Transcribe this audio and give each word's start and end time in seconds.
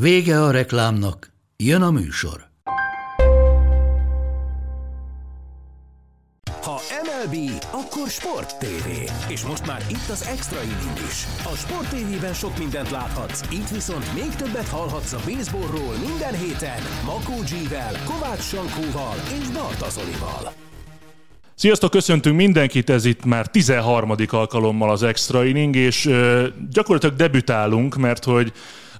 Vége 0.00 0.42
a 0.42 0.50
reklámnak, 0.50 1.32
jön 1.56 1.82
a 1.82 1.90
műsor. 1.90 2.48
Ha 6.62 6.80
MLB, 7.04 7.50
akkor 7.70 8.08
Sport 8.08 8.58
TV. 8.58 8.88
És 9.28 9.42
most 9.42 9.66
már 9.66 9.86
itt 9.90 10.08
az 10.10 10.28
Extra 10.30 10.62
Inning 10.62 10.98
is. 11.08 11.26
A 11.52 11.56
Sport 11.56 11.88
TV-ben 11.88 12.32
sok 12.34 12.58
mindent 12.58 12.90
láthatsz, 12.90 13.40
itt 13.52 13.68
viszont 13.68 14.14
még 14.14 14.34
többet 14.34 14.68
hallhatsz 14.68 15.12
a 15.12 15.20
baseballról 15.24 15.94
minden 16.08 16.34
héten 16.34 16.82
Makó 17.04 17.34
G-vel, 17.50 17.92
Kovács 18.04 18.42
Sankóval 18.42 19.14
és 19.40 19.48
Barta 19.48 19.90
Zolival. 19.90 20.52
Sziasztok, 21.54 21.90
köszöntünk 21.90 22.36
mindenkit, 22.36 22.90
ez 22.90 23.04
itt 23.04 23.24
már 23.24 23.46
13. 23.46 24.14
alkalommal 24.30 24.90
az 24.90 25.02
Extra 25.02 25.44
Inning, 25.44 25.76
és 25.76 26.06
ö, 26.06 26.46
gyakorlatilag 26.70 27.16
debütálunk, 27.16 27.96
mert 27.96 28.24
hogy 28.24 28.52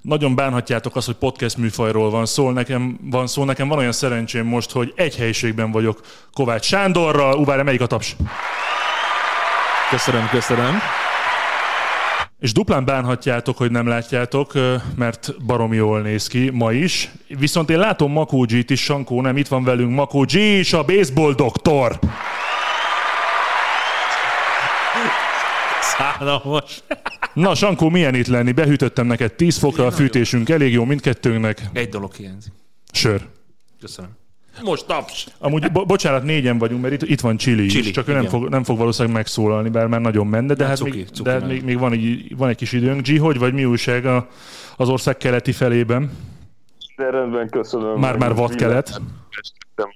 nagyon 0.06 0.34
bánhatjátok 0.34 0.96
azt, 0.96 1.06
hogy 1.06 1.15
podcast 1.15 1.56
műfajról 1.56 2.10
van 2.10 2.27
szó. 2.27 2.51
Nekem 2.51 2.98
van 3.02 3.27
szó, 3.27 3.45
nekem 3.45 3.69
van 3.69 3.78
olyan 3.78 3.92
szerencsém 3.92 4.46
most, 4.46 4.70
hogy 4.70 4.92
egy 4.96 5.16
helyiségben 5.16 5.71
vagyok 5.71 6.01
Kovács 6.32 6.65
Sándorral. 6.65 7.38
Uvár, 7.38 7.62
melyik 7.62 7.80
a 7.80 7.87
taps? 7.87 8.16
Köszönöm, 9.90 10.29
köszönöm. 10.29 10.79
És 12.38 12.52
duplán 12.52 12.84
bánhatjátok, 12.84 13.57
hogy 13.57 13.71
nem 13.71 13.87
látjátok, 13.87 14.52
mert 14.96 15.45
barom 15.46 15.73
jól 15.73 16.01
néz 16.01 16.27
ki 16.27 16.51
ma 16.51 16.73
is. 16.73 17.10
Viszont 17.29 17.71
én 17.71 17.79
látom 17.79 18.12
Makó 18.12 18.45
G-t 18.45 18.71
is, 18.71 18.82
Sankó 18.82 19.21
nem, 19.21 19.37
itt 19.37 19.49
van 19.49 19.65
velünk 19.65 19.95
Makó 19.95 20.21
G 20.21 20.34
és 20.34 20.73
a 20.73 20.84
baseball 20.84 21.32
doktor. 21.32 21.99
Szállalmas. 25.80 26.82
Na, 27.37 27.54
Sankó, 27.54 27.88
milyen 27.88 28.15
itt 28.15 28.26
lenni? 28.26 28.52
Behűtöttem 28.52 29.06
neked 29.06 29.32
10 29.32 29.56
fokra, 29.56 29.87
a 29.87 29.90
fűtésünk 29.90 30.48
elég 30.48 30.73
jó 30.73 30.84
mindkettőnknek. 30.84 31.62
Egy 31.73 31.88
dolog 31.88 32.12
hiányzik. 32.15 32.52
Sör. 32.93 33.20
Köszönöm. 33.80 34.10
Most 34.62 34.87
taps! 34.87 35.26
Amúgy, 35.38 35.73
bo- 35.73 35.87
bocsánat, 35.87 36.23
négyen 36.23 36.59
vagyunk, 36.59 36.82
mert 36.82 37.02
itt, 37.02 37.09
itt 37.09 37.20
van 37.20 37.37
Chili, 37.37 37.66
Chili, 37.66 37.87
is, 37.88 37.90
csak 37.90 38.09
ő 38.09 38.12
nem 38.12 38.20
igen. 38.20 38.32
fog, 38.32 38.48
nem 38.48 38.65
fog 38.65 38.78
valószínűleg 38.78 39.16
megszólalni, 39.16 39.68
bár 39.68 39.87
már 39.87 40.01
nagyon 40.01 40.26
menne, 40.26 40.54
de 40.54 40.60
Nem, 40.60 40.68
hát 40.68 40.76
cuki, 40.76 40.90
még, 40.90 41.06
cuki 41.06 41.23
de 41.23 41.30
hát 41.30 41.46
még, 41.46 41.65
még 41.65 41.78
van, 41.78 41.93
így, 41.93 42.37
van 42.37 42.48
egy 42.48 42.56
kis 42.56 42.73
időnk. 42.73 43.09
G, 43.09 43.18
hogy 43.20 43.38
vagy 43.38 43.52
mi 43.52 43.65
újság 43.65 44.06
a, 44.06 44.28
az 44.76 44.88
ország 44.88 45.16
keleti 45.16 45.52
felében? 45.52 46.10
De 46.96 47.10
rendben, 47.10 47.48
köszönöm. 47.48 47.98
Már- 47.98 48.18
már 48.18 48.34
vadkelet. 48.34 49.00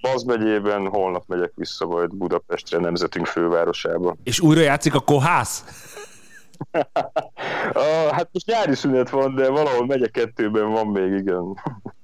Baz 0.00 0.22
megyében, 0.22 0.86
holnap 0.86 1.24
megyek 1.26 1.52
vissza 1.54 1.86
majd 1.86 2.14
Budapestre, 2.14 2.78
nemzetünk 2.78 3.26
fővárosába. 3.26 4.16
És 4.24 4.40
újra 4.40 4.60
játszik 4.60 4.94
a 4.94 5.00
kohász? 5.00 5.64
Uh, 7.74 8.10
hát 8.10 8.28
most 8.32 8.46
nyári 8.46 8.74
szünet 8.74 9.10
van, 9.10 9.34
de 9.34 9.48
valahol 9.48 9.86
megyek 9.86 10.10
kettőben 10.10 10.70
van 10.70 10.86
még, 10.86 11.12
igen. 11.12 11.56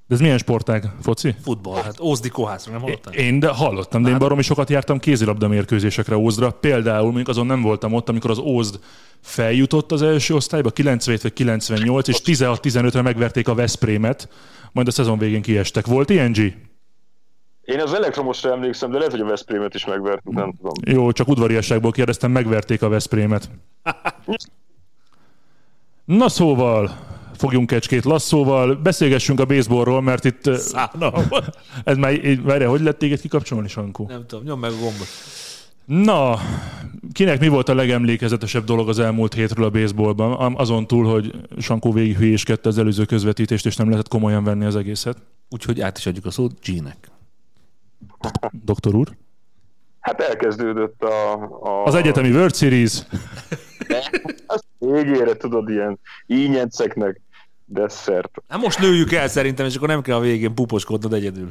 De 0.06 0.14
ez 0.14 0.20
milyen 0.20 0.38
sportág? 0.38 0.84
Foci? 1.02 1.34
Futball. 1.42 1.82
Hát 1.82 2.00
Ózdi 2.00 2.28
kohászra, 2.28 2.72
nem 2.72 2.80
hallottál? 2.80 3.14
Én 3.14 3.38
de 3.38 3.48
hallottam, 3.48 4.02
de 4.02 4.10
én 4.10 4.18
baromi 4.18 4.42
sokat 4.42 4.70
jártam 4.70 4.98
kézilabda 4.98 5.48
mérkőzésekre 5.48 6.16
Ózdra. 6.16 6.50
Például 6.50 7.04
mondjuk 7.04 7.28
azon 7.28 7.46
nem 7.46 7.62
voltam 7.62 7.92
ott, 7.92 8.08
amikor 8.08 8.30
az 8.30 8.38
Ózd 8.38 8.78
feljutott 9.20 9.92
az 9.92 10.02
első 10.02 10.34
osztályba, 10.34 10.70
97 10.70 11.22
vagy 11.22 11.32
98, 11.32 12.08
és 12.08 12.20
16-15-re 12.24 13.02
megverték 13.02 13.48
a 13.48 13.54
Veszprémet, 13.54 14.28
majd 14.72 14.88
a 14.88 14.90
szezon 14.90 15.18
végén 15.18 15.42
kiestek. 15.42 15.86
Volt 15.86 16.10
ilyen, 16.10 16.32
G? 16.32 16.38
Én 17.66 17.80
az 17.80 17.92
elektromosra 17.92 18.50
emlékszem, 18.50 18.90
de 18.90 18.96
lehet, 18.96 19.12
hogy 19.12 19.20
a 19.20 19.26
Veszprémet 19.26 19.74
is 19.74 19.86
megvertük, 19.86 20.32
nem 20.32 20.52
tudom. 20.56 20.72
Jó, 20.84 21.12
csak 21.12 21.28
udvariasságból 21.28 21.90
kérdeztem, 21.90 22.30
megverték 22.30 22.82
a 22.82 22.88
Veszprémet. 22.88 23.50
Na 26.04 26.28
szóval, 26.28 26.98
fogjunk 27.36 27.66
kecskét 27.66 28.04
lasszóval, 28.04 28.74
beszélgessünk 28.74 29.40
a 29.40 29.44
baseballról, 29.44 30.00
mert 30.00 30.24
itt... 30.24 30.50
Szállalmas. 30.54 31.26
Ez 31.84 31.96
már, 31.96 32.20
várjál, 32.42 32.70
hogy 32.70 32.80
lett 32.80 32.98
téged 32.98 33.20
kikapcsolni, 33.20 33.68
Sankó? 33.68 34.06
Nem 34.08 34.26
tudom, 34.26 34.44
nyom 34.44 34.60
meg 34.60 34.70
a 34.70 34.74
gombot. 34.74 35.06
Na, 35.84 36.38
kinek 37.12 37.40
mi 37.40 37.48
volt 37.48 37.68
a 37.68 37.74
legemlékezetesebb 37.74 38.64
dolog 38.64 38.88
az 38.88 38.98
elmúlt 38.98 39.34
hétről 39.34 39.64
a 39.64 39.70
baseballban? 39.70 40.32
Am- 40.32 40.58
Azon 40.58 40.86
túl, 40.86 41.04
hogy 41.04 41.34
Sankó 41.58 41.92
végig 41.92 42.16
hülyéskedte 42.16 42.68
az 42.68 42.78
előző 42.78 43.04
közvetítést, 43.04 43.66
és 43.66 43.76
nem 43.76 43.88
lehetett 43.88 44.08
komolyan 44.08 44.44
venni 44.44 44.64
az 44.64 44.76
egészet. 44.76 45.16
Úgyhogy 45.48 45.80
át 45.80 45.98
is 45.98 46.06
adjuk 46.06 46.26
a 46.26 46.30
szót 46.30 46.52
G-nek. 46.64 46.96
Doktor 48.64 48.94
úr? 48.94 49.08
Hát 50.00 50.20
elkezdődött 50.20 51.02
a... 51.02 51.32
a 51.62 51.84
Az 51.84 51.94
egyetemi 51.94 52.30
World 52.30 52.54
Series. 52.54 53.02
Az 54.46 54.62
végére 54.78 55.36
tudod, 55.36 55.68
ilyen 55.70 55.98
ínyenceknek 56.26 57.20
desszert. 57.64 58.30
Hát 58.48 58.60
most 58.60 58.78
nőjük 58.78 59.12
el 59.12 59.28
szerintem, 59.28 59.66
és 59.66 59.76
akkor 59.76 59.88
nem 59.88 60.02
kell 60.02 60.16
a 60.16 60.20
végén 60.20 60.54
puposkodnod 60.54 61.12
egyedül. 61.12 61.50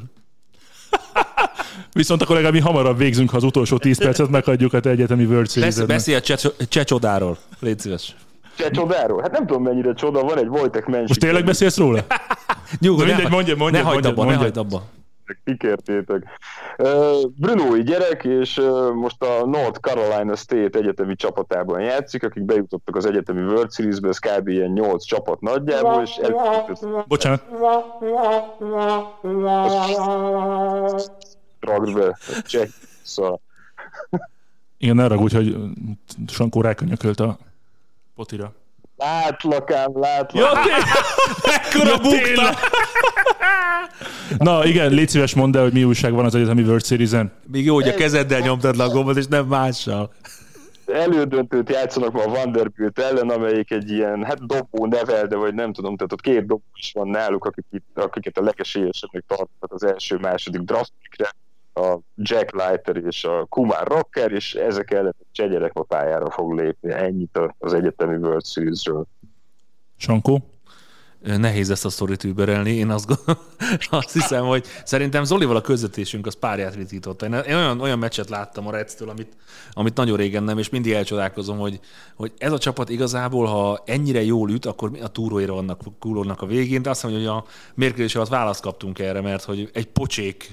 Viszont 1.93 2.21
akkor 2.21 2.35
legalább 2.35 2.55
mi 2.55 2.61
hamarabb 2.61 2.97
végzünk, 2.97 3.29
ha 3.29 3.37
az 3.37 3.43
utolsó 3.43 3.77
10 3.77 3.97
percet 3.97 4.29
meghagyjuk 4.29 4.73
a 4.73 4.79
te 4.79 4.89
egyetemi 4.89 5.25
World 5.25 5.49
series 5.49 5.75
Besz, 5.75 5.85
beszélj 5.85 6.17
a 6.17 6.21
Csecs- 6.21 6.67
csecsodáról. 6.69 7.37
Légy 7.59 7.79
szíves. 7.79 8.15
Se 8.57 8.69
csodáról? 8.71 9.21
Hát 9.21 9.31
nem 9.31 9.45
tudom 9.45 9.63
mennyire 9.63 9.93
csoda, 9.93 10.21
van 10.21 10.37
egy 10.37 10.47
Wojtek 10.47 10.85
Mensik. 10.85 11.07
Most 11.07 11.19
tényleg 11.19 11.45
beszélsz 11.45 11.77
róla? 11.77 12.05
Nyugodj, 12.79 13.05
mindegy, 13.07 13.23
ne, 13.23 13.29
mondja, 13.29 13.55
mondja, 13.55 13.79
ne 13.79 13.85
hagyd 13.85 14.03
mondja, 14.03 14.09
abba, 14.21 14.31
ne 14.31 14.37
mondja. 14.37 14.61
hagyd 14.61 14.73
abba. 14.73 14.83
Kikértétek. 15.43 16.23
Brunói 17.35 17.83
gyerek, 17.83 18.23
és 18.23 18.61
most 18.93 19.23
a 19.23 19.45
North 19.45 19.79
Carolina 19.79 20.35
State 20.35 20.79
egyetemi 20.79 21.15
csapatában 21.15 21.81
játszik, 21.81 22.23
akik 22.23 22.43
bejutottak 22.43 22.95
az 22.95 23.05
egyetemi 23.05 23.41
World 23.41 23.73
Series-be, 23.73 24.07
ez 24.07 24.17
kb. 24.19 24.47
ilyen 24.47 24.71
8 24.71 25.03
csapat 25.03 25.41
nagyjából, 25.41 26.01
és 26.01 26.15
eljutott 26.15 27.07
Bocsánat. 27.07 27.43
be, 31.93 32.17
cseh, 32.43 32.67
szóval 33.03 33.41
Igen, 34.77 34.95
ne 34.95 35.07
ragudj, 35.07 35.35
hogy 35.35 35.55
Sankó 36.27 36.61
rákönyökölt 36.61 37.19
a 37.19 37.37
potira. 38.15 38.53
Látlak 38.97 39.71
ám, 39.71 39.99
látlak. 39.99 40.33
Ja, 40.65 40.71
Ekkora 41.53 41.97
bukta! 41.97 42.57
Na 44.37 44.65
igen, 44.65 44.91
légy 44.91 45.09
szíves 45.09 45.33
mondd 45.33 45.55
el, 45.57 45.63
hogy 45.63 45.73
mi 45.73 45.83
újság 45.83 46.13
van 46.13 46.25
az 46.25 46.35
egyetemi 46.35 46.61
World 46.61 46.85
Series-en. 46.85 47.31
Még 47.51 47.65
jó, 47.65 47.73
hogy 47.73 47.87
a 47.87 47.93
kezeddel 47.93 48.39
nyomtad 48.39 48.75
le 48.75 48.83
a 48.83 48.89
gombot, 48.89 49.17
és 49.17 49.25
nem 49.27 49.45
mással. 49.45 50.13
elődöntőt 50.93 51.69
játszanak 51.69 52.11
ma 52.11 52.23
a 52.23 52.29
Vanderbilt 52.29 52.99
ellen, 52.99 53.29
amelyik 53.29 53.71
egy 53.71 53.91
ilyen, 53.91 54.23
hát 54.23 54.45
dobó 54.45 54.85
nevelde, 54.85 55.35
vagy 55.35 55.53
nem 55.53 55.73
tudom, 55.73 55.95
tehát 55.95 56.13
ott 56.13 56.21
két 56.21 56.45
dobó 56.45 56.63
is 56.75 56.91
van 56.93 57.07
náluk, 57.07 57.45
akik 57.45 57.65
itt, 57.71 57.85
akiket 57.93 58.37
a 58.37 58.41
legesélyesebbnek 58.43 59.23
tartanak 59.27 59.73
az 59.73 59.83
első, 59.83 60.17
második 60.17 60.61
draftpikre, 60.61 61.29
a 61.75 61.99
Jack 62.15 62.55
Leiter 62.55 62.95
és 62.95 63.23
a 63.23 63.45
Kumar 63.45 63.87
Rocker, 63.87 64.31
és 64.31 64.53
ezek 64.53 64.91
ellen 64.91 65.15
csegyerek 65.31 65.71
a 65.73 65.83
pályára 65.83 66.29
fog 66.29 66.53
lépni. 66.53 66.91
Ennyit 66.91 67.39
az 67.57 67.73
egyetemi 67.73 68.15
World 68.15 68.45
Series-ről. 68.45 69.05
Sankó? 69.97 70.54
Nehéz 71.25 71.69
ezt 71.69 71.85
a 71.85 71.89
sztorit 71.89 72.23
überelni. 72.23 72.71
Én 72.71 72.89
azt, 72.89 73.05
gond- 73.05 73.39
azt 73.89 74.11
hiszem, 74.11 74.45
hogy 74.45 74.65
szerintem 74.83 75.23
Zolival 75.23 75.55
a 75.55 75.61
közvetésünk 75.61 76.25
az 76.25 76.35
párját 76.35 76.75
ritította. 76.75 77.25
Én 77.25 77.33
olyan, 77.55 77.81
olyan 77.81 77.99
meccset 77.99 78.29
láttam 78.29 78.67
a 78.67 78.71
Redstől, 78.71 79.09
amit, 79.09 79.33
amit 79.73 79.95
nagyon 79.95 80.17
régen 80.17 80.43
nem, 80.43 80.57
és 80.57 80.69
mindig 80.69 80.91
elcsodálkozom, 80.91 81.57
hogy, 81.57 81.79
hogy 82.15 82.31
ez 82.37 82.51
a 82.51 82.57
csapat 82.57 82.89
igazából, 82.89 83.45
ha 83.45 83.83
ennyire 83.85 84.23
jól 84.23 84.51
üt, 84.51 84.65
akkor 84.65 84.91
a 85.01 85.07
túróira 85.07 85.53
vannak 85.53 85.81
kúlónak 85.99 86.41
a 86.41 86.45
végén. 86.45 86.81
De 86.81 86.89
azt 86.89 87.01
hiszem, 87.01 87.17
hogy 87.17 87.25
a 87.25 87.45
mérkőzés 87.73 88.15
alatt 88.15 88.29
választ 88.29 88.61
kaptunk 88.61 88.99
erre, 88.99 89.21
mert 89.21 89.43
hogy 89.43 89.69
egy 89.73 89.87
pocsék 89.87 90.51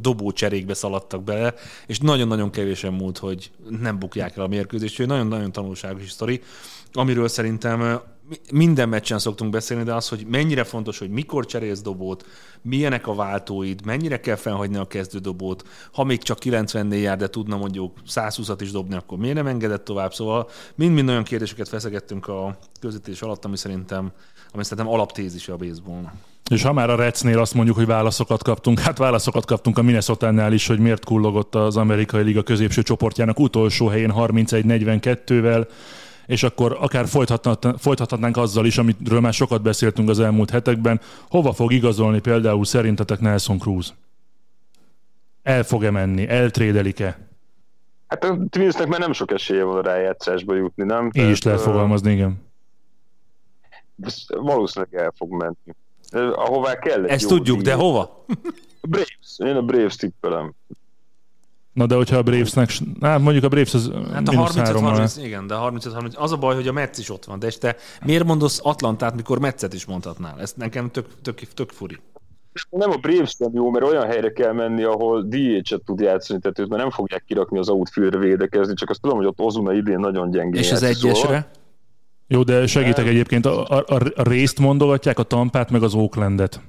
dobó 0.00 0.32
cserékbe 0.32 0.74
szaladtak 0.74 1.22
bele, 1.22 1.54
és 1.86 1.98
nagyon-nagyon 1.98 2.50
kevésen 2.50 2.92
múlt, 2.92 3.18
hogy 3.18 3.50
nem 3.80 3.98
bukják 3.98 4.36
el 4.36 4.44
a 4.44 4.48
mérkőzést. 4.48 4.92
Úgyhogy 4.92 5.06
nagyon-nagyon 5.06 5.52
tanulságos 5.52 6.10
sztori, 6.10 6.42
amiről 6.92 7.28
szerintem 7.28 8.00
minden 8.52 8.88
meccsen 8.88 9.18
szoktunk 9.18 9.50
beszélni, 9.50 9.84
de 9.84 9.94
az, 9.94 10.08
hogy 10.08 10.26
mennyire 10.30 10.64
fontos, 10.64 10.98
hogy 10.98 11.10
mikor 11.10 11.46
cserélsz 11.46 11.82
dobót, 11.82 12.24
milyenek 12.62 13.06
a 13.06 13.14
váltóid, 13.14 13.84
mennyire 13.84 14.20
kell 14.20 14.36
felhagyni 14.36 14.76
a 14.76 14.86
kezdődobót, 14.86 15.64
ha 15.92 16.04
még 16.04 16.22
csak 16.22 16.38
90 16.38 16.92
jár, 16.92 17.16
de 17.16 17.28
tudna 17.28 17.56
mondjuk 17.56 17.92
120-at 18.08 18.58
is 18.60 18.70
dobni, 18.70 18.94
akkor 18.94 19.18
miért 19.18 19.36
nem 19.36 19.46
engedett 19.46 19.84
tovább? 19.84 20.14
Szóval 20.14 20.48
mind-mind 20.74 21.08
olyan 21.08 21.24
kérdéseket 21.24 21.68
feszegettünk 21.68 22.28
a 22.28 22.58
közvetítés 22.80 23.22
alatt, 23.22 23.44
ami 23.44 23.56
szerintem, 23.56 24.12
ami 24.52 24.64
szerintem 24.64 24.94
alaptézise 24.94 25.52
a 25.52 25.56
baseballnak. 25.56 26.12
És 26.50 26.62
ha 26.62 26.72
már 26.72 26.90
a 26.90 26.96
Recnél 26.96 27.38
azt 27.38 27.54
mondjuk, 27.54 27.76
hogy 27.76 27.86
válaszokat 27.86 28.42
kaptunk, 28.42 28.78
hát 28.78 28.98
válaszokat 28.98 29.44
kaptunk 29.44 29.78
a 29.78 29.82
minnesota 29.82 30.50
is, 30.52 30.66
hogy 30.66 30.78
miért 30.78 31.04
kullogott 31.04 31.54
az 31.54 31.76
amerikai 31.76 32.22
liga 32.22 32.42
középső 32.42 32.82
csoportjának 32.82 33.38
utolsó 33.38 33.86
helyén 33.86 34.12
31-42-vel, 34.16 35.66
és 36.26 36.42
akkor 36.42 36.76
akár 36.80 37.06
folytathatnánk 37.78 38.36
azzal 38.36 38.66
is, 38.66 38.78
amiről 38.78 39.20
már 39.20 39.32
sokat 39.32 39.62
beszéltünk 39.62 40.08
az 40.08 40.20
elmúlt 40.20 40.50
hetekben, 40.50 41.00
hova 41.28 41.52
fog 41.52 41.72
igazolni 41.72 42.20
például 42.20 42.64
szerintetek 42.64 43.20
Nelson 43.20 43.58
Cruz? 43.58 43.94
El 45.42 45.62
fog-e 45.62 45.90
menni? 45.90 46.28
Eltrédelik-e? 46.28 47.18
Hát 48.06 48.24
a 48.24 48.38
Twinsnek 48.50 48.88
már 48.88 49.00
nem 49.00 49.12
sok 49.12 49.30
esélye 49.30 49.64
van 49.64 49.76
a 49.76 49.82
rájátszásba 49.82 50.54
jutni, 50.54 50.84
nem? 50.84 51.10
Így 51.12 51.30
is 51.30 51.42
lehet 51.42 51.60
fogalmazni, 51.60 52.12
igen. 52.12 52.44
Valószínűleg 54.28 55.02
el 55.02 55.12
fog 55.16 55.30
menni. 55.30 55.76
Ahová 56.34 56.78
kell. 56.78 57.04
Ezt 57.04 57.28
tudjuk, 57.28 57.60
de 57.60 57.74
hova? 57.74 58.24
Braves. 58.82 59.36
Én 59.36 59.56
a 59.56 59.62
Braves 59.62 59.96
tippelem. 59.96 60.54
Na 61.76 61.86
de 61.86 61.94
hogyha 61.94 62.16
a 62.16 62.22
Bravesnek, 62.22 62.70
hát 63.00 63.20
mondjuk 63.20 63.44
a 63.44 63.48
Braves 63.48 63.74
az 63.74 63.90
Hát 64.12 64.28
a 64.28 64.36
30 64.36 64.70
30 64.70 65.16
igen, 65.16 65.46
de 65.46 65.54
a 65.54 65.58
30 65.58 65.92
30 65.92 66.14
Az 66.18 66.32
a 66.32 66.36
baj, 66.36 66.54
hogy 66.54 66.68
a 66.68 66.72
Metsz 66.72 66.98
is 66.98 67.10
ott 67.10 67.24
van, 67.24 67.38
de 67.38 67.46
és 67.46 67.58
te 67.58 67.76
miért 68.04 68.24
mondasz 68.24 68.60
Atlantát, 68.62 69.16
mikor 69.16 69.38
Metzet 69.38 69.74
is 69.74 69.84
mondhatnál? 69.84 70.40
Ez 70.40 70.52
nekem 70.56 70.90
tök, 70.90 71.06
tök, 71.22 71.38
tök 71.54 71.70
furi. 71.70 71.98
Nem 72.70 72.90
a 72.90 72.96
Braves 72.96 73.36
nem 73.36 73.50
jó, 73.54 73.70
mert 73.70 73.84
olyan 73.84 74.06
helyre 74.06 74.32
kell 74.32 74.52
menni, 74.52 74.82
ahol 74.82 75.22
DH-et 75.22 75.82
tud 75.84 76.00
játszani, 76.00 76.40
tehát 76.40 76.58
őt 76.58 76.68
már 76.68 76.78
nem 76.78 76.90
fogják 76.90 77.24
kirakni 77.26 77.58
az 77.58 77.68
outfieldre 77.68 78.18
védekezni, 78.18 78.74
csak 78.74 78.90
azt 78.90 79.00
tudom, 79.00 79.16
hogy 79.16 79.26
ott 79.26 79.40
Ozuna 79.40 79.72
idén 79.72 79.98
nagyon 79.98 80.30
gyengén 80.30 80.60
És 80.60 80.72
az 80.72 80.82
egyesre? 80.82 81.14
Szóval... 81.14 81.46
Jó, 82.28 82.42
de 82.42 82.66
segítek 82.66 83.06
egyébként, 83.06 83.46
a, 83.46 83.68
a, 83.68 83.84
a 84.14 84.28
részt 84.28 84.58
mondogatják, 84.58 85.18
a 85.18 85.22
Tampát, 85.22 85.70
meg 85.70 85.82
az 85.82 85.94
Oaklandet. 85.94 86.60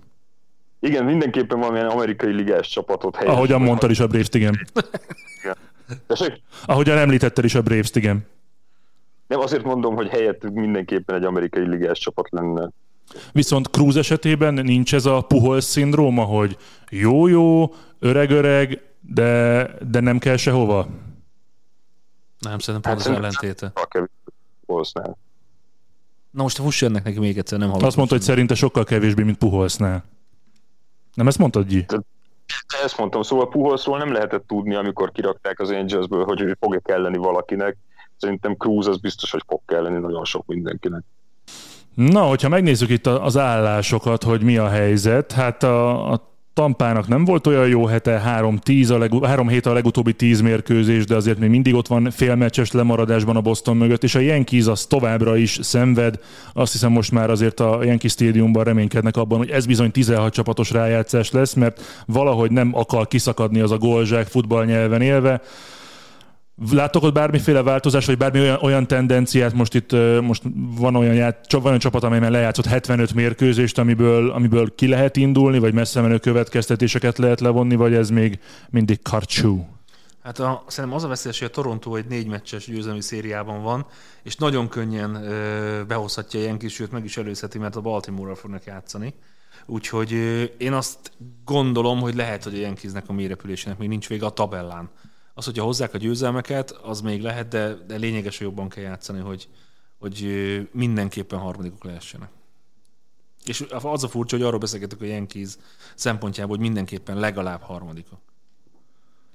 Igen, 0.80 1.06
mindenképpen 1.06 1.60
valamilyen 1.60 1.88
amerikai 1.88 2.32
ligás 2.32 2.68
csapatot 2.70 3.16
helyes. 3.16 3.34
Ahogyan 3.34 3.62
mondtad 3.62 3.92
is 3.92 4.00
a 4.00 4.08
Braves-t, 4.08 4.36
igen. 4.36 4.68
igen. 5.40 5.56
Ahogyan 6.66 6.98
említetted 6.98 7.44
is 7.44 7.56
a 7.56 7.62
Braves-t, 7.62 7.96
igen. 7.96 8.26
Nem, 9.28 9.40
azért 9.40 9.64
mondom, 9.64 9.96
hogy 9.96 10.08
helyett 10.08 10.50
mindenképpen 10.52 11.16
egy 11.16 11.24
amerikai 11.24 11.68
ligás 11.68 12.00
csapat 12.00 12.30
lenne. 12.30 12.70
Viszont 13.32 13.68
Cruz 13.68 13.96
esetében 13.96 14.54
nincs 14.54 14.94
ez 14.94 15.06
a 15.06 15.22
Puhol 15.22 15.62
szindróma, 15.62 16.24
hogy 16.24 16.58
jó-jó, 16.90 17.74
öreg-öreg, 18.00 18.82
de, 19.00 19.64
de 19.90 20.00
nem 20.00 20.18
kell 20.18 20.38
sehova? 20.38 20.88
Nem, 22.40 22.60
szerintem 22.60 22.92
pont 22.92 23.04
hát 23.04 23.14
az 23.14 23.18
ellentéte. 23.18 23.72
Na 26.32 26.44
most 26.44 26.58
fuss 26.58 26.82
ennek 26.82 27.04
neki 27.04 27.20
még 27.20 27.38
egyszer, 27.38 27.58
nem 27.58 27.68
hallottam. 27.68 27.88
Azt 27.88 27.98
mondta, 27.98 28.16
hogy 28.16 28.24
szerinte 28.24 28.56
sokkal 28.56 28.84
kevésbé, 28.84 29.24
mint 29.24 29.38
Puholsznál. 29.38 30.04
Nem 31.18 31.28
ezt 31.28 31.38
mondtad, 31.38 31.68
Gyi? 31.68 31.86
Ezt 32.84 32.98
mondtam, 32.98 33.22
szóval 33.22 33.50
Puholszról 33.50 33.98
nem 33.98 34.12
lehetett 34.12 34.48
tudni, 34.48 34.76
amikor 34.76 35.12
kirakták 35.12 35.60
az 35.60 35.70
Angelsből, 35.70 36.24
hogy 36.24 36.58
fog-e 36.60 36.80
kelleni 36.80 37.18
valakinek. 37.18 37.78
Szerintem 38.18 38.56
Cruz 38.56 38.88
az 38.88 38.98
biztos, 38.98 39.32
hogy 39.32 39.44
fog 39.48 39.62
kelleni 39.66 39.98
nagyon 39.98 40.26
sok 40.26 40.46
mindenkinek. 40.46 41.04
Na, 41.94 42.22
hogyha 42.22 42.50
megnézzük 42.50 42.90
itt 42.90 43.08
az 43.08 43.38
állásokat, 43.38 44.24
hogy 44.24 44.44
mi 44.44 44.58
a 44.58 44.68
helyzet, 44.68 45.32
hát 45.32 45.64
a, 45.64 46.12
a 46.12 46.37
Tampának 46.58 47.08
nem 47.08 47.26
volt 47.26 47.48
olyan 47.48 47.68
jó 47.68 47.86
hete, 47.86 48.20
három, 48.20 48.58
tíz 48.58 48.90
a 48.90 48.98
leg, 48.98 49.26
három 49.26 49.48
hét 49.48 49.66
a 49.66 49.74
legutóbbi 49.74 50.14
tíz 50.14 50.42
mérkőzés, 50.42 51.06
de 51.06 51.16
azért 51.16 51.40
még 51.40 51.50
mindig 51.50 51.74
ott 51.74 51.88
van 51.88 52.12
félmeccses 52.12 52.72
lemaradásban 52.72 53.36
a 53.36 53.42
Boston 53.42 53.78
mögött, 53.78 54.04
és 54.04 54.16
a 54.16 54.20
Yankees 54.20 54.66
az 54.66 54.86
továbbra 54.86 55.38
is 55.38 55.60
szenved. 55.62 56.20
Azt 56.54 56.72
hiszem 56.72 56.92
most 56.92 57.12
már 57.12 57.30
azért 57.30 57.60
a 57.60 57.84
Yankee 57.84 58.10
Stadiumban 58.10 58.64
reménykednek 58.64 59.18
abban, 59.18 59.38
hogy 59.38 59.50
ez 59.50 59.66
bizony 59.66 59.92
16 59.92 60.34
csapatos 60.34 60.72
rájátszás 60.72 61.32
lesz, 61.32 61.54
mert 61.54 62.04
valahogy 62.06 62.52
nem 62.52 62.72
akar 62.74 63.08
kiszakadni 63.08 63.60
az 63.60 63.72
a 63.72 63.78
golzsák 63.78 64.28
futballnyelven 64.28 65.02
élve. 65.02 65.42
Látok 66.72 67.04
ott 67.04 67.14
bármiféle 67.14 67.62
változás, 67.62 68.06
vagy 68.06 68.18
bármi 68.18 68.40
olyan, 68.40 68.58
olyan 68.62 68.88
tendenciát, 68.88 69.54
most 69.54 69.74
itt 69.74 69.92
most 70.22 70.44
van 70.54 70.96
olyan, 70.96 71.14
ját, 71.14 71.52
van 71.52 71.66
olyan 71.66 71.80
csapat, 71.80 72.04
amelyben 72.04 72.32
lejátszott 72.32 72.66
75 72.66 73.14
mérkőzést, 73.14 73.78
amiből, 73.78 74.30
amiből 74.30 74.76
ki 74.76 74.88
lehet 74.88 75.16
indulni, 75.16 75.60
vagy 75.60 75.74
messze 75.74 76.02
menő 76.02 76.18
következtetéseket 76.18 77.18
lehet 77.18 77.40
levonni, 77.40 77.76
vagy 77.76 77.94
ez 77.94 78.10
még 78.10 78.40
mindig 78.70 79.02
karcsú? 79.02 79.68
Hát 80.24 80.40
a, 80.40 80.64
szerintem 80.68 81.00
az 81.00 81.04
a 81.04 81.08
veszélyes, 81.08 81.40
hogy 81.40 81.48
a 81.48 81.52
Toronto 81.52 81.96
egy 81.96 82.06
négy 82.06 82.28
meccses 82.28 82.66
győzelmi 82.66 83.02
szériában 83.02 83.64
van, 83.64 83.86
és 84.24 84.36
nagyon 84.36 84.68
könnyen 84.68 85.16
ö, 85.16 85.84
behozhatja 85.86 86.40
ilyen 86.40 86.58
kis, 86.58 86.74
sőt 86.74 86.92
meg 86.92 87.04
is 87.04 87.18
előzheti, 87.18 87.58
mert 87.58 87.76
a 87.76 87.82
Baltimore-ral 87.82 88.36
fognak 88.36 88.64
játszani. 88.64 89.14
Úgyhogy 89.66 90.14
ö, 90.14 90.44
én 90.44 90.74
azt 90.74 91.12
gondolom, 91.46 92.00
hogy 92.00 92.16
lehet, 92.16 92.44
hogy 92.44 92.54
a 92.54 92.60
Yankeesnek 92.60 93.04
a 93.08 93.14
mélyrepülésének 93.14 93.78
még 93.78 93.88
nincs 93.88 94.08
vége 94.08 94.26
a 94.26 94.30
tabellán. 94.30 94.90
Az, 95.38 95.46
hogyha 95.46 95.64
hozzák 95.64 95.94
a 95.94 95.98
győzelmeket, 95.98 96.72
az 96.72 97.02
még 97.02 97.22
lehet, 97.22 97.48
de, 97.48 97.78
de 97.88 97.96
lényeges, 97.96 98.40
jobban 98.40 98.70
kell 98.70 98.84
játszani, 98.84 99.20
hogy, 99.20 99.48
hogy 100.00 100.28
mindenképpen 100.72 101.40
harmadikok 101.40 101.84
lehessenek. 101.84 102.30
És 103.46 103.66
az 103.70 104.04
a 104.04 104.08
furcsa, 104.08 104.36
hogy 104.36 104.46
arról 104.46 104.60
beszélgetünk 104.60 105.02
a 105.02 105.06
Yankees 105.06 105.58
szempontjából, 105.96 106.56
hogy 106.56 106.66
mindenképpen 106.66 107.20
legalább 107.20 107.62
harmadikok. 107.62 108.20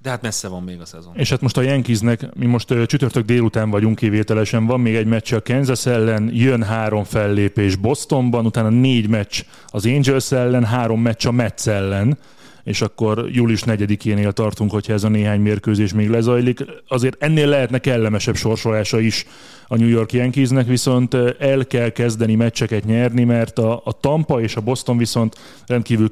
De 0.01 0.09
hát 0.09 0.21
messze 0.21 0.47
van 0.47 0.63
még 0.63 0.79
a 0.79 0.85
szezon. 0.85 1.15
És 1.15 1.29
hát 1.29 1.41
most 1.41 1.57
a 1.57 1.61
Yankeesnek, 1.61 2.35
mi 2.35 2.45
most 2.45 2.67
csütörtök 2.67 3.25
délután 3.25 3.69
vagyunk 3.69 3.95
kivételesen, 3.95 4.65
van 4.65 4.79
még 4.79 4.95
egy 4.95 5.07
meccs 5.07 5.33
a 5.33 5.41
Kansas 5.41 5.85
ellen, 5.85 6.29
jön 6.33 6.63
három 6.63 7.03
fellépés 7.03 7.75
Bostonban, 7.75 8.45
utána 8.45 8.69
négy 8.69 9.07
meccs 9.09 9.43
az 9.67 9.85
Angels 9.85 10.31
ellen, 10.31 10.65
három 10.65 11.01
meccs 11.01 11.25
a 11.25 11.31
Mets 11.31 11.67
ellen 11.67 12.17
és 12.63 12.81
akkor 12.81 13.29
július 13.31 13.63
4-énél 13.65 14.31
tartunk, 14.31 14.71
hogyha 14.71 14.93
ez 14.93 15.03
a 15.03 15.09
néhány 15.09 15.41
mérkőzés 15.41 15.93
még 15.93 16.09
lezajlik. 16.09 16.65
Azért 16.87 17.23
ennél 17.23 17.47
lehetne 17.47 17.77
kellemesebb 17.77 18.35
sorsolása 18.35 18.99
is 18.99 19.25
a 19.67 19.75
New 19.75 19.87
York 19.87 20.13
Yankeesnek, 20.13 20.67
viszont 20.67 21.13
el 21.39 21.67
kell 21.67 21.89
kezdeni 21.89 22.35
meccseket 22.35 22.85
nyerni, 22.85 23.23
mert 23.23 23.59
a, 23.59 23.81
a 23.83 23.91
Tampa 23.91 24.41
és 24.41 24.55
a 24.55 24.61
Boston 24.61 24.97
viszont 24.97 25.35
rendkívül 25.65 26.11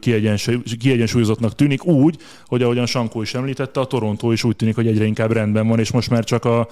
kiegyensúlyozottnak 0.80 1.56
tűnik 1.56 1.86
úgy, 1.86 2.18
hogy 2.46 2.62
ahogyan 2.62 2.86
Sankó 2.86 3.22
is 3.22 3.34
említette, 3.34 3.80
a 3.80 3.86
Toronto 3.86 4.32
is 4.32 4.44
úgy 4.44 4.56
tűnik, 4.56 4.76
hogy 4.76 4.88
egyre 4.88 5.06
inkább 5.06 5.32
rendben 5.32 5.68
van, 5.68 5.80
és 5.80 5.92
most 5.92 6.10
már 6.10 6.24
csak 6.24 6.46
a, 6.46 6.68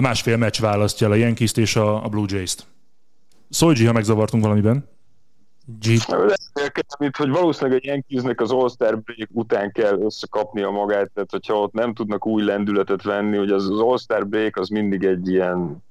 másfél 0.00 0.36
meccs 0.36 0.60
választja 0.60 1.06
el 1.06 1.12
a 1.12 1.16
Yankees-t 1.16 1.58
és 1.58 1.76
a, 1.76 2.04
a 2.04 2.08
Blue 2.08 2.26
Jays-t. 2.28 2.66
Szólj, 3.48 3.84
ha 3.84 3.92
megzavartunk 3.92 4.42
valamiben. 4.42 4.84
Mint 6.98 7.16
hogy 7.16 7.30
valószínűleg 7.30 7.80
a 7.82 7.86
Yankeesnek 7.86 8.40
az 8.40 8.52
All-Star 8.52 9.00
break 9.00 9.28
után 9.32 9.72
kell 9.72 10.00
összekapnia 10.00 10.70
magát, 10.70 11.10
tehát 11.14 11.30
hogyha 11.30 11.60
ott 11.60 11.72
nem 11.72 11.94
tudnak 11.94 12.26
új 12.26 12.42
lendületet 12.42 13.02
venni, 13.02 13.36
hogy 13.36 13.50
az, 13.50 13.70
az 13.70 13.80
All-Star 13.80 14.26
break 14.26 14.56
az 14.56 14.68
mindig 14.68 15.04
egy 15.04 15.28
ilyen 15.28 15.84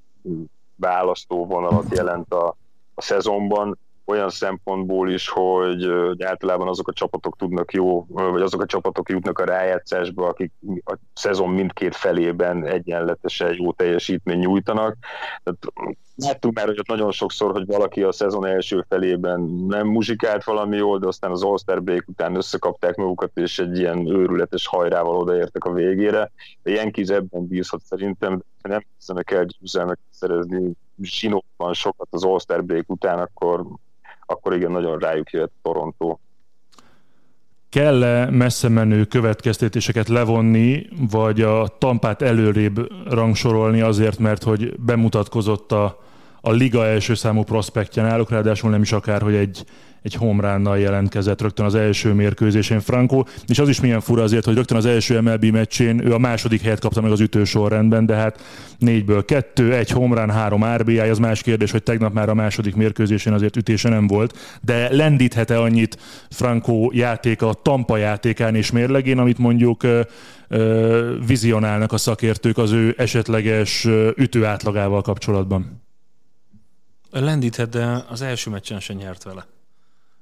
választó 0.75 1.45
vonalat 1.45 1.95
jelent 1.95 2.33
a, 2.33 2.57
a 2.93 3.01
szezonban, 3.01 3.77
olyan 4.09 4.29
szempontból 4.29 5.11
is, 5.11 5.29
hogy, 5.29 5.85
hogy 6.07 6.23
általában 6.23 6.67
azok 6.67 6.87
a 6.87 6.93
csapatok 6.93 7.37
tudnak 7.37 7.73
jó, 7.73 8.05
vagy 8.07 8.41
azok 8.41 8.61
a 8.61 8.65
csapatok 8.65 9.09
jutnak 9.09 9.39
a 9.39 9.45
rájátszásba, 9.45 10.27
akik 10.27 10.51
a 10.85 10.95
szezon 11.13 11.49
mindkét 11.49 11.95
felében 11.95 12.65
egyenletesen 12.65 13.55
jó 13.57 13.71
teljesítmény 13.71 14.39
nyújtanak. 14.39 14.97
Tehát 15.43 15.59
láttuk 16.15 16.53
már, 16.53 16.65
hogy 16.65 16.79
ott 16.79 16.87
nagyon 16.87 17.11
sokszor, 17.11 17.51
hogy 17.51 17.65
valaki 17.65 18.03
a 18.03 18.11
szezon 18.11 18.45
első 18.45 18.85
felében 18.89 19.41
nem 19.67 19.87
muzsikált 19.87 20.43
valami 20.43 20.77
jól, 20.77 20.99
de 20.99 21.07
aztán 21.07 21.31
az 21.31 21.43
All-Star 21.43 21.83
break 21.83 22.07
után 22.07 22.35
összekapták 22.35 22.95
magukat, 22.95 23.31
és 23.33 23.59
egy 23.59 23.77
ilyen 23.77 24.07
őrületes 24.07 24.67
hajrával 24.67 25.15
odaértek 25.15 25.63
a 25.65 25.73
végére. 25.73 26.31
A 26.63 26.69
Yankees 26.69 27.07
ebben 27.07 27.47
bízhat 27.47 27.81
szerintem, 27.83 28.41
de 28.61 28.69
nem 28.69 28.85
hiszem, 28.97 29.15
kell 29.15 29.45
győzelmet 29.59 29.99
szerezni 30.09 30.71
zsinóban 31.01 31.73
sokat 31.73 32.07
az 32.09 32.23
All-Star 32.23 32.63
break 32.63 32.89
után, 32.89 33.19
akkor 33.19 33.65
akkor 34.29 34.53
igen, 34.53 34.71
nagyon 34.71 34.99
rájuk 34.99 35.29
jött 35.29 35.53
Toronto. 35.61 36.17
Kell-e 37.69 38.29
messze 38.29 38.69
menő 38.69 39.05
következtetéseket 39.05 40.07
levonni, 40.07 40.87
vagy 41.11 41.41
a 41.41 41.67
tampát 41.77 42.21
előrébb 42.21 43.07
rangsorolni 43.11 43.81
azért, 43.81 44.19
mert 44.19 44.43
hogy 44.43 44.79
bemutatkozott 44.79 45.71
a, 45.71 45.99
a 46.41 46.51
liga 46.51 46.85
első 46.85 47.13
számú 47.13 47.43
prospektje 47.43 48.03
náluk, 48.03 48.29
ráadásul 48.29 48.69
nem 48.69 48.81
is 48.81 48.91
akár, 48.91 49.21
hogy 49.21 49.35
egy, 49.35 49.63
egy 50.01 50.13
homránnal 50.13 50.79
jelentkezett 50.79 51.41
rögtön 51.41 51.65
az 51.65 51.75
első 51.75 52.13
mérkőzésén 52.13 52.79
Franco, 52.79 53.23
és 53.47 53.59
az 53.59 53.69
is 53.69 53.81
milyen 53.81 54.01
fura 54.01 54.23
azért, 54.23 54.45
hogy 54.45 54.55
rögtön 54.55 54.77
az 54.77 54.85
első 54.85 55.21
MLB 55.21 55.45
meccsén 55.45 56.05
ő 56.05 56.13
a 56.13 56.17
második 56.17 56.61
helyet 56.61 56.79
kapta 56.79 57.01
meg 57.01 57.11
az 57.11 57.19
ütősorrendben, 57.19 58.05
de 58.05 58.15
hát 58.15 58.41
négyből 58.77 59.25
kettő, 59.25 59.73
egy 59.73 59.89
homrán, 59.89 60.31
három 60.31 60.65
RBI, 60.75 60.99
az 60.99 61.17
más 61.17 61.41
kérdés, 61.41 61.71
hogy 61.71 61.83
tegnap 61.83 62.13
már 62.13 62.29
a 62.29 62.33
második 62.33 62.75
mérkőzésén 62.75 63.33
azért 63.33 63.55
ütése 63.55 63.89
nem 63.89 64.07
volt, 64.07 64.59
de 64.61 64.95
lendíthet-e 64.95 65.61
annyit 65.61 65.97
Franco 66.29 66.89
játéka 66.91 67.49
a 67.49 67.53
Tampa 67.53 67.97
játékán 67.97 68.55
és 68.55 68.71
mérlegén, 68.71 69.17
amit 69.17 69.37
mondjuk 69.37 69.83
vizionálnak 71.27 71.91
a 71.91 71.97
szakértők 71.97 72.57
az 72.57 72.71
ő 72.71 72.93
esetleges 72.97 73.87
ütő 74.15 74.45
átlagával 74.45 75.01
kapcsolatban? 75.01 75.87
Lendíthet, 77.11 77.69
de 77.69 78.05
az 78.09 78.21
első 78.21 78.49
meccsen 78.49 78.79
sem 78.79 78.97
nyert 78.97 79.23
vele. 79.23 79.45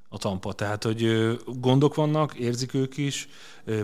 a 0.09 0.17
Tampa. 0.17 0.53
Tehát, 0.53 0.83
hogy 0.83 1.31
gondok 1.45 1.95
vannak, 1.95 2.33
érzik 2.33 2.73
ők 2.73 2.97
is, 2.97 3.27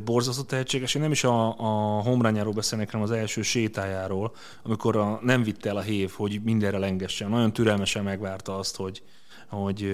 borzasztó 0.04 0.44
tehetséges. 0.44 0.96
Én 0.96 1.02
nem 1.02 1.12
is 1.12 1.24
a, 1.24 1.60
a 1.60 2.02
homrányáról 2.02 2.54
beszélnek, 2.54 2.92
hanem 2.92 3.06
az 3.06 3.12
első 3.12 3.42
sétájáról, 3.42 4.36
amikor 4.62 4.98
a, 4.98 5.20
nem 5.22 5.44
vitte 5.44 5.70
el 5.70 5.78
a 5.78 5.82
hév, 5.82 6.12
hogy 6.12 6.42
mindenre 6.44 6.78
lengessen. 6.78 7.30
Nagyon 7.30 7.54
türelmesen 7.54 8.04
megvárta 8.04 8.58
azt, 8.58 8.76
hogy, 8.76 9.04
hogy 9.50 9.92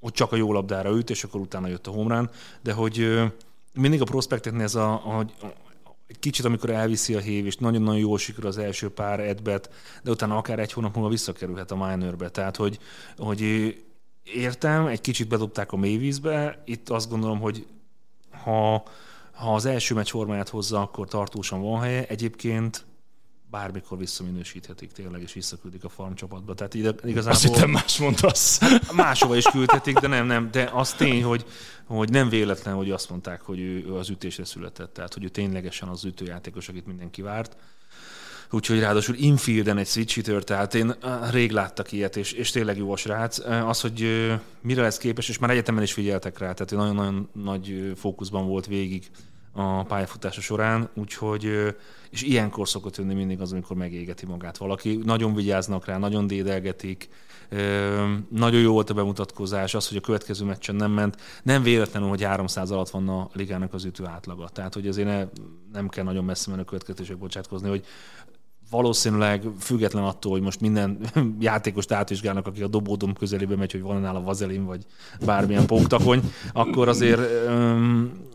hogy 0.00 0.12
csak 0.12 0.32
a 0.32 0.36
jó 0.36 0.52
labdára 0.52 0.90
üt, 0.90 1.10
és 1.10 1.24
akkor 1.24 1.40
utána 1.40 1.68
jött 1.68 1.86
a 1.86 1.90
homrán, 1.90 2.30
de 2.62 2.72
hogy 2.72 3.22
mindig 3.72 4.00
a 4.00 4.04
prospekteknél 4.04 4.62
ez 4.62 4.74
a, 4.74 4.92
a, 4.92 5.26
egy 6.06 6.18
kicsit, 6.18 6.44
amikor 6.44 6.70
elviszi 6.70 7.14
a 7.14 7.20
hév, 7.20 7.46
és 7.46 7.56
nagyon-nagyon 7.56 8.00
jól 8.00 8.18
sikerül 8.18 8.48
az 8.48 8.58
első 8.58 8.90
pár 8.90 9.20
edbet, 9.20 9.70
de 10.02 10.10
utána 10.10 10.36
akár 10.36 10.58
egy 10.58 10.72
hónap 10.72 10.94
múlva 10.94 11.10
visszakerülhet 11.10 11.70
a 11.70 11.86
minorbe. 11.86 12.28
Tehát, 12.28 12.56
hogy, 12.56 12.78
hogy 13.16 13.42
értem, 14.22 14.86
egy 14.86 15.00
kicsit 15.00 15.28
bedobták 15.28 15.72
a 15.72 15.76
mélyvízbe, 15.76 16.62
itt 16.64 16.88
azt 16.88 17.10
gondolom, 17.10 17.40
hogy 17.40 17.66
ha, 18.42 18.82
ha 19.32 19.54
az 19.54 19.64
első 19.64 19.94
meccs 19.94 20.08
formáját 20.08 20.48
hozza, 20.48 20.80
akkor 20.80 21.08
tartósan 21.08 21.62
van 21.62 21.80
helye. 21.80 22.06
Egyébként 22.06 22.84
bármikor 23.50 23.98
visszaminősíthetik 23.98 24.92
tényleg, 24.92 25.22
és 25.22 25.32
visszaküldik 25.32 25.84
a 25.84 25.88
farm 25.88 26.12
csapatba. 26.14 26.54
Tehát 26.54 26.74
igazából... 26.74 27.30
Azt 27.30 27.42
hittem 27.42 27.70
más 27.70 27.98
mondasz. 27.98 28.60
Máshova 28.92 29.36
is 29.36 29.44
küldhetik, 29.44 29.98
de 29.98 30.06
nem, 30.06 30.26
nem. 30.26 30.50
De 30.50 30.70
az 30.72 30.92
tény, 30.92 31.22
hogy, 31.22 31.44
hogy 31.84 32.10
nem 32.10 32.28
véletlen, 32.28 32.74
hogy 32.74 32.90
azt 32.90 33.10
mondták, 33.10 33.42
hogy 33.42 33.60
ő 33.60 33.94
az 33.94 34.08
ütésre 34.08 34.44
született. 34.44 34.92
Tehát, 34.92 35.14
hogy 35.14 35.24
ő 35.24 35.28
ténylegesen 35.28 35.88
az 35.88 36.04
ütőjátékos, 36.04 36.68
akit 36.68 36.86
mindenki 36.86 37.22
várt. 37.22 37.56
Úgyhogy 38.50 38.80
ráadásul 38.80 39.14
infielden 39.14 39.78
egy 39.78 39.86
switch 39.86 40.14
hitter, 40.14 40.44
tehát 40.44 40.74
én 40.74 40.94
rég 41.30 41.50
láttak 41.50 41.92
ilyet, 41.92 42.16
és, 42.16 42.32
és 42.32 42.50
tényleg 42.50 42.76
jó 42.76 42.92
a 42.92 42.96
srác. 42.96 43.38
Az, 43.38 43.80
hogy 43.80 44.30
mire 44.60 44.82
lesz 44.82 44.98
képes, 44.98 45.28
és 45.28 45.38
már 45.38 45.50
egyetemen 45.50 45.82
is 45.82 45.92
figyeltek 45.92 46.38
rá, 46.38 46.52
tehát 46.52 46.70
nagyon-nagyon 46.70 47.28
nagy 47.32 47.92
fókuszban 47.96 48.46
volt 48.46 48.66
végig 48.66 49.10
a 49.56 49.82
pályafutása 49.82 50.40
során, 50.40 50.88
úgyhogy, 50.94 51.74
és 52.10 52.22
ilyenkor 52.22 52.68
szokott 52.68 52.96
jönni 52.96 53.14
mindig 53.14 53.40
az, 53.40 53.52
amikor 53.52 53.76
megégeti 53.76 54.26
magát 54.26 54.56
valaki. 54.56 54.96
Nagyon 55.04 55.34
vigyáznak 55.34 55.84
rá, 55.84 55.98
nagyon 55.98 56.26
dédelgetik, 56.26 57.08
nagyon 58.28 58.60
jó 58.60 58.72
volt 58.72 58.90
a 58.90 58.94
bemutatkozás, 58.94 59.74
az, 59.74 59.88
hogy 59.88 59.96
a 59.96 60.00
következő 60.00 60.44
meccsen 60.44 60.74
nem 60.74 60.90
ment. 60.90 61.16
Nem 61.42 61.62
véletlenül, 61.62 62.08
hogy 62.08 62.22
300% 62.24 62.70
alatt 62.70 62.90
van 62.90 63.08
a 63.08 63.28
ligának 63.32 63.74
az 63.74 63.84
ütő 63.84 64.06
átlaga. 64.06 64.48
Tehát, 64.48 64.74
hogy 64.74 64.88
azért 64.88 65.08
ne, 65.08 65.26
nem 65.72 65.88
kell 65.88 66.04
nagyon 66.04 66.24
messze 66.24 66.50
menő 66.50 66.64
következések 66.64 67.18
bocsátkozni, 67.18 67.68
hogy 67.68 67.84
valószínűleg 68.70 69.42
független 69.58 70.04
attól, 70.04 70.32
hogy 70.32 70.40
most 70.40 70.60
minden 70.60 70.98
játékost 71.40 71.92
átvizsgálnak, 71.92 72.46
aki 72.46 72.62
a 72.62 72.68
dobódom 72.68 73.12
közelébe 73.12 73.56
megy, 73.56 73.72
hogy 73.72 73.82
van 73.82 74.00
nála 74.00 74.22
vazelin, 74.22 74.64
vagy 74.64 74.84
bármilyen 75.24 75.66
póktakony, 75.66 76.20
akkor 76.52 76.88
azért, 76.88 77.20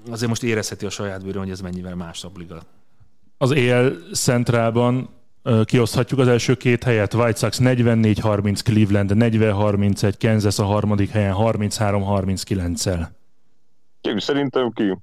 azért 0.10 0.30
most 0.30 0.44
érezheti 0.44 0.86
a 0.86 0.90
saját 0.90 1.24
bőrön, 1.24 1.42
hogy 1.42 1.52
ez 1.52 1.62
mennyivel 1.62 1.96
másabb 1.96 2.38
liga. 2.38 2.62
Az 3.38 3.52
EL 3.52 3.92
Centrálban 4.14 5.10
kioszthatjuk 5.64 6.20
az 6.20 6.28
első 6.28 6.56
két 6.56 6.84
helyet. 6.84 7.14
White 7.14 7.38
Sox 7.38 7.60
44-30, 7.62 8.60
Cleveland 8.64 9.12
40-31, 9.16 10.14
Kansas 10.20 10.60
a 10.60 10.64
harmadik 10.64 11.10
helyen 11.10 11.36
33-39-el. 11.38 13.08
Ki, 14.02 14.14
szerintem 14.18 14.72
ki. 14.72 14.98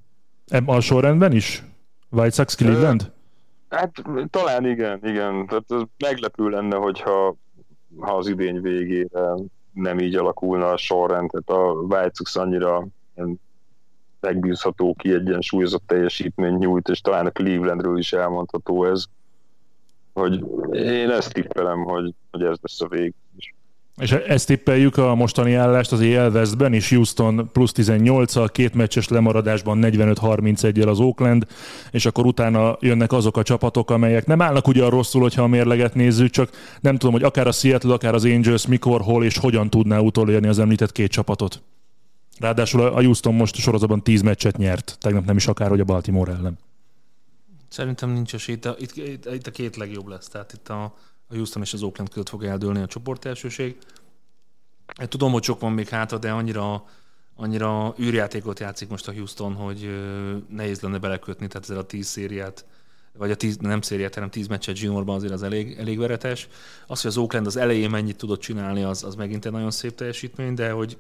A 0.65 0.81
sorrendben 0.81 1.33
is? 1.33 1.63
White 2.11 2.35
Sox, 2.35 2.55
Cleveland? 2.55 3.13
Hát 3.69 3.93
talán 4.31 4.67
igen, 4.67 5.01
igen. 5.03 5.47
Tehát 5.47 5.65
ez 5.69 5.81
meglepő 5.99 6.49
lenne, 6.49 6.77
hogyha 6.77 7.37
ha 7.99 8.17
az 8.17 8.29
idény 8.29 8.61
végére 8.61 9.35
nem 9.73 9.99
így 9.99 10.15
alakulna 10.15 10.71
a 10.71 10.77
sorrend, 10.77 11.31
tehát 11.31 11.63
a 11.63 11.73
White 11.73 12.11
Sox 12.15 12.37
annyira 12.37 12.87
megbízható, 14.21 14.95
kiegyensúlyozott 14.95 15.87
teljesítmény 15.87 16.55
nyújt, 16.55 16.89
és 16.89 17.01
talán 17.01 17.27
a 17.27 17.31
Clevelandről 17.31 17.99
is 17.99 18.13
elmondható 18.13 18.85
ez, 18.85 19.05
hogy 20.13 20.45
én 20.73 21.11
ezt 21.11 21.33
tippelem, 21.33 21.83
hogy, 21.85 22.15
hogy 22.31 22.43
ez 22.43 22.57
lesz 22.63 22.81
a 22.81 22.89
vég. 22.89 23.15
És 23.99 24.13
ezt 24.13 24.47
tippeljük 24.47 24.97
a 24.97 25.15
mostani 25.15 25.55
állást 25.55 25.93
az 25.93 26.01
EL 26.01 26.31
Westben 26.31 26.73
is, 26.73 26.91
Houston 26.91 27.49
plusz 27.53 27.73
18-al, 27.75 28.49
két 28.53 28.75
meccses 28.75 29.09
lemaradásban 29.09 29.79
45-31-el 29.83 30.89
az 30.89 30.99
Oakland, 30.99 31.47
és 31.91 32.07
akkor 32.07 32.27
utána 32.27 32.77
jönnek 32.81 33.13
azok 33.13 33.37
a 33.37 33.43
csapatok, 33.43 33.91
amelyek 33.91 34.27
nem 34.27 34.43
állnak 34.43 34.69
ugyan 34.69 34.91
rosszul, 34.91 35.21
hogyha 35.21 35.43
a 35.43 35.47
mérleget 35.47 35.95
nézzük, 35.95 36.31
csak 36.31 36.51
nem 36.81 36.97
tudom, 36.97 37.15
hogy 37.15 37.23
akár 37.23 37.47
a 37.47 37.53
Seattle, 37.53 37.93
akár 37.93 38.15
az 38.15 38.25
Angels 38.25 38.67
mikor, 38.67 39.01
hol 39.01 39.25
és 39.25 39.39
hogyan 39.39 39.71
tudná 39.71 39.99
utolérni 39.99 40.49
az 40.49 40.59
említett 40.59 40.93
két 40.93 41.11
csapatot. 41.11 41.63
Ráadásul 42.39 42.81
a 42.81 43.03
Houston 43.03 43.35
most 43.35 43.55
sorozatban 43.55 44.03
10 44.03 44.23
meccset 44.23 44.57
nyert, 44.57 44.97
tegnap 45.01 45.25
nem 45.25 45.37
is 45.37 45.47
akár, 45.47 45.69
hogy 45.69 45.81
a 45.81 45.85
Baltimore 45.85 46.33
ellen. 46.33 46.59
Szerintem 47.69 48.11
nincs 48.11 48.35
esély. 48.35 48.55
Itt, 48.55 48.67
itt, 48.79 48.97
itt, 48.97 49.27
itt 49.33 49.47
a 49.47 49.51
két 49.51 49.77
legjobb 49.77 50.07
lesz. 50.07 50.29
Tehát 50.29 50.53
itt 50.53 50.69
a, 50.69 50.95
a 51.29 51.35
Houston 51.35 51.63
és 51.63 51.73
az 51.73 51.83
Oakland 51.83 52.11
között 52.11 52.29
fog 52.29 52.45
eldőlni 52.45 52.81
a 52.81 52.87
csoport 52.87 53.25
elsőség. 53.25 53.77
Tudom, 55.09 55.33
hogy 55.33 55.43
sok 55.43 55.61
van 55.61 55.73
még 55.73 55.89
hátra, 55.89 56.19
de 56.19 56.31
annyira, 56.31 56.85
annyira 57.37 57.95
űrjátékot 57.99 58.61
játszik 58.61 58.89
most 58.89 59.09
a 59.09 59.13
Houston, 59.13 59.55
hogy 59.55 59.91
nehéz 60.49 60.81
lenne 60.81 60.99
belekötni, 60.99 61.47
tehát 61.47 61.63
ezzel 61.63 61.79
a 61.79 61.87
tíz 61.87 62.07
szériát, 62.07 62.65
vagy 63.13 63.31
a 63.31 63.35
tíz, 63.35 63.57
nem 63.57 63.81
szériát, 63.81 64.15
hanem 64.15 64.31
tíz 64.31 64.47
meccset 64.47 64.79
juniorban 64.79 65.17
azért 65.17 65.33
az 65.33 65.43
elég, 65.43 65.79
elég 65.79 65.99
veretes. 65.99 66.49
Az, 66.87 67.01
hogy 67.01 67.11
az 67.11 67.17
Oakland 67.17 67.47
az 67.47 67.57
elején 67.57 67.91
mennyit 67.91 68.17
tudott 68.17 68.41
csinálni, 68.41 68.83
az, 68.83 69.05
az 69.05 69.15
megint 69.15 69.47
egy 69.47 69.53
nagyon 69.53 69.71
szép 69.71 69.95
teljesítmény, 69.95 70.55
de 70.55 70.71
hogy 70.71 70.97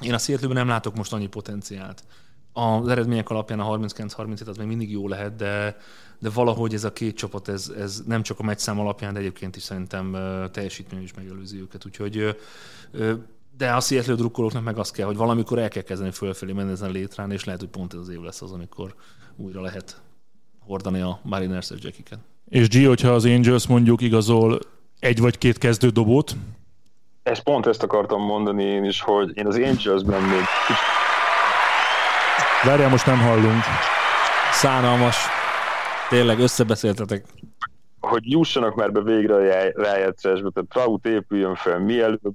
én 0.00 0.14
a 0.14 0.18
seattle 0.18 0.52
nem 0.52 0.68
látok 0.68 0.94
most 0.94 1.12
annyi 1.12 1.26
potenciált. 1.26 2.04
Az 2.52 2.88
eredmények 2.88 3.30
alapján 3.30 3.60
a 3.60 3.78
39-37 3.78 4.46
az 4.46 4.56
még 4.56 4.66
mindig 4.66 4.90
jó 4.90 5.08
lehet, 5.08 5.36
de, 5.36 5.76
de 6.18 6.30
valahogy 6.30 6.74
ez 6.74 6.84
a 6.84 6.92
két 6.92 7.16
csapat, 7.16 7.48
ez, 7.48 7.72
ez 7.78 8.02
nem 8.06 8.22
csak 8.22 8.38
a 8.38 8.42
meccszám 8.42 8.80
alapján, 8.80 9.12
de 9.12 9.18
egyébként 9.18 9.56
is 9.56 9.62
szerintem 9.62 10.16
teljesítmény 10.52 11.02
is 11.02 11.14
megelőzi 11.14 11.60
őket. 11.60 11.86
Úgyhogy 11.86 12.36
de 13.56 13.72
a 13.72 13.80
Seattle 13.80 14.14
drukkolóknak 14.14 14.64
meg 14.64 14.78
az 14.78 14.90
kell, 14.90 15.06
hogy 15.06 15.16
valamikor 15.16 15.58
el 15.58 15.68
kell 15.68 15.82
kezdeni 15.82 16.10
fölfelé 16.10 16.52
menni 16.52 16.70
ezen 16.70 16.88
a 16.88 16.92
létrán, 16.92 17.30
és 17.30 17.44
lehet, 17.44 17.60
hogy 17.60 17.70
pont 17.70 17.92
ez 17.92 17.98
az 17.98 18.08
év 18.08 18.20
lesz 18.20 18.42
az, 18.42 18.52
amikor 18.52 18.94
újra 19.36 19.60
lehet 19.60 20.00
hordani 20.58 21.00
a 21.00 21.20
Mariners-es 21.22 21.82
jackiket. 21.82 22.18
És 22.48 22.68
G, 22.68 22.86
hogyha 22.86 23.10
az 23.10 23.24
Angels 23.24 23.66
mondjuk 23.66 24.00
igazol 24.00 24.58
egy 24.98 25.20
vagy 25.20 25.38
két 25.38 25.58
kezdő 25.58 25.88
dobót? 25.88 26.36
Ezt 27.22 27.42
pont 27.42 27.66
ezt 27.66 27.82
akartam 27.82 28.22
mondani 28.22 28.62
én 28.62 28.84
is, 28.84 29.00
hogy 29.00 29.30
én 29.34 29.46
az 29.46 29.56
Angelsben 29.56 30.22
még 30.22 30.42
Várjál, 32.64 32.88
most 32.88 33.06
nem 33.06 33.18
hallunk. 33.18 33.62
Szánalmas. 34.52 35.16
Tényleg 36.08 36.38
összebeszéltetek. 36.38 37.24
Hogy 38.00 38.30
jussanak 38.30 38.74
már 38.74 38.92
be 38.92 39.00
végre 39.00 39.34
a 39.34 39.72
rájátszásba, 39.74 40.50
tehát 40.50 40.68
Trout 40.68 41.06
épüljön 41.06 41.54
fel 41.54 41.78
mielőbb, 41.78 42.32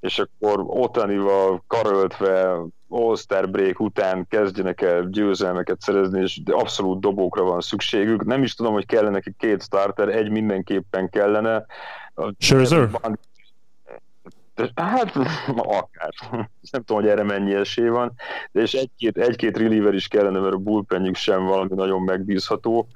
és 0.00 0.18
akkor 0.18 0.64
Otanival 0.66 1.64
karöltve 1.66 2.56
All-Star 2.88 3.50
break 3.50 3.80
után 3.80 4.26
kezdjenek 4.28 4.80
el 4.80 5.08
győzelmeket 5.08 5.80
szerezni, 5.80 6.20
és 6.20 6.40
abszolút 6.44 7.00
dobókra 7.00 7.42
van 7.42 7.60
szükségük. 7.60 8.24
Nem 8.24 8.42
is 8.42 8.54
tudom, 8.54 8.72
hogy 8.72 8.86
kellene 8.86 9.10
neki 9.10 9.34
két 9.38 9.62
starter, 9.62 10.08
egy 10.08 10.30
mindenképpen 10.30 11.08
kellene. 11.08 11.66
Scherzer? 12.38 12.88
Hát, 14.74 15.16
akár. 15.56 16.10
Nem 16.70 16.82
tudom, 16.84 17.02
hogy 17.02 17.10
erre 17.10 17.22
mennyi 17.22 17.54
esély 17.54 17.88
van, 17.88 18.12
de 18.52 18.60
és 18.60 18.72
egy-két, 18.72 19.18
egy-két 19.18 19.56
reliever 19.56 19.94
is 19.94 20.08
kellene, 20.08 20.38
mert 20.38 20.54
a 20.54 20.58
bullpenjük 20.58 21.16
sem 21.16 21.44
valami 21.44 21.74
nagyon 21.74 22.02
megbízható. 22.02 22.88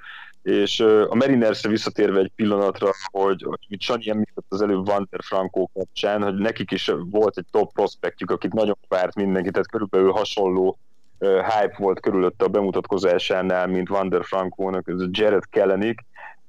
És 0.43 0.81
a 0.81 1.15
Marinersre 1.15 1.69
visszatérve 1.69 2.19
egy 2.21 2.33
pillanatra, 2.37 2.91
hogy, 3.11 3.43
hogy 3.43 3.59
mit 3.69 3.81
Sanyi 3.81 4.11
említett 4.11 4.45
az 4.49 4.63
előbb 4.63 4.89
Wander 4.89 5.21
Franco 5.23 5.67
kapcsán, 5.75 6.23
hogy 6.23 6.35
nekik 6.35 6.71
is 6.71 6.93
volt 7.11 7.39
egy 7.39 7.47
top 7.51 7.73
prospektjük, 7.73 8.31
akit 8.31 8.53
nagyon 8.53 8.79
várt 8.89 9.15
mindenki, 9.15 9.51
tehát 9.51 9.71
körülbelül 9.71 10.11
hasonló 10.11 10.79
hype 11.19 11.75
volt 11.79 12.01
körülötte 12.01 12.45
a 12.45 12.49
bemutatkozásánál, 12.49 13.67
mint 13.67 13.91
Wander 13.91 14.25
Franco-nak, 14.25 14.89
ez 14.89 15.01
Jared 15.11 15.45
Kellenik, 15.51 16.01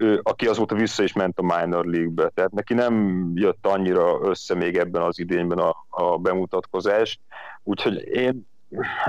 ő, 0.01 0.20
aki 0.24 0.48
azóta 0.48 0.75
vissza 0.75 1.03
is 1.03 1.13
ment 1.13 1.39
a 1.39 1.41
minor 1.41 1.86
league-be. 1.86 2.29
Tehát 2.29 2.51
neki 2.51 2.74
nem 2.74 3.25
jött 3.36 3.67
annyira 3.67 4.20
össze 4.24 4.55
még 4.55 4.77
ebben 4.77 5.01
az 5.01 5.20
idényben 5.20 5.58
a, 5.58 5.86
a 5.89 6.17
bemutatkozás. 6.17 7.20
Úgyhogy 7.63 8.08
én 8.08 8.48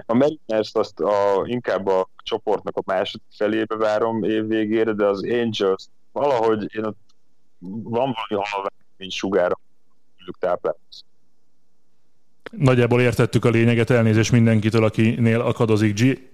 a 0.07 0.15
Mariners 0.15 0.71
azt 0.73 1.01
a, 1.01 1.43
inkább 1.45 1.87
a 1.87 2.09
csoportnak 2.17 2.77
a 2.77 2.83
második 2.87 3.27
felébe 3.37 3.77
várom 3.77 4.23
év 4.23 4.47
végére, 4.47 4.93
de 4.93 5.07
az 5.07 5.25
Angels 5.25 5.87
valahogy 6.13 6.75
én 6.75 6.85
ott 6.85 6.99
van 7.83 8.15
valami 8.29 8.45
halvány, 8.51 8.71
mint 8.97 9.13
sugára 9.13 9.59
táplálkozni. 10.39 11.07
Nagyjából 12.51 13.01
értettük 13.01 13.45
a 13.45 13.49
lényeget, 13.49 13.91
elnézést 13.91 14.33
mindenkitől, 14.33 14.85
akinél 14.85 15.41
akadozik 15.41 16.01
G. 16.01 16.32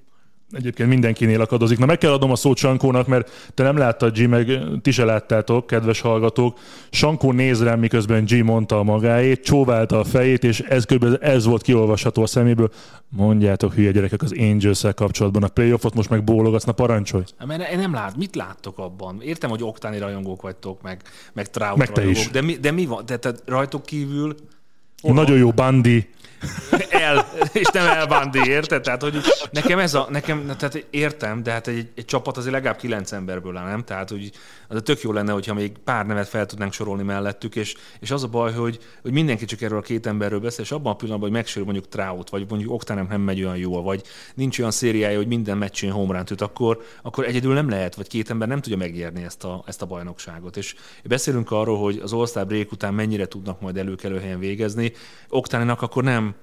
egyébként 0.52 0.88
mindenkinél 0.88 1.40
akadozik. 1.40 1.78
Na 1.78 1.86
meg 1.86 1.98
kell 1.98 2.12
adom 2.12 2.30
a 2.30 2.36
szót 2.36 2.56
Sankónak, 2.56 3.06
mert 3.06 3.50
te 3.54 3.62
nem 3.62 3.76
láttad, 3.76 4.18
G, 4.18 4.28
meg 4.28 4.60
ti 4.82 4.90
se 4.90 5.04
láttátok, 5.04 5.66
kedves 5.66 6.00
hallgatók. 6.00 6.58
Sankó 6.90 7.32
néz 7.32 7.62
rám, 7.62 7.78
miközben 7.78 8.24
G 8.24 8.44
mondta 8.44 8.78
a 8.78 8.82
magáét, 8.82 9.42
csóválta 9.42 9.98
a 9.98 10.04
fejét, 10.04 10.44
és 10.44 10.60
ez 10.60 10.84
kb. 10.84 11.16
ez 11.20 11.44
volt 11.44 11.62
kiolvasható 11.62 12.22
a 12.22 12.26
szeméből. 12.26 12.70
Mondjátok, 13.08 13.74
hülye 13.74 13.90
gyerekek, 13.90 14.22
az 14.22 14.34
angels 14.38 14.84
kapcsolatban 14.94 15.42
a 15.42 15.48
playoffot 15.48 15.94
most 15.94 16.10
meg 16.10 16.24
bólogatsz, 16.24 16.64
na 16.64 16.72
parancsolj. 16.72 17.24
Mert 17.46 17.70
én 17.72 17.78
nem 17.78 17.94
lát, 17.94 18.16
mit 18.16 18.36
láttok 18.36 18.78
abban? 18.78 19.20
Értem, 19.22 19.50
hogy 19.50 19.62
oktáni 19.62 19.98
rajongók 19.98 20.42
vagytok, 20.42 20.82
meg, 20.82 21.02
meg 21.32 21.50
Trout 21.50 21.76
Meg 21.76 21.90
rajongók. 21.94 22.24
De 22.24 22.42
mi, 22.42 22.56
de 22.56 22.70
mi 22.70 22.86
van? 22.86 23.02
De, 23.06 23.16
te 23.16 23.34
rajtok 23.44 23.82
kívül 23.82 24.34
Nagyon 25.02 25.36
jó 25.36 25.50
Bandi. 25.50 26.08
el, 26.90 27.28
és 27.52 27.66
nem 27.72 27.86
elbándi, 27.86 28.40
érted? 28.46 28.82
Tehát, 28.82 29.02
hogy 29.02 29.16
nekem 29.50 29.78
ez 29.78 29.94
a, 29.94 30.06
nekem, 30.10 30.46
tehát 30.46 30.86
értem, 30.90 31.42
de 31.42 31.50
hát 31.50 31.66
egy, 31.66 31.88
egy 31.94 32.04
csapat 32.04 32.36
azért 32.36 32.52
legalább 32.52 32.76
kilenc 32.76 33.12
emberből 33.12 33.56
áll, 33.56 33.68
nem? 33.68 33.84
Tehát, 33.84 34.08
hogy 34.10 34.30
az 34.68 34.80
tök 34.84 35.00
jó 35.00 35.12
lenne, 35.12 35.32
hogyha 35.32 35.54
még 35.54 35.72
pár 35.84 36.06
nevet 36.06 36.28
fel 36.28 36.46
tudnánk 36.46 36.72
sorolni 36.72 37.02
mellettük, 37.02 37.56
és, 37.56 37.74
és 38.00 38.10
az 38.10 38.22
a 38.22 38.26
baj, 38.28 38.52
hogy, 38.52 38.78
hogy 39.02 39.12
mindenki 39.12 39.44
csak 39.44 39.60
erről 39.60 39.78
a 39.78 39.82
két 39.82 40.06
emberről 40.06 40.40
beszél, 40.40 40.64
és 40.64 40.70
abban 40.70 40.92
a 40.92 40.96
pillanatban, 40.96 41.28
hogy 41.28 41.38
megsérül 41.38 41.64
mondjuk 41.64 41.88
Trout, 41.88 42.30
vagy 42.30 42.46
mondjuk 42.48 42.72
Oktanem 42.72 43.06
nem 43.08 43.20
megy 43.20 43.42
olyan 43.42 43.56
jól, 43.56 43.82
vagy 43.82 44.02
nincs 44.34 44.58
olyan 44.58 44.70
szériája, 44.70 45.16
hogy 45.16 45.26
minden 45.26 45.58
meccsén 45.58 45.90
home 45.90 46.12
run 46.12 46.26
üt, 46.30 46.40
akkor, 46.40 46.82
akkor 47.02 47.24
egyedül 47.24 47.54
nem 47.54 47.68
lehet, 47.68 47.94
vagy 47.94 48.08
két 48.08 48.30
ember 48.30 48.48
nem 48.48 48.60
tudja 48.60 48.78
megnyerni 48.78 49.24
ezt 49.24 49.44
a, 49.44 49.62
ezt 49.66 49.82
a 49.82 49.86
bajnokságot. 49.86 50.56
És 50.56 50.74
beszélünk 51.04 51.50
arról, 51.50 51.78
hogy 51.78 52.00
az 52.02 52.12
All-Star 52.12 52.46
break 52.46 52.72
után 52.72 52.94
mennyire 52.94 53.26
tudnak 53.26 53.60
majd 53.60 53.76
előkelő 53.76 54.20
helyen 54.20 54.38
végezni. 54.38 54.87
Oktáninak 55.28 55.82
akkor 55.82 56.02
nem 56.04 56.34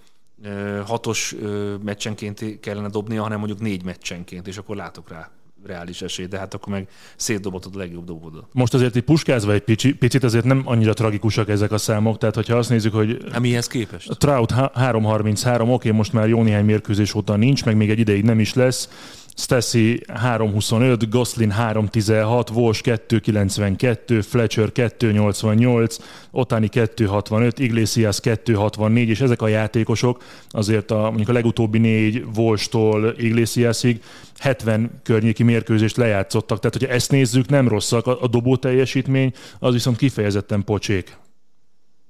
hatos 0.85 1.35
meccsenként 1.83 2.59
kellene 2.59 2.87
dobnia, 2.89 3.21
hanem 3.21 3.37
mondjuk 3.37 3.59
négy 3.59 3.83
meccsenként, 3.83 4.47
és 4.47 4.57
akkor 4.57 4.75
látok 4.75 5.09
rá 5.09 5.29
reális 5.65 6.01
esély, 6.01 6.25
de 6.25 6.37
hát 6.37 6.53
akkor 6.53 6.73
meg 6.73 6.87
szétdobhatod 7.15 7.75
a 7.75 7.77
legjobb 7.77 8.05
dobódat. 8.05 8.45
Most 8.51 8.73
azért 8.73 8.95
így 8.95 9.03
puskázva 9.03 9.53
egy 9.53 9.61
pici, 9.61 9.93
picit, 9.93 10.23
azért 10.23 10.45
nem 10.45 10.61
annyira 10.65 10.93
tragikusak 10.93 11.49
ezek 11.49 11.71
a 11.71 11.77
számok, 11.77 12.17
tehát 12.17 12.35
hogyha 12.35 12.55
azt 12.57 12.69
nézzük, 12.69 12.93
hogy 12.93 13.17
Hát 13.31 13.39
mihez 13.41 13.67
képest? 13.67 14.09
a 14.09 14.15
Trout 14.15 14.51
há- 14.51 14.73
3.33, 14.75 15.73
oké, 15.73 15.91
most 15.91 16.13
már 16.13 16.27
jó 16.27 16.43
néhány 16.43 16.65
mérkőzés 16.65 17.13
óta 17.13 17.35
nincs, 17.35 17.65
meg 17.65 17.75
még 17.75 17.89
egy 17.89 17.99
ideig 17.99 18.23
nem 18.23 18.39
is 18.39 18.53
lesz. 18.53 18.89
Stassi 19.37 20.01
3.25, 20.07 21.03
Goslin 21.09 21.53
3.16, 21.59 22.51
Walsh 22.53 22.81
2.92, 22.83 24.25
Fletcher 24.27 24.69
2.88, 24.73 25.97
Otani 26.31 26.69
2.65, 26.71 27.51
Iglesias 27.57 28.19
2.64, 28.23 29.07
és 29.07 29.21
ezek 29.21 29.41
a 29.41 29.47
játékosok 29.47 30.23
azért 30.49 30.91
a, 30.91 30.99
mondjuk 31.01 31.29
a 31.29 31.33
legutóbbi 31.33 31.77
négy 31.77 32.25
Walsh-tól 32.35 33.15
Iglesiasig 33.17 34.01
70 34.39 34.99
környéki 35.03 35.43
mérkőzést 35.43 35.97
lejátszottak, 35.97 36.59
tehát 36.59 36.77
hogyha 36.77 36.93
ezt 36.93 37.11
nézzük, 37.11 37.49
nem 37.49 37.67
rosszak, 37.67 38.07
a, 38.07 38.21
a 38.21 38.27
dobó 38.27 38.55
teljesítmény 38.55 39.33
az 39.59 39.73
viszont 39.73 39.97
kifejezetten 39.97 40.63
pocsék. 40.63 41.17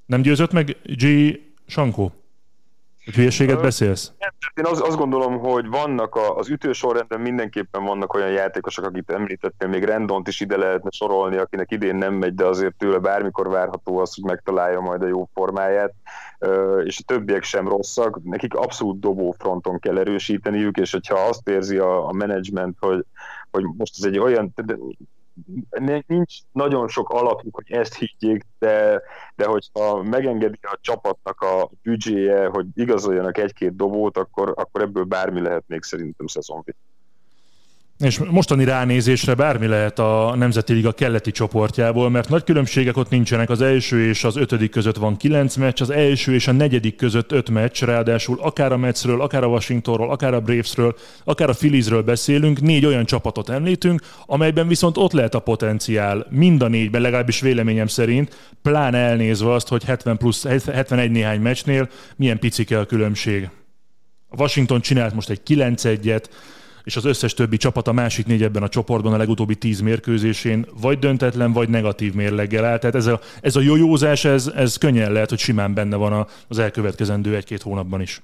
Nem 0.05 0.21
győzött 0.21 0.51
meg 0.51 0.77
G. 0.83 1.05
Sankó? 1.67 2.24
Hogy 3.05 3.13
hülyeséget 3.13 3.61
beszélsz? 3.61 4.11
Én 4.53 4.65
az, 4.65 4.81
azt 4.81 4.97
gondolom, 4.97 5.39
hogy 5.39 5.67
vannak 5.67 6.15
a, 6.15 6.35
az 6.37 6.49
ütősorrendben 6.49 7.21
mindenképpen 7.21 7.83
vannak 7.83 8.13
olyan 8.13 8.29
játékosok, 8.29 8.85
akit 8.85 9.11
említettél, 9.11 9.67
még 9.67 9.83
Rendont 9.83 10.27
is 10.27 10.39
ide 10.39 10.57
lehetne 10.57 10.89
sorolni, 10.91 11.37
akinek 11.37 11.71
idén 11.71 11.95
nem 11.95 12.13
megy, 12.13 12.33
de 12.33 12.45
azért 12.45 12.75
tőle 12.75 12.97
bármikor 12.97 13.49
várható 13.49 13.97
az, 13.97 14.15
hogy 14.15 14.23
megtalálja 14.23 14.79
majd 14.79 15.01
a 15.01 15.07
jó 15.07 15.29
formáját, 15.33 15.93
és 16.83 16.99
a 16.99 17.03
többiek 17.05 17.43
sem 17.43 17.67
rosszak, 17.67 18.19
nekik 18.23 18.53
abszolút 18.53 18.99
dobó 18.99 19.35
fronton 19.37 19.79
kell 19.79 19.97
erősíteniük, 19.97 20.77
és 20.77 20.91
hogyha 20.91 21.19
azt 21.19 21.49
érzi 21.49 21.77
a, 21.77 22.07
a 22.07 22.11
menedzsment, 22.11 22.77
hogy, 22.79 23.05
hogy 23.51 23.63
most 23.77 23.93
ez 23.97 24.03
egy 24.03 24.17
olyan, 24.17 24.53
nincs 26.07 26.37
nagyon 26.51 26.87
sok 26.87 27.09
alapjuk, 27.09 27.55
hogy 27.55 27.71
ezt 27.71 27.95
higgyék, 27.95 28.45
de, 28.59 29.01
de 29.35 29.45
hogyha 29.45 30.03
megengedi 30.03 30.59
a 30.61 30.77
csapatnak 30.81 31.41
a 31.41 31.69
büdzséje, 31.81 32.47
hogy 32.47 32.65
igazoljanak 32.73 33.37
egy-két 33.37 33.75
dobót, 33.75 34.17
akkor, 34.17 34.53
akkor 34.55 34.81
ebből 34.81 35.03
bármi 35.03 35.41
lehet 35.41 35.63
még 35.67 35.83
szerintem 35.83 36.27
szezonvit. 36.27 36.77
És 37.99 38.19
mostani 38.19 38.63
ránézésre 38.63 39.33
bármi 39.33 39.67
lehet 39.67 39.99
a 39.99 40.35
Nemzeti 40.35 40.73
Liga 40.73 40.91
keleti 40.91 41.31
csoportjából, 41.31 42.09
mert 42.09 42.29
nagy 42.29 42.43
különbségek 42.43 42.97
ott 42.97 43.09
nincsenek. 43.09 43.49
Az 43.49 43.61
első 43.61 44.07
és 44.07 44.23
az 44.23 44.35
ötödik 44.35 44.71
között 44.71 44.95
van 44.95 45.17
kilenc 45.17 45.55
meccs, 45.55 45.81
az 45.81 45.89
első 45.89 46.33
és 46.33 46.47
a 46.47 46.51
negyedik 46.51 46.95
között 46.95 47.31
öt 47.31 47.49
meccs, 47.49 47.83
ráadásul 47.83 48.39
akár 48.41 48.71
a 48.71 48.77
Metsről, 48.77 49.21
akár 49.21 49.43
a 49.43 49.47
Washingtonról, 49.47 50.11
akár 50.11 50.33
a 50.33 50.39
Bravesről, 50.39 50.95
akár 51.23 51.49
a 51.49 51.53
Philliesről 51.53 52.01
beszélünk, 52.01 52.61
négy 52.61 52.85
olyan 52.85 53.05
csapatot 53.05 53.49
említünk, 53.49 54.01
amelyben 54.25 54.67
viszont 54.67 54.97
ott 54.97 55.11
lehet 55.11 55.35
a 55.35 55.39
potenciál 55.39 56.25
mind 56.29 56.61
a 56.61 56.67
négyben, 56.67 57.01
legalábbis 57.01 57.39
véleményem 57.39 57.87
szerint, 57.87 58.49
pláne 58.61 58.97
elnézve 58.97 59.51
azt, 59.51 59.67
hogy 59.67 59.83
70 59.83 60.17
plusz, 60.17 60.45
71 60.65 61.11
néhány 61.11 61.41
meccsnél 61.41 61.89
milyen 62.15 62.39
picike 62.39 62.79
a 62.79 62.85
különbség. 62.85 63.49
A 64.29 64.41
Washington 64.41 64.81
csinált 64.81 65.13
most 65.13 65.29
egy 65.29 65.41
9-1-et, 65.47 66.23
és 66.85 66.95
az 66.95 67.05
összes 67.05 67.33
többi 67.33 67.57
csapat 67.57 67.87
a 67.87 67.91
másik 67.91 68.25
négy 68.25 68.43
ebben 68.43 68.63
a 68.63 68.69
csoportban 68.69 69.13
a 69.13 69.17
legutóbbi 69.17 69.55
tíz 69.55 69.79
mérkőzésén 69.79 70.65
vagy 70.81 70.99
döntetlen, 70.99 71.53
vagy 71.53 71.69
negatív 71.69 72.13
mérleggel 72.13 72.65
áll. 72.65 72.77
Tehát 72.77 72.95
ez 72.95 73.05
a, 73.05 73.19
ez 73.41 73.55
a 73.55 73.61
jójózás, 73.61 74.25
ez, 74.25 74.51
ez 74.55 74.77
könnyen 74.77 75.11
lehet, 75.11 75.29
hogy 75.29 75.39
simán 75.39 75.73
benne 75.73 75.95
van 75.95 76.27
az 76.47 76.59
elkövetkezendő 76.59 77.35
egy-két 77.35 77.61
hónapban 77.61 78.01
is. 78.01 78.21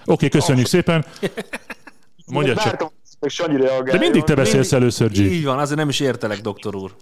Oké, 0.00 0.12
okay, 0.12 0.28
köszönjük 0.28 0.66
szépen. 0.66 1.04
Mondja 2.26 2.54
csak. 2.54 2.92
Hogy 3.20 3.30
Sanyi 3.30 3.56
reagáljon. 3.56 3.84
De 3.84 3.98
mindig 3.98 4.22
te 4.22 4.34
beszélsz 4.34 4.72
először, 4.72 5.10
G. 5.10 5.16
Így 5.16 5.44
van, 5.44 5.58
azért 5.58 5.78
nem 5.78 5.88
is 5.88 6.00
értelek, 6.00 6.40
doktor 6.40 6.74
úr. 6.76 6.94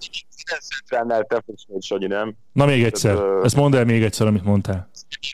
Centrálnál 0.69 1.25
te 1.25 1.43
fogsz 1.47 1.65
majd, 1.69 1.83
Sanyi, 1.83 2.07
nem? 2.07 2.35
Na 2.53 2.67
még 2.67 2.85
egyszer. 2.85 3.15
Ö- 3.15 3.45
Ezt 3.45 3.57
mondd 3.57 3.77
el 3.77 3.85
még 3.85 4.03
egyszer, 4.03 4.27
amit 4.27 4.45
mondtál. 4.45 4.89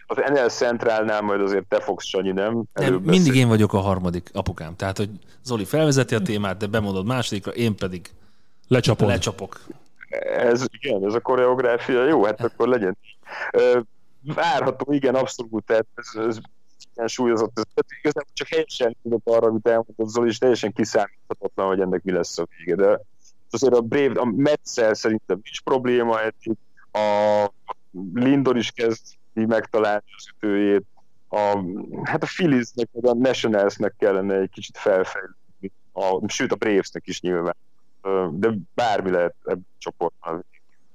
Az 0.07 0.17
NL 0.33 0.49
Centrálnál 0.49 1.21
majd 1.21 1.41
azért 1.41 1.65
te 1.67 1.81
fogsz, 1.81 2.07
Sanyi, 2.07 2.33
nem? 2.33 2.63
Nem, 2.73 2.95
mindig 2.95 3.35
én 3.35 3.49
vagyok 3.49 3.73
a 3.73 3.79
harmadik 3.79 4.31
apukám. 4.33 4.77
Tehát, 4.77 4.97
hogy 4.97 5.11
Zoli 5.45 5.65
felvezeti 5.65 6.15
a 6.15 6.21
témát, 6.21 6.57
de 6.57 6.67
bemondod 6.67 7.07
másodikra, 7.07 7.51
én 7.53 7.77
pedig 7.77 8.11
Lecsapod. 8.69 9.09
lecsapok. 9.09 9.61
Ez, 10.39 10.65
igen, 10.81 11.05
ez 11.07 11.15
a 11.15 11.21
koreográfia, 11.21 12.05
jó, 12.05 12.25
hát 12.25 12.41
akkor 12.45 12.69
legyen. 12.69 12.97
Várható, 14.35 14.93
igen, 14.93 15.15
abszolút, 15.15 15.65
tehát 15.67 15.87
ez, 15.95 16.25
ez 16.29 16.39
súlyozott. 17.07 17.59
Ez, 17.59 17.85
igazából 17.99 18.31
csak 18.33 18.49
helyesen 18.49 18.97
tudok 19.03 19.21
arra, 19.25 19.47
amit 19.47 19.67
elmondott 19.67 20.09
Zoli, 20.09 20.29
és 20.29 20.39
teljesen 20.39 20.73
kiszámíthatatlan, 20.73 21.67
hogy 21.67 21.81
ennek 21.81 22.03
mi 22.03 22.13
lesz 22.13 22.39
a 22.39 22.47
vége. 22.57 22.75
De 22.75 23.01
azért 23.51 23.75
a 23.75 23.81
Brave, 23.81 24.21
a 24.21 24.25
Metszel 24.25 24.95
szerintem 24.95 25.41
nincs 25.43 25.63
probléma, 25.63 26.21
a 26.93 27.53
Lindor 28.15 28.57
is 28.57 28.71
kezd 28.71 29.03
megtalálni 29.33 30.05
az 30.17 30.29
ütőjét, 30.37 30.85
a, 31.29 31.65
hát 32.03 32.23
a 32.23 32.27
Philliesnek, 32.27 32.89
meg 32.93 33.07
a 33.07 33.15
Nationalsnek 33.15 33.95
kellene 33.99 34.35
egy 34.35 34.51
kicsit 34.51 34.79
felfejlődni, 34.79 35.73
a, 35.93 36.29
sőt 36.29 36.53
a 36.53 36.57
Bravesnek 36.57 37.07
is 37.07 37.21
nyilván. 37.21 37.57
De 38.31 38.55
bármi 38.75 39.11
lehet 39.11 39.35
ebben 39.45 39.67
a 39.71 39.79
csoportban. 39.79 40.45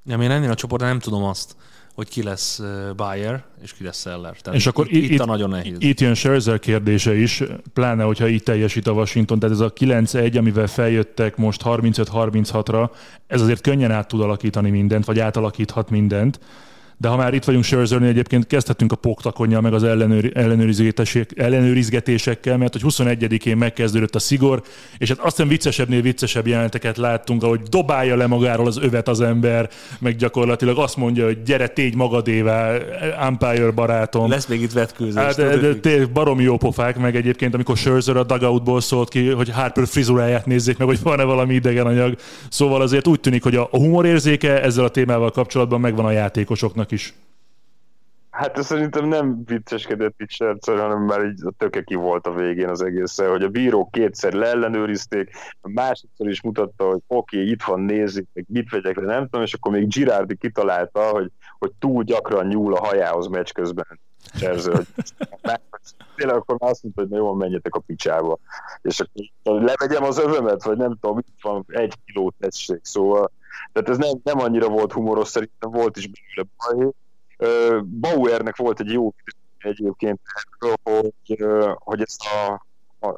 Nem, 0.04 0.22
én 0.22 0.32
ennél 0.32 0.52
a 0.52 0.56
csoportban 0.56 0.90
nem 0.90 1.00
tudom 1.00 1.24
azt, 1.24 1.56
hogy 2.00 2.10
ki 2.10 2.24
lesz 2.24 2.62
buyer 2.96 3.44
és 3.62 3.74
ki 3.74 3.84
lesz 3.84 4.02
seller. 4.02 4.36
Tehát 4.42 4.60
És 4.60 4.68
akkor 4.68 4.88
itt, 4.90 5.10
itt, 5.10 5.20
a 5.20 5.26
nagyon 5.26 5.50
nehéz. 5.50 5.76
Itt 5.80 6.00
jön 6.00 6.14
Scherzer 6.14 6.60
kérdése 6.60 7.16
is, 7.16 7.44
pláne, 7.74 8.04
hogyha 8.04 8.28
így 8.28 8.44
teljesít 8.44 8.88
a 8.88 8.92
Washington, 8.92 9.40
tehát 9.40 9.56
ez 9.56 9.62
a 9.62 9.74
9-1, 9.74 10.38
amivel 10.38 10.68
feljöttek 10.68 11.38
most 11.38 11.62
35-36-ra, 11.66 12.90
ez 13.28 13.42
azért 13.42 13.62
könnyen 13.62 13.92
át 13.92 14.08
tud 14.08 14.22
alakítani 14.22 14.70
mindent, 14.70 15.06
vagy 15.06 15.20
átalakíthat 15.20 15.90
mindent. 15.90 16.40
De 17.02 17.08
ha 17.08 17.16
már 17.16 17.34
itt 17.34 17.44
vagyunk 17.44 17.64
Scherzernél, 17.64 18.10
egyébként 18.10 18.48
kezdhetünk 18.48 18.92
a 18.92 18.96
poktakonnyal, 18.96 19.62
meg 19.62 19.74
az 19.74 19.84
ellenőri, 19.84 20.32
ellenőrizgetések- 20.34 21.40
ellenőrizgetésekkel, 21.40 22.58
mert 22.58 22.74
hogy 22.74 22.82
21-én 22.82 23.58
megkezdődött 23.58 24.16
a 24.16 24.20
szigor, 24.20 24.62
és 24.98 25.10
hát 25.10 25.20
aztán 25.20 25.48
viccesebbnél 25.48 26.02
viccesebb 26.02 26.48
jeleneteket 26.48 26.98
láttunk, 26.98 27.44
ahogy 27.44 27.62
dobálja 27.62 28.16
le 28.16 28.28
magáról 28.28 28.68
az 28.68 28.78
övet 28.78 29.08
az 29.08 29.22
ember, 29.22 29.70
meg 30.00 30.16
gyakorlatilag 30.16 30.78
azt 30.78 30.98
mondja, 30.98 31.26
hogy 31.26 31.44
gyere, 31.44 31.68
tégy 31.68 31.96
magadévá, 31.96 32.78
umpire 33.30 33.72
barátom. 33.72 34.30
Lesz 34.30 34.48
még 34.48 34.62
itt 34.62 34.74
vetkőzés. 34.74 35.24
Hát, 35.24 35.36
de, 35.36 35.74
de, 35.74 36.06
baromi 36.06 36.44
jó 36.44 36.58
pofák, 36.58 36.98
meg 36.98 37.16
egyébként, 37.16 37.54
amikor 37.54 37.78
Scherzer 37.78 38.18
a 38.18 38.24
dugoutból 38.24 38.82
szólt 38.82 39.10
ki, 39.10 39.30
hogy 39.30 39.50
Harper 39.50 39.88
frizuráját 39.88 40.46
nézzék 40.46 40.78
meg, 40.78 40.88
hogy 40.88 41.00
van-e 41.04 41.24
valami 41.24 41.54
idegen 41.54 41.86
anyag. 41.86 42.16
Szóval 42.50 42.82
azért 42.82 43.08
úgy 43.08 43.20
tűnik, 43.20 43.44
hogy 43.44 43.56
a 43.56 43.70
a 43.72 43.78
humorérzéke 43.78 44.62
ezzel 44.62 44.84
a 44.84 44.90
témával 44.90 45.32
kapcsolatban 45.32 45.80
megvan 45.80 46.06
a 46.06 46.12
játékosoknak 46.12 46.89
is. 46.92 47.14
Hát 48.30 48.64
szerintem 48.64 49.06
nem 49.06 49.44
vicceskedett 49.46 50.22
itt 50.22 50.30
Scherzer, 50.30 50.80
hanem 50.80 51.02
már 51.02 51.26
így 51.26 51.42
a 51.46 51.52
töke 51.58 51.82
ki 51.82 51.96
volt 51.96 52.28
a 52.28 52.34
végén 52.34 52.70
az 52.70 52.82
egészen, 52.82 53.30
hogy 53.30 53.44
a 53.44 53.50
bírók 53.50 53.92
kétszer 53.92 54.34
leellenőrizték, 54.34 55.32
a 55.62 55.70
másodszor 55.70 56.30
is 56.30 56.42
mutatta, 56.42 56.86
hogy 56.86 57.00
oké, 57.08 57.38
okay, 57.38 57.50
itt 57.50 57.64
van, 57.64 57.80
nézzük, 57.80 58.28
meg 58.34 58.46
mit 58.48 58.70
vegyek 58.70 58.96
le, 58.96 59.06
nem 59.06 59.24
tudom, 59.24 59.42
és 59.42 59.54
akkor 59.54 59.72
még 59.72 59.88
Girardi 59.88 60.36
kitalálta, 60.36 61.02
hogy, 61.02 61.32
hogy 61.60 61.72
túl 61.80 62.04
gyakran 62.04 62.48
nyúl 62.48 62.76
a 62.76 62.86
hajához 62.86 63.28
meccs 63.28 63.52
közben 63.52 64.00
Szerző, 64.34 64.72
hogy 64.72 64.88
tényleg 66.16 66.36
akkor 66.36 66.56
már 66.60 66.72
azt 66.72 66.84
mondta, 66.84 67.02
hogy 67.02 67.10
na 67.10 67.18
jó, 67.18 67.34
menjetek 67.34 67.76
a 67.76 67.80
picsába. 67.80 68.38
És 68.82 69.00
akkor 69.00 69.62
levegyem 69.62 70.04
az 70.04 70.20
övömet, 70.20 70.64
vagy 70.64 70.78
nem 70.78 70.98
tudom, 71.00 71.18
itt 71.18 71.42
van 71.42 71.66
egy 71.68 71.94
kiló 72.06 72.34
tessék, 72.40 72.80
szóval 72.82 73.32
tehát 73.72 73.90
ez 73.90 73.98
nem, 73.98 74.20
nem 74.24 74.40
annyira 74.40 74.68
volt 74.70 74.92
humoros, 74.92 75.28
szerintem 75.28 75.72
volt 75.72 75.98
is 75.98 76.10
belőle 76.10 76.50
baj. 76.58 76.92
Bauernek 77.84 78.56
volt 78.56 78.80
egy 78.80 78.92
jó 78.92 79.14
egyébként 79.58 80.20
hogy, 80.84 81.46
hogy 81.74 82.02
ez 82.02 82.16
a, 82.20 82.66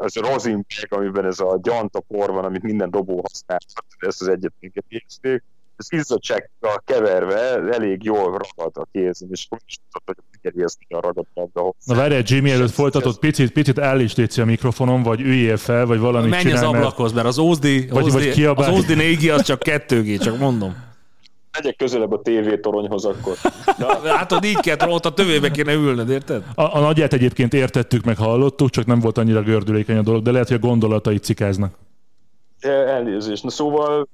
ez 0.04 0.16
a 0.16 0.32
rozinpeg, 0.32 0.94
amiben 0.94 1.26
ez 1.26 1.40
a 1.40 1.60
gyantapor 1.62 2.32
van, 2.32 2.46
amit 2.46 2.64
minden 2.64 2.90
dobó 2.90 3.22
használ, 3.22 3.60
ezt 4.00 4.22
az 4.22 4.28
egyetünket 4.28 4.86
készíték, 4.88 5.44
ez 5.82 6.00
izzadsággal 6.00 6.82
keverve 6.86 7.74
elég 7.74 8.04
jól 8.04 8.24
ragad 8.24 8.72
a 8.78 8.88
kézen, 8.92 9.30
és 9.32 9.48
úgy 9.50 9.62
is 9.68 9.78
tudod, 9.92 10.16
hogy 10.16 10.26
megérjezni 10.32 10.86
a 10.90 11.00
ragadtságba. 11.00 11.74
Na 11.86 11.96
várj, 11.96 12.16
Jimmy 12.26 12.52
előtt 12.52 12.72
folytatod, 12.72 13.18
picit, 13.18 13.52
picit 13.52 13.80
állíts 13.80 14.38
a 14.38 14.46
mikrofonon, 14.46 15.04
vagy 15.04 15.22
üljél 15.22 15.58
fel, 15.58 15.86
vagy 15.86 16.00
valamit 16.00 16.30
Menj 16.30 16.42
csinálj, 16.42 16.66
az 16.66 16.74
ablakhoz, 16.74 17.12
mert 17.12 17.28
az 17.28 17.38
Ózdi, 17.38 17.88
vagy, 17.88 18.04
Ózdi, 18.04 18.46
vagy 18.46 18.66
az 18.66 18.68
Ózdi 18.68 18.94
4 18.94 19.30
az 19.30 19.42
csak 19.42 19.62
2G, 19.66 20.24
csak 20.24 20.38
mondom. 20.38 20.90
Megyek 21.52 21.76
közelebb 21.76 22.12
a 22.12 22.22
TV 22.22 22.54
toronyhoz 22.62 23.06
akkor. 23.06 23.36
Na, 23.78 24.08
hát 24.08 24.32
ott 24.32 24.46
így 24.46 24.60
kell, 24.60 24.90
ott 24.90 25.06
a 25.06 25.14
tövébe 25.14 25.52
kéne 25.52 25.74
ülned, 25.74 26.10
érted? 26.10 26.44
A, 26.56 26.78
a 26.78 26.80
nagyját 26.80 27.14
egyébként 27.14 27.54
értettük, 27.54 28.04
meg 28.04 28.18
hallottuk, 28.18 28.70
csak 28.70 28.86
nem 28.86 29.00
volt 29.00 29.18
annyira 29.18 29.42
gördülékeny 29.42 29.98
a 29.98 30.02
dolog, 30.02 30.24
de 30.24 30.32
lehet, 30.32 30.48
hogy 30.48 30.58
a 30.58 30.68
gondolatai 30.68 31.18
cikáznak. 31.18 31.74
Elnézést. 32.60 33.44
Na 33.44 33.50
szóval, 33.50 34.08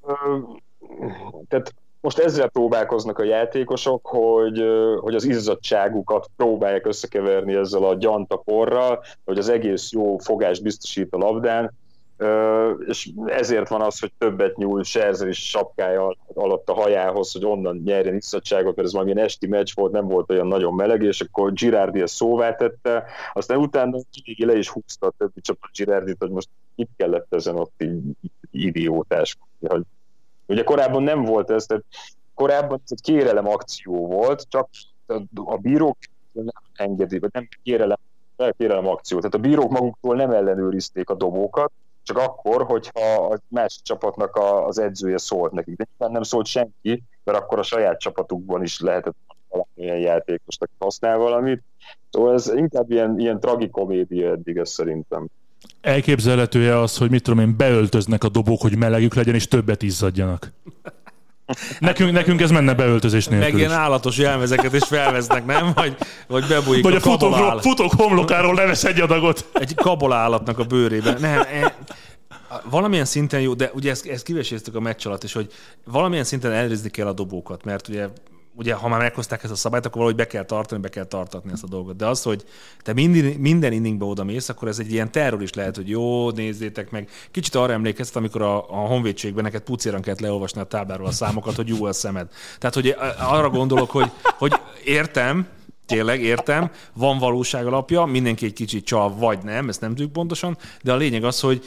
tehát 1.48 1.74
most 2.02 2.18
ezzel 2.18 2.48
próbálkoznak 2.48 3.20
a 3.20 3.24
játékosok, 3.24 4.08
hogy, 4.08 4.64
hogy 5.00 5.16
az 5.16 5.24
izzadságukat 5.24 6.30
próbálják 6.36 6.86
összekeverni 6.86 7.54
ezzel 7.54 7.84
a 7.84 7.96
gyantaporral, 7.96 9.04
hogy 9.26 9.38
az 9.38 9.50
egész 9.50 9.92
jó 9.92 10.18
fogás 10.18 10.60
biztosít 10.60 11.14
a 11.14 11.18
labdán, 11.18 11.74
és 12.88 13.10
ezért 13.26 13.68
van 13.68 13.82
az, 13.82 14.00
hogy 14.00 14.12
többet 14.18 14.58
nyúl 14.58 14.84
Scherzer 14.84 15.28
is 15.28 15.50
sapkája 15.50 16.16
alatt 16.34 16.70
a 16.70 16.74
hajához, 16.74 17.32
hogy 17.32 17.46
onnan 17.46 17.82
nyerjen 17.86 18.16
izzadságot, 18.16 18.76
mert 18.76 18.88
ez 18.88 18.94
valamilyen 18.94 19.26
esti 19.26 19.48
meccs 19.48 19.72
volt, 19.76 19.92
nem 19.92 20.08
volt 20.08 20.32
olyan 20.32 20.48
nagyon 20.48 20.74
meleg, 20.74 21.02
és 21.02 21.22
akkor 21.22 21.54
Girardi 21.54 22.02
ezt 22.02 22.16
szóvá 22.16 22.56
tette, 22.56 23.04
aztán 23.34 23.58
utána 23.58 23.98
le 24.38 24.58
is 24.58 24.70
húzta 24.70 25.08
a 25.08 25.14
többi 25.18 25.42
csapat 25.42 25.72
Girardit, 25.72 26.16
hogy 26.20 26.30
most 26.30 26.50
itt 26.76 26.90
kellett 26.98 27.34
ezen 27.34 27.56
ott 27.56 27.84
így 27.84 28.02
idiótás, 28.52 29.38
hogy 29.60 29.82
ugye 30.48 30.64
korábban 30.64 31.04
nem 31.04 31.24
volt 31.24 31.50
ez, 31.50 31.66
tehát 31.66 31.84
korábban 32.34 32.82
ez 32.84 32.92
egy 32.92 33.02
kérelem 33.02 33.48
akció 33.48 34.08
volt, 34.08 34.46
csak 34.50 34.70
a 35.34 35.58
bírók 35.58 35.98
nem 36.32 36.48
engedi, 36.76 37.20
vagy 37.20 37.30
nem 37.34 37.48
kérelem, 37.64 37.98
kérelem 38.58 38.88
akció. 38.88 39.18
Tehát 39.18 39.34
a 39.34 39.40
bírók 39.40 39.72
maguktól 39.72 40.16
nem 40.16 40.32
ellenőrizték 40.32 41.10
a 41.10 41.16
dobókat, 41.16 41.72
csak 42.04 42.18
akkor, 42.18 42.66
hogyha 42.66 43.34
a 43.34 43.40
másik 43.48 43.84
csapatnak 43.84 44.36
a, 44.36 44.66
az 44.66 44.80
edzője 44.80 45.18
szólt 45.18 45.52
nekik. 45.52 45.76
De 45.76 46.08
nem 46.08 46.22
szólt 46.22 46.46
senki, 46.46 47.04
mert 47.24 47.38
akkor 47.38 47.60
a 47.60 47.64
saját 47.64 48.00
csapatukban 48.00 48.64
is 48.64 48.80
lehetett 48.80 49.16
valami 49.50 49.70
olyan 49.78 49.98
játékost, 49.98 50.62
aki 50.62 50.72
használ 50.80 51.18
valamit. 51.18 51.64
Szóval 52.10 52.34
ez 52.34 52.48
inkább 52.56 52.92
ilyen, 52.92 53.20
ilyen 53.20 53.40
tragikomédia 53.40 54.32
eddig, 54.32 54.58
ez 54.58 54.70
szerintem. 54.70 55.28
Elképzelhető-e 55.82 56.80
az, 56.80 56.98
hogy 56.98 57.10
mit 57.10 57.24
tudom 57.24 57.40
én, 57.40 57.58
beöltöznek 57.58 58.24
a 58.24 58.30
dobók, 58.30 58.62
hogy 58.62 58.78
melegük 58.78 59.14
legyen, 59.14 59.36
és 59.36 59.48
többet 59.48 59.84
izzadjanak? 59.84 60.54
Nekünk, 61.80 62.12
nekünk 62.12 62.42
ez 62.42 62.52
menne 62.52 62.74
beöltözés 62.74 63.26
nélkül 63.28 63.50
Meg 63.50 63.58
ilyen 63.60 63.72
állatos 63.72 64.18
jelmezeket 64.18 64.74
is 64.74 64.84
felveznek, 64.84 65.46
nem? 65.46 65.72
Vagy, 65.74 65.96
vagy 66.28 66.46
bebújik 66.48 66.84
Vagy 66.84 66.94
a, 66.94 66.98
a 66.98 67.00
kabolál. 67.00 67.60
futók 67.60 67.92
homlokáról 67.92 68.56
levesz 68.56 68.84
egy 68.84 69.00
adagot. 69.00 69.50
Egy 69.54 69.76
kabolállatnak 69.76 70.60
a 70.60 70.64
bőrében. 70.64 71.18
Nem, 71.20 71.40
e, 71.40 71.76
valamilyen 72.70 73.06
szinten 73.06 73.42
jó, 73.42 73.54
de 73.54 73.72
ugye 73.74 73.90
ezt, 73.90 74.06
ezt 74.06 74.24
kiveséztük 74.24 74.76
a 74.76 74.80
meccs 74.80 75.08
alatt 75.08 75.24
is, 75.24 75.34
hogy 75.34 75.52
valamilyen 75.86 76.24
szinten 76.24 76.52
elrizni 76.52 76.90
kell 76.90 77.08
a 77.08 77.14
dobókat, 77.14 77.64
mert 77.64 77.88
ugye 77.88 78.08
ugye 78.58 78.74
ha 78.74 78.88
már 78.88 79.00
meghozták 79.00 79.44
ezt 79.44 79.52
a 79.52 79.56
szabályt, 79.56 79.86
akkor 79.86 79.98
valahogy 79.98 80.20
be 80.20 80.28
kell 80.28 80.44
tartani, 80.44 80.82
be 80.82 80.90
kell 80.90 81.06
tartatni 81.06 81.52
ezt 81.52 81.64
a 81.64 81.68
dolgot. 81.68 81.96
De 81.96 82.06
az, 82.06 82.24
hogy 82.24 82.44
te 82.82 82.94
minden, 82.94 83.24
minden 83.24 83.72
inningbe 83.72 84.06
oda 84.06 84.24
mész, 84.24 84.50
akkor 84.50 84.68
ez 84.68 84.80
egy 84.80 84.92
ilyen 84.92 85.12
terror 85.12 85.42
is 85.42 85.54
lehet, 85.54 85.76
hogy 85.76 85.90
jó, 85.90 86.32
nézzétek 86.32 86.92
meg. 86.92 87.10
Kicsit 87.32 87.56
arra 87.56 87.74
emlékeztet, 87.74 88.16
amikor 88.16 88.42
a, 88.42 88.58
a 88.58 88.88
honvédségben 88.88 89.44
neked 89.44 89.62
pucéran 89.62 90.02
kellett 90.02 90.20
leolvasni 90.20 90.62
a 90.62 90.64
tábláról 90.64 91.08
a 91.08 91.12
számokat, 91.12 91.56
hogy 91.56 91.68
jó 91.68 91.86
a 91.86 91.94
szemed. 91.94 92.28
Tehát, 92.58 92.76
hogy 92.76 92.96
arra 93.20 93.50
gondolok, 93.50 93.92
hogy, 93.92 94.12
hogy 94.38 94.54
értem, 94.84 95.48
tényleg 95.88 96.22
értem, 96.22 96.72
van 96.94 97.18
valóság 97.18 97.66
alapja, 97.66 98.06
mindenki 98.06 98.46
egy 98.46 98.54
kicsit 98.54 98.86
csal, 98.86 99.16
vagy 99.16 99.40
nem, 99.44 99.70
ezt 99.70 99.82
nem 99.82 99.90
tudjuk 99.90 100.12
pontosan, 100.12 100.58
de 100.84 100.92
a 100.92 100.96
lényeg 100.96 101.24
az, 101.24 101.40
hogy 101.40 101.64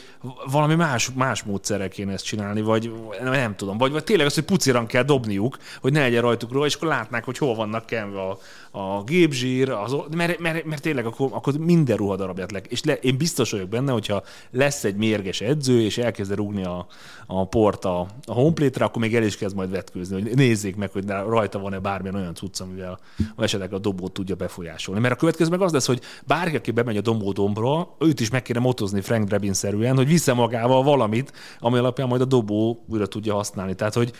valami 0.50 0.74
más, 0.74 1.10
más 1.14 1.42
módszerrel 1.42 1.88
kéne 1.88 2.12
ezt 2.12 2.24
csinálni, 2.24 2.60
vagy 2.60 2.92
nem 3.22 3.56
tudom, 3.56 3.78
vagy, 3.78 3.92
vagy 3.92 4.04
tényleg 4.04 4.26
az, 4.26 4.34
hogy 4.34 4.44
puciran 4.44 4.86
kell 4.86 5.02
dobniuk, 5.02 5.58
hogy 5.80 5.92
ne 5.92 6.00
legyen 6.00 6.22
rajtuk 6.22 6.52
róla, 6.52 6.66
és 6.66 6.74
akkor 6.74 6.88
látnák, 6.88 7.24
hogy 7.24 7.38
hol 7.38 7.54
vannak 7.54 7.86
kenve 7.86 8.20
a, 8.20 8.38
a 8.70 9.02
gépzsír, 9.02 9.70
az, 9.70 9.96
mert, 10.16 10.38
mert, 10.38 10.64
mert, 10.64 10.82
tényleg 10.82 11.06
akkor, 11.06 11.28
akkor 11.32 11.58
minden 11.58 11.96
ruhadarabját 11.96 12.52
le. 12.52 12.60
És 12.68 12.84
le, 12.84 12.94
én 12.94 13.16
biztos 13.16 13.50
vagyok 13.50 13.68
benne, 13.68 13.92
hogyha 13.92 14.22
lesz 14.50 14.84
egy 14.84 14.96
mérges 14.96 15.40
edző, 15.40 15.80
és 15.80 15.98
elkezd 15.98 16.34
rúgni 16.34 16.64
a, 16.64 16.86
a 17.26 17.46
port 17.46 17.84
a, 17.84 18.00
a 18.24 18.32
homeplate 18.32 18.84
akkor 18.84 19.02
még 19.02 19.14
el 19.14 19.22
is 19.22 19.36
kezd 19.36 19.56
majd 19.56 19.70
vetkőzni, 19.70 20.22
hogy 20.22 20.34
nézzék 20.34 20.76
meg, 20.76 20.90
hogy 20.90 21.04
rajta 21.06 21.58
van-e 21.58 21.78
bármilyen 21.78 22.14
olyan 22.14 22.34
cucc, 22.34 22.60
amivel 22.60 22.98
esetleg 23.38 23.72
a 23.72 23.78
dobót 23.78 24.12
tudja 24.12 24.34
befolyásolni. 24.34 25.00
Mert 25.00 25.14
a 25.14 25.16
következő 25.16 25.50
meg 25.50 25.60
az 25.60 25.72
lesz, 25.72 25.86
hogy 25.86 26.00
bárki, 26.26 26.56
aki 26.56 26.70
bemegy 26.70 26.96
a 26.96 27.00
dombódombra, 27.00 27.94
őt 27.98 28.20
is 28.20 28.30
meg 28.30 28.42
kéne 28.42 28.58
motozni 28.58 29.00
Frank 29.00 29.28
Drebin-szerűen, 29.28 29.96
hogy 29.96 30.08
vissza 30.08 30.34
magával 30.34 30.82
valamit, 30.82 31.32
ami 31.58 31.78
alapján 31.78 32.08
majd 32.08 32.20
a 32.20 32.24
dobó 32.24 32.84
újra 32.88 33.06
tudja 33.06 33.34
használni. 33.34 33.74
Tehát, 33.74 33.94
hogy 33.94 34.12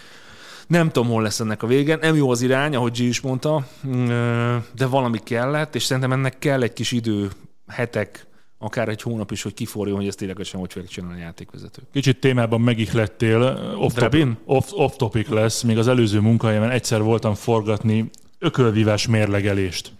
nem 0.70 0.90
tudom, 0.90 1.10
hol 1.10 1.22
lesz 1.22 1.40
ennek 1.40 1.62
a 1.62 1.66
vége. 1.66 1.96
Nem 1.96 2.16
jó 2.16 2.30
az 2.30 2.42
irány, 2.42 2.76
ahogy 2.76 2.92
G 2.92 2.98
is 2.98 3.20
mondta, 3.20 3.66
de 4.74 4.86
valami 4.86 5.18
kellett, 5.18 5.74
és 5.74 5.82
szerintem 5.82 6.12
ennek 6.12 6.38
kell 6.38 6.62
egy 6.62 6.72
kis 6.72 6.92
idő, 6.92 7.30
hetek, 7.66 8.26
akár 8.58 8.88
egy 8.88 9.02
hónap 9.02 9.30
is, 9.30 9.42
hogy 9.42 9.54
kiforjon, 9.54 9.96
hogy 9.96 10.06
ezt 10.06 10.18
ténylegesen 10.18 10.60
hogy 10.60 10.72
fogják 10.72 10.90
csinálni 10.90 11.20
a 11.20 11.22
játékvezető. 11.22 11.82
Kicsit 11.92 12.20
témában 12.20 12.60
megihlettél, 12.60 13.74
off, 13.78 13.92
topic, 13.94 14.26
off, 14.44 14.70
off 14.70 14.92
topic 14.96 15.28
lesz, 15.28 15.62
még 15.62 15.78
az 15.78 15.88
előző 15.88 16.20
munkahelyemen 16.20 16.70
egyszer 16.70 17.02
voltam 17.02 17.34
forgatni 17.34 18.10
ökölvívás 18.38 19.06
mérlegelést. 19.06 19.92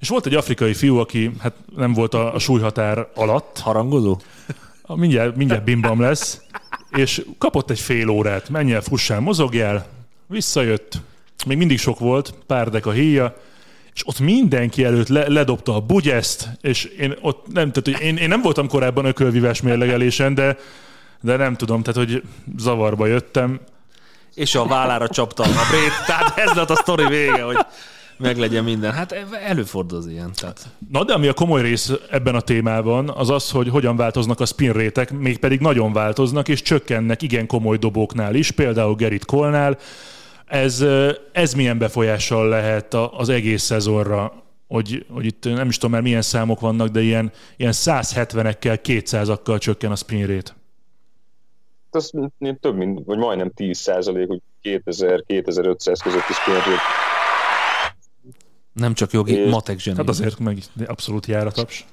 És 0.00 0.08
volt 0.08 0.26
egy 0.26 0.34
afrikai 0.34 0.74
fiú, 0.74 0.96
aki 0.96 1.30
hát 1.38 1.54
nem 1.76 1.92
volt 1.92 2.14
a, 2.14 2.34
a 2.34 2.38
súlyhatár 2.38 3.08
alatt. 3.14 3.58
Harangozó? 3.58 4.20
Mindjárt, 4.86 5.36
mindjárt 5.36 5.64
bimbam 5.64 6.00
lesz. 6.00 6.42
És 6.90 7.24
kapott 7.38 7.70
egy 7.70 7.80
fél 7.80 8.08
órát, 8.08 8.48
menj 8.48 8.72
el, 8.72 8.80
fussál, 8.80 9.20
mozogjál, 9.20 10.00
visszajött, 10.26 11.00
még 11.46 11.56
mindig 11.56 11.78
sok 11.78 11.98
volt, 11.98 12.34
pár 12.46 12.70
dek 12.70 12.86
a 12.86 12.90
híja, 12.90 13.36
és 13.94 14.06
ott 14.06 14.18
mindenki 14.18 14.84
előtt 14.84 15.08
le, 15.08 15.28
ledobta 15.28 15.74
a 15.74 15.80
bugyeszt, 15.80 16.48
és 16.60 16.84
én 16.84 17.14
ott 17.20 17.46
nem, 17.52 17.72
tehát, 17.72 17.98
hogy 17.98 18.06
én, 18.06 18.16
én 18.16 18.28
nem 18.28 18.42
voltam 18.42 18.68
korábban 18.68 19.04
ökölvívás 19.04 19.60
mérlegelésen, 19.60 20.34
de, 20.34 20.56
de 21.20 21.36
nem 21.36 21.56
tudom, 21.56 21.82
tehát 21.82 22.08
hogy 22.08 22.22
zavarba 22.56 23.06
jöttem. 23.06 23.60
És 24.34 24.54
a 24.54 24.66
vállára 24.66 25.08
csapta 25.08 25.42
a 25.42 25.66
brét, 25.70 26.06
tehát 26.06 26.38
ez 26.38 26.52
lett 26.52 26.70
a 26.70 26.76
sztori 26.76 27.06
vége, 27.06 27.42
hogy 27.42 27.66
meglegyen 28.18 28.64
minden. 28.64 28.92
Hát 28.92 29.12
előfordul 29.46 29.98
az 29.98 30.06
ilyen. 30.06 30.30
Tehát. 30.34 30.66
Na 30.90 31.04
de 31.04 31.12
ami 31.12 31.26
a 31.26 31.32
komoly 31.32 31.62
rész 31.62 31.92
ebben 32.10 32.34
a 32.34 32.40
témában, 32.40 33.08
az 33.08 33.30
az, 33.30 33.50
hogy 33.50 33.68
hogyan 33.68 33.96
változnak 33.96 34.40
a 34.40 34.44
spin 34.44 34.72
rétek, 34.72 35.12
mégpedig 35.12 35.60
nagyon 35.60 35.92
változnak, 35.92 36.48
és 36.48 36.62
csökkennek 36.62 37.22
igen 37.22 37.46
komoly 37.46 37.76
dobóknál 37.76 38.34
is, 38.34 38.50
például 38.50 38.94
Gerit 38.94 39.24
Kolnál. 39.24 39.78
Ez, 40.46 40.84
ez 41.32 41.54
milyen 41.54 41.78
befolyással 41.78 42.48
lehet 42.48 42.94
az 42.94 43.28
egész 43.28 43.62
szezonra, 43.62 44.32
hogy, 44.68 45.06
hogy 45.08 45.24
itt 45.24 45.44
nem 45.44 45.68
is 45.68 45.74
tudom 45.74 45.90
már 45.90 46.02
milyen 46.02 46.22
számok 46.22 46.60
vannak, 46.60 46.88
de 46.88 47.00
ilyen, 47.00 47.32
ilyen 47.56 47.72
170-ekkel, 47.74 48.78
200-akkal 48.84 49.58
csökken 49.58 49.90
a 49.90 49.96
spin 49.96 50.26
rate. 50.26 50.52
Ez 51.90 52.10
több 52.60 52.76
mint, 52.76 53.04
vagy 53.04 53.18
majdnem 53.18 53.50
10 53.50 53.78
százalék, 53.78 54.26
hogy 54.26 54.40
2000-2500 54.62 55.98
közötti 56.02 56.32
spin 56.32 56.54
rate 56.54 57.11
nem 58.72 58.94
csak 58.94 59.12
jogi, 59.12 59.34
és, 59.34 59.50
matek 59.50 59.78
zseni. 59.78 59.96
Hát 59.96 60.08
azért 60.08 60.38
meg 60.38 60.58
abszolút 60.86 61.26
jár 61.26 61.46
a 61.46 61.50
taps. 61.50 61.86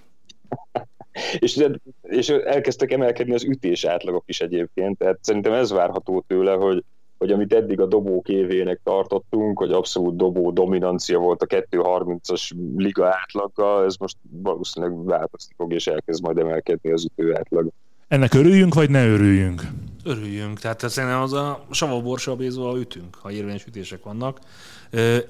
és, 1.40 1.66
és 2.02 2.30
elkezdtek 2.30 2.92
emelkedni 2.92 3.34
az 3.34 3.44
ütés 3.44 3.84
átlagok 3.84 4.24
is 4.26 4.42
egyébként, 4.42 4.98
tehát 4.98 5.18
szerintem 5.22 5.54
ez 5.54 5.72
várható 5.72 6.24
tőle, 6.28 6.54
hogy, 6.54 6.84
hogy 7.18 7.32
amit 7.32 7.54
eddig 7.54 7.80
a 7.80 7.86
dobók 7.86 8.30
évének 8.30 8.80
tartottunk, 8.84 9.58
hogy 9.58 9.72
abszolút 9.72 10.16
dobó 10.16 10.52
dominancia 10.52 11.20
volt 11.20 11.42
a 11.42 11.46
2.30-as 11.46 12.52
liga 12.76 13.08
átlaggal, 13.08 13.86
ez 13.86 13.96
most 13.96 14.18
valószínűleg 14.30 15.06
változni 15.06 15.54
fog, 15.58 15.74
és 15.74 15.88
elkezd 15.88 16.24
majd 16.24 16.38
emelkedni 16.38 16.92
az 16.92 17.06
ütő 17.06 17.36
átlag. 17.36 17.70
Ennek 18.08 18.34
örüljünk, 18.34 18.74
vagy 18.74 18.90
ne 18.90 19.08
örüljünk? 19.08 19.62
Örüljünk. 20.04 20.60
Tehát 20.60 20.90
szerintem 20.90 21.22
az 21.22 21.34
a 21.34 21.66
savaborsa 21.72 22.38
ütünk, 22.78 23.16
ha 23.16 23.32
érvényes 23.32 23.66
ütések 23.66 24.04
vannak. 24.04 24.40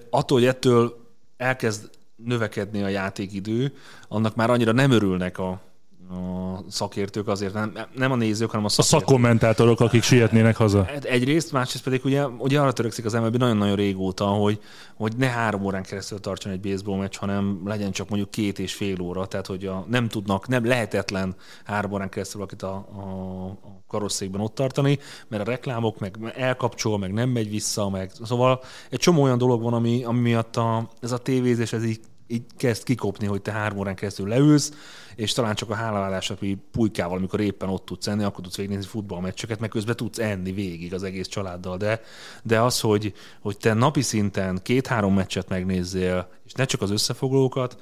attól, 0.10 0.38
hogy 0.38 0.48
ettől 0.48 1.09
elkezd 1.40 1.90
növekedni 2.16 2.84
a 2.84 2.88
játékidő, 2.88 3.74
annak 4.08 4.36
már 4.36 4.50
annyira 4.50 4.72
nem 4.72 4.92
örülnek 4.92 5.38
a, 5.38 5.62
a 6.10 6.64
szakértők 6.70 7.28
azért, 7.28 7.54
nem, 7.54 7.74
nem 7.96 8.12
a 8.12 8.16
nézők, 8.16 8.50
hanem 8.50 8.64
a 8.64 8.68
A 8.68 8.72
szakértők. 8.72 9.00
szakkommentátorok, 9.00 9.80
akik 9.80 10.04
sietnének 10.04 10.56
haza. 10.56 10.84
Hát 10.84 11.04
Egyrészt, 11.04 11.52
másrészt 11.52 11.84
pedig 11.84 12.02
ugye, 12.06 12.28
ugye 12.28 12.60
arra 12.60 12.72
törekszik 12.72 13.06
az 13.06 13.14
MLB 13.14 13.36
nagyon-nagyon 13.36 13.76
régóta, 13.76 14.26
hogy, 14.26 14.60
hogy 14.96 15.14
ne 15.18 15.28
három 15.28 15.64
órán 15.66 15.84
keresztül 15.84 16.20
tartson 16.20 16.52
egy 16.52 16.60
baseball 16.60 16.98
meccs, 16.98 17.16
hanem 17.18 17.62
legyen 17.66 17.92
csak 17.92 18.10
mondjuk 18.10 18.32
két 18.32 18.60
és 18.60 18.74
fél 18.74 19.02
óra, 19.02 19.26
tehát 19.26 19.48
hogy 19.48 19.66
a, 19.66 19.86
nem 19.90 20.08
tudnak, 20.08 20.48
nem 20.48 20.66
lehetetlen 20.66 21.36
három 21.66 21.92
órán 21.92 22.10
keresztül 22.10 22.40
valakit 22.40 22.62
a, 22.64 22.74
a, 22.76 23.46
a 23.48 23.84
karosszékben 23.88 24.42
ott 24.42 24.56
tartani, 24.56 25.00
mert 25.28 25.48
a 25.48 25.52
reklámok 25.52 26.00
meg 26.00 26.34
elkapcsol, 26.36 26.98
meg 26.98 27.14
nem 27.14 27.30
megy 27.30 27.50
vissza, 27.50 27.90
meg 27.90 28.12
szóval 28.24 28.62
egy 28.90 29.00
csomó 29.00 29.22
olyan 29.24 29.38
dolog 29.38 29.62
van, 29.62 29.74
ami, 29.74 30.04
ami 30.04 30.20
miatt 30.20 30.56
a, 30.58 30.90
ez 31.02 31.12
a 31.12 31.18
tévézés, 31.18 31.74
ez 31.74 31.84
így 31.84 32.00
így 32.32 32.44
kezd 32.58 32.84
kikopni, 32.84 33.26
hogy 33.26 33.42
te 33.42 33.52
három 33.52 33.78
órán 33.78 33.96
keresztül 33.96 34.28
leülsz, 34.28 34.74
és 35.16 35.34
talán 35.34 35.56
csak 35.56 35.70
a 35.70 35.74
hálaállás, 35.74 36.30
ami 36.30 36.58
pulykával, 36.72 37.18
amikor 37.18 37.40
éppen 37.40 37.70
ott 37.70 37.86
tudsz 37.86 38.08
enni, 38.08 38.24
akkor 38.24 38.44
tudsz 38.44 38.56
végignézni 38.56 38.90
futballmeccseket, 38.90 39.60
meg 39.60 39.70
közben 39.70 39.96
tudsz 39.96 40.20
enni 40.20 40.52
végig 40.52 40.94
az 40.94 41.04
egész 41.04 41.28
családdal. 41.28 41.78
De, 41.78 42.02
de 42.44 42.62
az, 42.62 42.80
hogy, 42.80 43.14
hogy 43.40 43.58
te 43.58 43.74
napi 43.74 44.02
szinten 44.02 44.60
két-három 44.64 45.14
meccset 45.14 45.50
megnézzél, 45.50 46.30
és 46.46 46.52
ne 46.52 46.66
csak 46.66 46.82
az 46.82 46.92
összefoglalókat, 46.92 47.78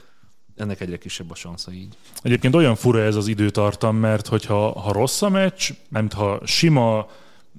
ennek 0.56 0.82
egyre 0.82 0.98
kisebb 0.98 1.32
a 1.32 1.36
sansza 1.36 1.72
így. 1.72 1.98
Egyébként 2.22 2.56
olyan 2.56 2.76
fura 2.76 3.02
ez 3.02 3.16
az 3.16 3.28
időtartam, 3.28 3.96
mert 3.96 4.28
hogyha 4.28 4.80
ha 4.80 4.92
rossz 4.92 5.22
a 5.22 5.30
meccs, 5.30 5.72
nem 5.90 6.10
ha 6.16 6.40
sima, 6.46 7.08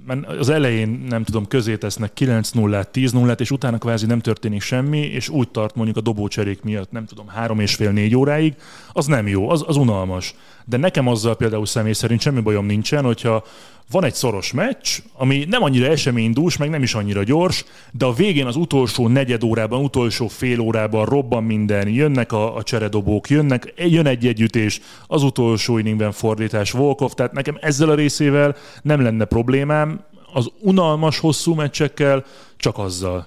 mert 0.06 0.26
az 0.26 0.48
elején 0.48 1.04
nem 1.08 1.24
tudom, 1.24 1.46
közé 1.46 1.76
tesznek 1.76 2.12
9 2.12 2.50
0 2.50 2.84
10 2.84 3.12
0 3.12 3.32
és 3.32 3.50
utána 3.50 3.78
kvázi 3.78 4.06
nem 4.06 4.20
történik 4.20 4.60
semmi, 4.60 4.98
és 4.98 5.28
úgy 5.28 5.48
tart 5.48 5.74
mondjuk 5.74 5.96
a 5.96 6.00
dobócserék 6.00 6.62
miatt, 6.62 6.90
nem 6.90 7.06
tudom, 7.06 7.28
három 7.28 7.60
és 7.60 7.74
fél 7.74 7.90
négy 7.90 8.16
óráig, 8.16 8.54
az 8.92 9.06
nem 9.06 9.28
jó, 9.28 9.50
az, 9.50 9.64
az 9.66 9.76
unalmas. 9.76 10.34
De 10.68 10.76
nekem 10.76 11.08
azzal 11.08 11.36
például 11.36 11.66
személy 11.66 11.92
szerint 11.92 12.20
semmi 12.20 12.40
bajom 12.40 12.66
nincsen, 12.66 13.04
hogyha 13.04 13.44
van 13.90 14.04
egy 14.04 14.14
szoros 14.14 14.52
meccs, 14.52 14.98
ami 15.12 15.44
nem 15.48 15.62
annyira 15.62 15.86
eseménydús, 15.86 16.56
meg 16.56 16.70
nem 16.70 16.82
is 16.82 16.94
annyira 16.94 17.22
gyors, 17.22 17.64
de 17.92 18.04
a 18.04 18.12
végén 18.12 18.46
az 18.46 18.56
utolsó 18.56 19.08
negyed 19.08 19.44
órában, 19.44 19.84
utolsó 19.84 20.28
fél 20.28 20.60
órában 20.60 21.04
robban 21.04 21.44
minden, 21.44 21.88
jönnek 21.88 22.32
a, 22.32 22.56
a 22.56 22.62
cseredobók, 22.62 23.30
jönnek, 23.30 23.72
jön 23.76 24.06
egy 24.06 24.26
együttés, 24.26 24.80
az 25.06 25.22
utolsó 25.22 25.78
inningben 25.78 26.12
fordítás, 26.12 26.70
Volkov, 26.70 27.12
tehát 27.12 27.32
nekem 27.32 27.58
ezzel 27.60 27.88
a 27.88 27.94
részével 27.94 28.56
nem 28.82 29.00
lenne 29.00 29.24
problémám, 29.24 30.04
az 30.32 30.50
unalmas 30.60 31.18
hosszú 31.18 31.54
meccsekkel 31.54 32.24
csak 32.56 32.78
azzal. 32.78 33.26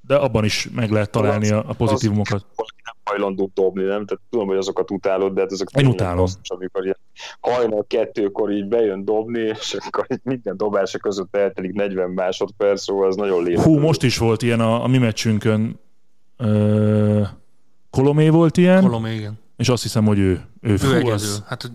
De 0.00 0.14
abban 0.14 0.44
is 0.44 0.68
meg 0.74 0.90
lehet 0.90 1.10
találni 1.10 1.50
a, 1.50 1.64
a 1.66 1.72
pozitívumokat. 1.72 2.46
nem 2.56 2.69
hajlandó 3.10 3.50
dobni, 3.54 3.82
nem? 3.82 4.06
Tehát 4.06 4.22
tudom, 4.30 4.46
hogy 4.46 4.56
azokat 4.56 4.90
utálod, 4.90 5.32
de 5.34 5.40
hát 5.40 5.52
ezek 5.52 5.68
Én 5.78 5.86
utálom. 5.86 6.16
basszus, 6.16 6.50
amikor 6.50 6.84
ilyen 6.84 6.96
hajnal 7.40 7.84
kettőkor 7.88 8.50
így 8.50 8.66
bejön 8.66 9.04
dobni, 9.04 9.40
és 9.40 9.76
akkor 9.86 10.06
így 10.08 10.20
minden 10.22 10.56
dobása 10.56 10.98
között 10.98 11.36
eltelik 11.36 11.72
40 11.72 12.10
másodperc, 12.10 12.82
szóval 12.82 13.06
az 13.08 13.16
nagyon 13.16 13.42
lényeges. 13.42 13.64
Hú, 13.64 13.78
most 13.78 14.02
is 14.02 14.18
volt 14.18 14.42
ilyen 14.42 14.60
a, 14.60 14.84
a 14.84 14.86
mi 14.86 14.98
meccsünkön. 14.98 15.78
Ö, 16.36 17.22
Kolomé 17.90 18.28
volt 18.28 18.56
ilyen, 18.56 18.82
Kolom, 18.82 19.06
igen. 19.06 19.38
és 19.56 19.68
azt 19.68 19.82
hiszem, 19.82 20.04
hogy 20.04 20.18
ő. 20.18 20.40
Ő, 20.60 20.70
Ő 20.72 20.76
fú, 20.76 21.08
az, 21.08 21.42
Hát 21.46 21.70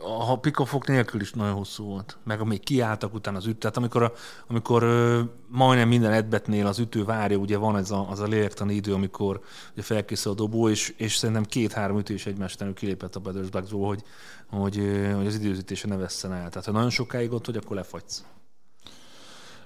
hogy 0.00 0.26
ha 0.26 0.36
pikofok 0.36 0.86
nélkül 0.86 1.20
is 1.20 1.32
nagyon 1.32 1.54
hosszú 1.54 1.84
volt. 1.84 2.18
Meg 2.24 2.40
amíg 2.40 2.60
kiálltak 2.60 3.14
utána 3.14 3.36
az 3.36 3.46
ütő. 3.46 3.58
Tehát 3.58 3.76
amikor, 3.76 4.02
a, 4.02 4.12
amikor 4.46 4.82
ö, 4.82 5.20
majdnem 5.48 5.88
minden 5.88 6.12
edbetnél 6.12 6.66
az 6.66 6.78
ütő 6.78 7.04
várja, 7.04 7.36
ugye 7.36 7.56
van 7.56 7.76
ez 7.76 7.90
a, 7.90 8.10
az 8.10 8.20
a 8.20 8.26
lélektani 8.26 8.74
idő, 8.74 8.94
amikor 8.94 9.40
ugye 9.72 9.82
felkészül 9.82 10.32
a 10.32 10.34
dobó, 10.34 10.68
és, 10.68 10.94
és 10.96 11.16
szerintem 11.16 11.44
két-három 11.44 11.98
ütés 11.98 12.26
egymás 12.26 12.54
után 12.54 12.74
kilépett 12.74 13.16
a 13.16 13.20
Batters 13.20 13.48
Boxból, 13.48 13.86
hogy, 13.86 14.02
hogy, 14.46 14.76
hogy 15.16 15.26
az 15.26 15.34
időzítése 15.34 15.88
ne 15.88 15.96
vesszen 15.96 16.32
el. 16.32 16.48
Tehát 16.48 16.64
ha 16.64 16.72
nagyon 16.72 16.90
sokáig 16.90 17.32
ott 17.32 17.46
vagy, 17.46 17.56
akkor 17.56 17.76
lefagysz. 17.76 18.24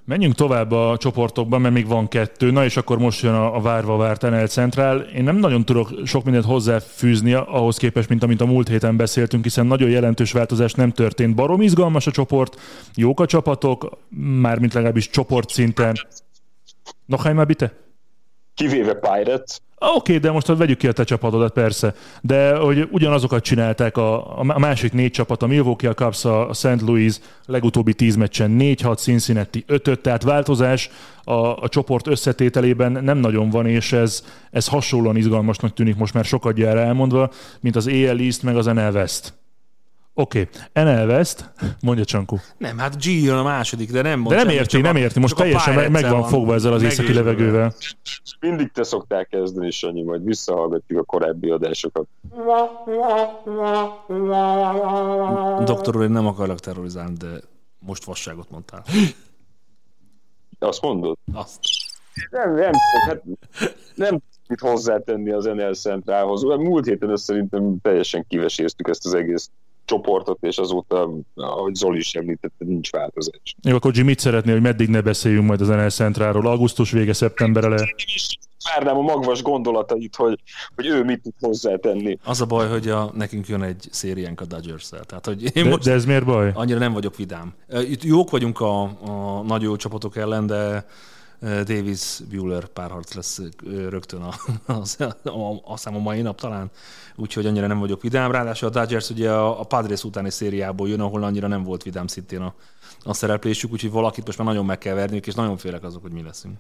Menjünk 0.06 0.34
tovább 0.34 0.72
a 0.72 0.96
csoportokban, 0.96 1.60
mert 1.60 1.74
még 1.74 1.86
van 1.86 2.08
kettő. 2.08 2.50
Na 2.50 2.64
és 2.64 2.76
akkor 2.76 2.98
most 2.98 3.22
jön 3.22 3.34
a, 3.34 3.56
a 3.56 3.60
várva 3.60 3.96
várt 3.96 4.22
NL 4.22 4.46
Central. 4.46 5.00
Én 5.00 5.24
nem 5.24 5.36
nagyon 5.36 5.64
tudok 5.64 5.90
sok 6.04 6.24
mindent 6.24 6.44
hozzáfűzni 6.44 7.32
ahhoz 7.32 7.76
képest, 7.76 8.08
mint 8.08 8.22
amit 8.22 8.40
a 8.40 8.46
múlt 8.46 8.68
héten 8.68 8.96
beszéltünk, 8.96 9.42
hiszen 9.42 9.66
nagyon 9.66 9.90
jelentős 9.90 10.32
változás 10.32 10.72
nem 10.72 10.90
történt. 10.90 11.34
Barom 11.34 11.60
izgalmas 11.60 12.06
a 12.06 12.10
csoport, 12.10 12.60
jók 12.94 13.20
a 13.20 13.26
csapatok, 13.26 13.98
mármint 14.40 14.74
legalábbis 14.74 15.10
csoportszinten. 15.10 15.94
Noch 17.06 17.26
einmal 17.26 17.44
bitte? 17.44 17.72
Kivéve 18.54 18.94
Pirates, 18.94 19.60
Oké, 19.92 20.18
de 20.18 20.31
most 20.31 20.47
vegyük 20.47 20.79
ki 20.79 20.87
a 20.87 20.92
te 20.92 21.05
csapatodat, 21.05 21.53
persze. 21.53 21.94
De 22.20 22.57
hogy 22.57 22.88
ugyanazokat 22.90 23.42
csinálták 23.42 23.97
a, 23.97 24.38
a 24.38 24.59
másik 24.59 24.92
négy 24.92 25.11
csapat, 25.11 25.42
a 25.42 25.47
Milwaukee, 25.47 25.90
a 25.90 25.94
Cubs, 25.94 26.25
a 26.25 26.53
St. 26.53 26.81
Louis 26.81 27.14
legutóbbi 27.47 27.94
tíz 27.94 28.16
meccsen 28.16 28.57
4-6, 28.61 28.97
Cincinnati 28.97 29.64
5 29.66 30.01
tehát 30.01 30.23
változás 30.23 30.90
a, 31.25 31.33
a 31.35 31.68
csoport 31.68 32.07
összetételében 32.07 32.92
nem 32.92 33.18
nagyon 33.18 33.51
van, 33.51 33.66
és 33.66 33.92
ez, 33.92 34.25
ez 34.51 34.68
hasonlóan 34.68 35.16
izgalmasnak 35.16 35.75
tűnik 35.75 35.97
most 35.97 36.14
már 36.14 36.25
sokat 36.25 36.55
gyára 36.55 36.81
elmondva, 36.81 37.31
mint 37.61 37.77
az 37.77 37.87
AL 37.87 38.18
East 38.18 38.42
meg 38.42 38.57
az 38.57 38.66
NL 38.66 38.90
West. 38.92 39.43
Oké, 40.16 40.48
okay. 40.72 40.85
NL 40.85 41.09
West, 41.09 41.50
mondja 41.81 42.05
Csankó. 42.05 42.38
Nem, 42.59 42.79
hát 42.79 43.03
G 43.03 43.05
jön 43.05 43.37
a 43.37 43.42
második, 43.42 43.92
de 43.92 44.03
nem 44.03 44.20
mond 44.20 44.37
De 44.37 44.42
nem 44.42 44.48
érti, 44.48 44.81
nem 44.81 44.96
érti, 44.96 45.20
most 45.20 45.37
teljesen 45.37 45.74
meg, 45.74 45.90
meg 45.90 46.09
van 46.09 46.22
fogva 46.22 46.55
ezzel 46.55 46.72
az 46.72 46.83
északi 46.83 47.12
megőzve. 47.12 47.22
levegővel. 47.22 47.74
mindig 48.40 48.72
te 48.72 48.83
szoktál 48.83 49.27
kezdeni, 49.27 49.70
Sanyi, 49.70 50.03
majd 50.03 50.24
visszahallgatjuk 50.24 51.00
a 51.00 51.03
korábbi 51.03 51.50
adásokat. 51.50 52.07
Doktor 55.64 55.96
úr, 55.96 56.03
én 56.03 56.11
nem 56.11 56.27
akarlak 56.27 56.61
terrorizálni, 56.61 57.16
de 57.16 57.29
most 57.79 58.05
vasságot 58.05 58.50
mondtál. 58.50 58.85
Azt 60.59 60.83
mondod? 60.83 61.16
Azt. 61.33 61.59
Nem, 62.31 62.55
nem, 62.55 62.72
hát 63.07 63.22
nem 63.94 64.09
tudok 64.09 64.22
mit 64.48 64.61
hozzátenni 64.61 65.31
az 65.31 65.44
NL 65.44 65.74
Centrálhoz. 65.74 66.42
Múlt 66.42 66.87
héten 66.87 67.16
szerintem 67.16 67.77
teljesen 67.83 68.24
kiveséztük 68.29 68.88
ezt 68.88 69.07
az 69.07 69.14
egész 69.14 69.50
csoportot, 69.85 70.38
és 70.40 70.57
azóta, 70.57 71.11
ahogy 71.35 71.75
Zoli 71.75 71.99
is 71.99 72.14
említette, 72.14 72.64
nincs 72.64 72.90
változás. 72.90 73.57
Jó, 73.62 73.75
akkor 73.75 73.97
Jim 73.97 74.05
mit 74.05 74.18
szeretné, 74.18 74.53
hogy 74.53 74.61
meddig 74.61 74.88
ne 74.88 75.01
beszéljünk 75.01 75.47
majd 75.47 75.61
az 75.61 75.68
NL 75.68 75.88
Centrálról? 75.88 76.47
Augusztus 76.47 76.90
vége, 76.90 77.12
szeptember 77.12 77.64
eleje. 77.64 77.94
Várnám 78.75 78.97
a 78.97 79.01
magvas 79.01 79.42
gondolatait, 79.42 80.16
hogy, 80.16 80.40
hogy 80.75 80.87
ő 80.87 81.05
mit 81.05 81.23
tud 81.23 81.33
hozzátenni. 81.40 82.18
Az 82.25 82.40
a 82.40 82.47
baj, 82.47 82.68
hogy 82.68 82.88
a, 82.88 83.11
nekünk 83.14 83.49
jön 83.49 83.62
egy 83.62 83.88
szériánk 83.90 84.40
a 84.40 84.44
dodgers 84.44 84.88
Tehát, 84.88 85.27
hogy 85.27 85.42
én 85.42 85.64
De, 85.64 85.70
most 85.70 85.85
de 85.85 85.92
ez 85.92 86.05
miért 86.05 86.25
baj? 86.25 86.51
annyira 86.55 86.79
nem 86.79 86.92
vagyok 86.92 87.16
vidám. 87.16 87.55
Itt 87.68 88.03
jók 88.03 88.31
vagyunk 88.31 88.61
a, 88.61 88.83
a 88.83 89.42
nagy 89.47 89.62
jó 89.62 89.77
csapatok 89.77 90.16
ellen, 90.16 90.47
de 90.47 90.87
Davis 91.40 92.20
Bueller 92.31 92.66
párharc 92.66 93.14
lesz 93.14 93.40
rögtön 93.88 94.20
a, 94.20 94.35
a, 94.73 95.29
a, 95.29 95.61
a, 95.64 95.77
a 95.85 95.99
mai 95.99 96.23
nap 96.23 96.40
talán, 96.40 96.70
úgyhogy 97.16 97.47
annyira 97.47 97.66
nem 97.66 97.79
vagyok 97.79 98.03
vidám. 98.03 98.31
Ráadásul 98.31 98.68
a 98.68 98.70
Dodgers 98.70 99.11
ugye 99.11 99.31
a, 99.31 99.61
a 99.61 99.64
Padres 99.64 100.05
utáni 100.05 100.31
szériából 100.31 100.88
jön, 100.88 101.01
ahol 101.01 101.23
annyira 101.23 101.47
nem 101.47 101.62
volt 101.62 101.83
vidám 101.83 102.07
szintén 102.07 102.40
a, 102.40 102.55
a 103.03 103.14
szereplésük, 103.14 103.73
úgyhogy 103.73 103.90
valakit 103.90 104.27
most 104.27 104.38
már 104.38 104.47
nagyon 104.47 104.64
meg 104.64 104.79
kell 104.79 104.94
verniük, 104.94 105.27
és 105.27 105.35
nagyon 105.35 105.57
félek 105.57 105.83
azok, 105.83 106.03
hogy 106.03 106.12
mi 106.12 106.23
leszünk. 106.23 106.57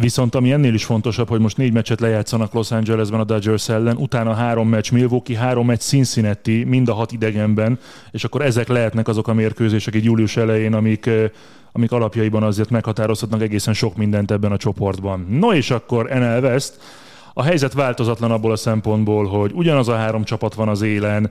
Viszont 0.00 0.34
ami 0.34 0.52
ennél 0.52 0.74
is 0.74 0.84
fontosabb, 0.84 1.28
hogy 1.28 1.40
most 1.40 1.56
négy 1.56 1.72
meccset 1.72 2.00
lejátszanak 2.00 2.52
Los 2.52 2.70
Angelesben 2.70 3.20
a 3.20 3.24
Dodgers 3.24 3.68
ellen, 3.68 3.96
utána 3.96 4.34
három 4.34 4.68
meccs 4.68 4.92
Milwaukee, 4.92 5.38
három 5.38 5.66
meccs 5.66 5.80
Cincinnati, 5.80 6.64
mind 6.64 6.88
a 6.88 6.94
hat 6.94 7.12
idegenben, 7.12 7.78
és 8.10 8.24
akkor 8.24 8.42
ezek 8.42 8.68
lehetnek 8.68 9.08
azok 9.08 9.28
a 9.28 9.34
mérkőzések 9.34 9.94
így 9.94 10.04
július 10.04 10.36
elején, 10.36 10.74
amik, 10.74 11.06
eh, 11.06 11.30
amik 11.72 11.92
alapjaiban 11.92 12.42
azért 12.42 12.70
meghatározhatnak 12.70 13.42
egészen 13.42 13.74
sok 13.74 13.96
mindent 13.96 14.30
ebben 14.30 14.52
a 14.52 14.56
csoportban. 14.56 15.26
No 15.30 15.52
és 15.52 15.70
akkor 15.70 16.08
NL 16.08 16.42
West, 16.42 16.78
a 17.38 17.42
helyzet 17.42 17.72
változatlan 17.72 18.30
abból 18.30 18.52
a 18.52 18.56
szempontból, 18.56 19.26
hogy 19.26 19.52
ugyanaz 19.54 19.88
a 19.88 19.96
három 19.96 20.24
csapat 20.24 20.54
van 20.54 20.68
az 20.68 20.82
élen, 20.82 21.30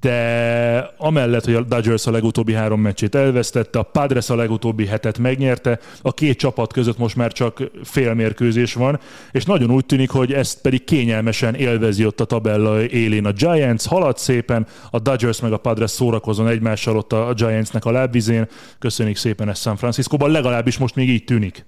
de 0.00 0.90
amellett, 0.96 1.44
hogy 1.44 1.54
a 1.54 1.62
Dodgers 1.62 2.06
a 2.06 2.10
legutóbbi 2.10 2.52
három 2.52 2.80
meccsét 2.80 3.14
elvesztette, 3.14 3.78
a 3.78 3.82
Padres 3.82 4.30
a 4.30 4.34
legutóbbi 4.34 4.86
hetet 4.86 5.18
megnyerte, 5.18 5.78
a 6.02 6.14
két 6.14 6.38
csapat 6.38 6.72
között 6.72 6.98
most 6.98 7.16
már 7.16 7.32
csak 7.32 7.70
félmérkőzés 7.84 8.74
van, 8.74 9.00
és 9.30 9.44
nagyon 9.44 9.70
úgy 9.70 9.86
tűnik, 9.86 10.10
hogy 10.10 10.32
ezt 10.32 10.60
pedig 10.60 10.84
kényelmesen 10.84 11.54
élvezi 11.54 12.06
ott 12.06 12.20
a 12.20 12.24
tabella 12.24 12.82
élén 12.82 13.26
a 13.26 13.32
Giants, 13.32 13.86
halad 13.86 14.18
szépen, 14.18 14.66
a 14.90 14.98
Dodgers 14.98 15.40
meg 15.40 15.52
a 15.52 15.58
Padres 15.58 15.90
szórakozon 15.90 16.48
egymással 16.48 16.96
ott 16.96 17.12
a 17.12 17.32
Giantsnek 17.36 17.84
a 17.84 17.90
lábvizén. 17.90 18.48
Köszönjük 18.78 19.16
szépen 19.16 19.48
ezt 19.48 19.62
San 19.62 19.76
Franciscóban, 19.76 20.30
legalábbis 20.30 20.78
most 20.78 20.94
még 20.94 21.08
így 21.08 21.24
tűnik. 21.24 21.64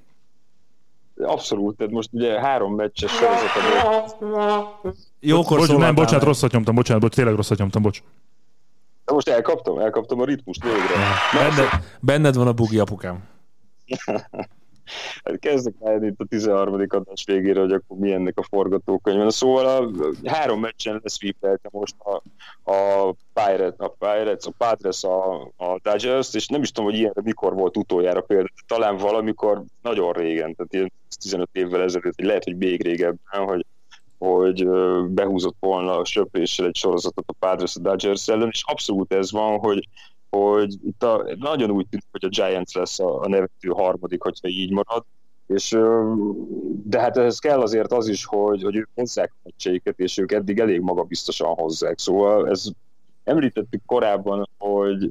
Abszolút, 1.23 1.77
tehát 1.77 1.93
most 1.93 2.09
ugye 2.13 2.41
három 2.41 2.75
meccses 2.75 3.11
sorozat 3.13 4.17
Jókor 5.21 5.59
Bocs, 5.59 5.77
nem, 5.77 5.95
bocsánat, 5.95 6.25
rosszat 6.25 6.53
nyomtam, 6.53 6.75
bocsánat, 6.75 7.03
bocs, 7.03 7.15
tényleg 7.15 7.35
rosszat 7.35 7.59
nyomtam, 7.59 7.83
bocs. 7.83 8.03
De 9.05 9.13
most 9.13 9.29
elkaptam, 9.29 9.79
elkaptam 9.79 10.21
a 10.21 10.25
ritmust 10.25 10.63
végre. 10.63 10.95
Benned, 11.33 11.69
benned 12.01 12.35
van 12.35 12.47
a 12.47 12.53
bugi 12.53 12.79
apukám. 12.79 13.29
Kezdek 15.39 15.75
rájönni 15.81 16.07
itt 16.07 16.21
a 16.21 16.25
13. 16.25 16.85
adás 16.89 17.25
végére, 17.25 17.61
hogy 17.61 17.73
akkor 17.73 17.99
mi 17.99 18.13
ennek 18.13 18.39
a 18.39 18.43
forgatókönyv. 18.43 19.31
Szóval 19.31 19.67
a 19.67 19.91
három 20.25 20.61
meccsen 20.61 21.01
leszvípeltem 21.03 21.71
most 21.75 21.95
a, 21.99 22.23
a 22.73 23.13
Pirates, 23.33 23.79
a 23.79 23.89
Pirates, 23.89 24.47
a 24.47 24.53
Padres, 24.59 25.05
a, 25.05 25.43
a 25.57 25.79
Dodgers, 25.83 26.35
és 26.35 26.47
nem 26.47 26.63
is 26.63 26.73
tudom, 26.73 26.91
hogy 26.91 26.99
ilyenre 26.99 27.21
mikor 27.25 27.55
volt 27.55 27.77
utoljára 27.77 28.21
például. 28.21 28.49
Talán 28.67 28.97
valamikor 28.97 29.63
nagyon 29.83 30.13
régen, 30.13 30.55
tehát 30.55 30.73
ilyen 30.73 30.93
15 31.21 31.49
évvel 31.53 31.83
ezelőtt, 31.83 32.21
lehet, 32.21 32.45
hogy 32.45 32.57
még 32.57 32.83
régebben, 32.83 33.45
hogy 33.47 33.67
hogy 34.19 34.69
behúzott 35.09 35.57
volna 35.61 35.99
a 35.99 36.05
söpréssel 36.05 36.67
egy 36.67 36.77
sorozatot 36.77 37.25
a 37.29 37.33
Padres 37.39 37.77
a 37.77 37.81
Dodgers 37.81 38.29
ellen, 38.29 38.49
és 38.53 38.63
abszolút 38.67 39.13
ez 39.13 39.33
van, 39.33 39.59
hogy, 39.59 39.89
hogy 40.31 40.75
itt 40.85 41.03
a, 41.03 41.27
nagyon 41.39 41.71
úgy 41.71 41.87
tűnik, 41.89 42.07
hogy 42.11 42.25
a 42.25 42.29
Giants 42.29 42.75
lesz 42.75 43.01
a, 43.01 43.21
a 43.21 43.29
nevető 43.29 43.69
harmadik, 43.69 44.23
hogyha 44.23 44.49
így 44.49 44.71
marad, 44.71 45.05
és, 45.47 45.79
de 46.85 47.01
hát 47.01 47.17
ehhez 47.17 47.39
kell 47.39 47.61
azért 47.61 47.93
az 47.93 48.09
is, 48.09 48.25
hogy, 48.25 48.63
hogy 48.63 48.77
ők 48.77 48.89
hozzák 48.95 49.33
a 49.35 49.41
meccseiket, 49.43 49.99
és 49.99 50.19
ők 50.19 50.33
eddig 50.33 50.59
elég 50.59 50.81
magabiztosan 50.81 51.55
hozzák. 51.55 51.99
Szóval 51.99 52.49
ez 52.49 52.65
említettük 53.25 53.83
korábban, 53.87 54.49
hogy 54.59 55.11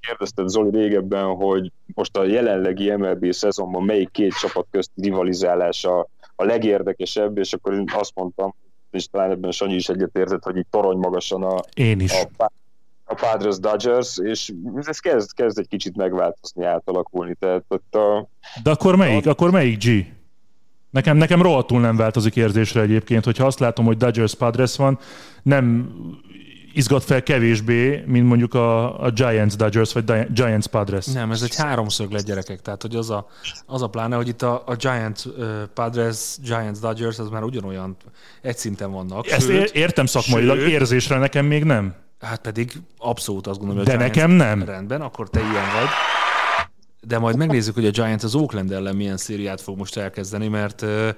kérdezted 0.00 0.48
Zoli 0.48 0.70
régebben, 0.70 1.34
hogy 1.34 1.72
most 1.94 2.16
a 2.16 2.24
jelenlegi 2.24 2.90
MLB 2.90 3.32
szezonban 3.32 3.82
melyik 3.82 4.10
két 4.10 4.32
csapat 4.32 4.66
közti 4.70 5.02
rivalizálás 5.02 5.84
a, 5.84 6.08
legérdekesebb, 6.44 7.38
és 7.38 7.52
akkor 7.52 7.74
én 7.74 7.84
azt 7.92 8.12
mondtam, 8.14 8.54
és 8.90 9.06
talán 9.06 9.30
ebben 9.30 9.50
Sanyi 9.50 9.74
is 9.74 9.88
egyetértett, 9.88 10.42
hogy 10.42 10.56
itt 10.56 10.70
torony 10.70 10.96
magasan 10.96 11.42
a, 11.42 11.60
én 11.74 12.00
is. 12.00 12.12
a, 12.36 12.50
a 13.12 13.26
Padres 13.30 13.58
Dodgers, 13.58 14.18
és 14.18 14.52
ez 14.74 14.98
kezd, 14.98 15.32
kezd 15.32 15.58
egy 15.58 15.68
kicsit 15.68 15.96
megváltozni, 15.96 16.64
átalakulni. 16.64 17.34
Tehát 17.38 17.64
ott 17.68 17.94
a, 17.94 18.28
De 18.62 18.70
akkor 18.70 18.96
melyik? 18.96 19.26
A... 19.26 19.30
Akkor 19.30 19.50
melyik 19.50 19.84
G? 19.84 20.06
Nekem, 20.90 21.16
nekem 21.16 21.42
rohadtul 21.42 21.80
nem 21.80 21.96
változik 21.96 22.36
érzésre 22.36 22.80
egyébként, 22.80 23.24
hogyha 23.24 23.46
azt 23.46 23.58
látom, 23.58 23.84
hogy 23.84 23.96
Dodgers 23.96 24.34
Padres 24.34 24.76
van, 24.76 24.98
nem 25.42 25.92
izgat 26.74 27.04
fel 27.04 27.22
kevésbé, 27.22 28.02
mint 28.06 28.26
mondjuk 28.26 28.54
a, 28.54 29.00
a 29.02 29.10
Giants 29.10 29.56
Dodgers, 29.56 29.92
vagy 29.92 30.32
Giants 30.32 30.66
Padres. 30.66 31.06
Nem, 31.06 31.30
ez 31.30 31.42
egy 31.42 31.56
háromszög 31.56 32.10
lett 32.10 32.24
gyerekek, 32.24 32.60
tehát 32.60 32.82
hogy 32.82 32.96
az 32.96 33.10
a, 33.10 33.26
az 33.66 33.82
a 33.82 33.86
pláne, 33.86 34.16
hogy 34.16 34.28
itt 34.28 34.42
a, 34.42 34.62
a 34.66 34.74
Giants 34.74 35.24
uh, 35.24 35.62
Padres, 35.74 36.36
Giants 36.42 36.78
Dodgers, 36.78 37.18
az 37.18 37.28
már 37.28 37.42
ugyanolyan 37.42 37.96
egy 38.42 38.56
szinten 38.56 38.92
vannak. 38.92 39.30
Ezt 39.30 39.46
sőt, 39.46 39.70
értem 39.70 40.06
szakmailag, 40.06 40.58
sőt, 40.58 40.68
érzésre 40.68 41.18
nekem 41.18 41.46
még 41.46 41.64
nem. 41.64 41.94
Hát 42.22 42.40
pedig 42.40 42.72
abszolút 42.98 43.46
azt 43.46 43.58
gondolom, 43.58 43.84
hogy 43.84 43.94
a 43.94 43.96
De 43.96 44.04
Giants 44.04 44.16
nekem 44.16 44.30
nem. 44.30 44.64
Rendben, 44.64 45.00
akkor 45.00 45.30
te 45.30 45.40
ilyen 45.40 45.52
vagy. 45.52 45.88
De 47.00 47.18
majd 47.18 47.36
megnézzük, 47.36 47.74
hogy 47.74 47.86
a 47.86 47.90
Giants 47.90 48.22
az 48.22 48.34
Oakland 48.34 48.72
ellen 48.72 48.96
milyen 48.96 49.16
szériát 49.16 49.60
fog 49.60 49.76
most 49.78 49.96
elkezdeni, 49.96 50.48
mert 50.48 50.82
uh, 50.82 51.08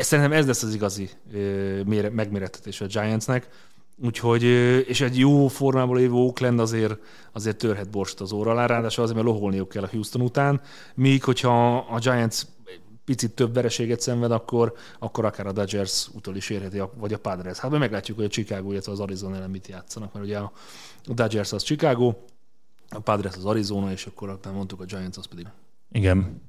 szerintem 0.00 0.32
ez 0.32 0.46
lesz 0.46 0.62
az 0.62 0.74
igazi 0.74 1.08
uh, 1.32 2.10
megmérettetés 2.10 2.80
a 2.80 2.86
Giantsnek. 2.86 3.48
Úgyhogy, 4.02 4.42
és 4.88 5.00
egy 5.00 5.18
jó 5.18 5.48
formából 5.48 5.96
lévő 5.96 6.12
Oakland 6.12 6.60
azért, 6.60 6.98
azért 7.32 7.56
törhet 7.56 7.90
borst 7.90 8.20
az 8.20 8.32
óra 8.32 8.50
alá, 8.50 8.66
ráadásul 8.66 9.02
azért, 9.02 9.18
mert 9.18 9.30
loholniuk 9.30 9.68
kell 9.68 9.82
a 9.82 9.88
Houston 9.90 10.22
után, 10.22 10.60
míg 10.94 11.24
hogyha 11.24 11.76
a 11.76 11.98
Giants 11.98 12.42
picit 13.04 13.30
több 13.30 13.54
vereséget 13.54 14.00
szenved, 14.00 14.30
akkor, 14.30 14.74
akkor 14.98 15.24
akár 15.24 15.46
a 15.46 15.52
Dodgers 15.52 16.08
utol 16.14 16.36
is 16.36 16.50
érheti, 16.50 16.82
vagy 16.94 17.12
a 17.12 17.18
Padres. 17.18 17.58
Hát 17.58 17.70
meglátjuk, 17.70 18.16
hogy 18.16 18.26
a 18.26 18.28
Chicago, 18.28 18.70
illetve 18.70 18.92
az 18.92 19.00
Arizona 19.00 19.36
ellen 19.36 19.50
mit 19.50 19.68
játszanak, 19.68 20.12
mert 20.12 20.24
ugye 20.24 20.38
a 20.38 20.52
Dodgers 21.06 21.52
az 21.52 21.62
Chicago, 21.62 22.14
a 22.88 22.98
Padres 22.98 23.36
az 23.36 23.44
Arizona, 23.44 23.90
és 23.90 24.06
akkor 24.06 24.38
nem 24.42 24.54
mondtuk 24.54 24.80
a 24.80 24.84
Giants 24.84 25.16
az 25.16 25.26
pedig. 25.26 25.46
Igen. 25.92 26.42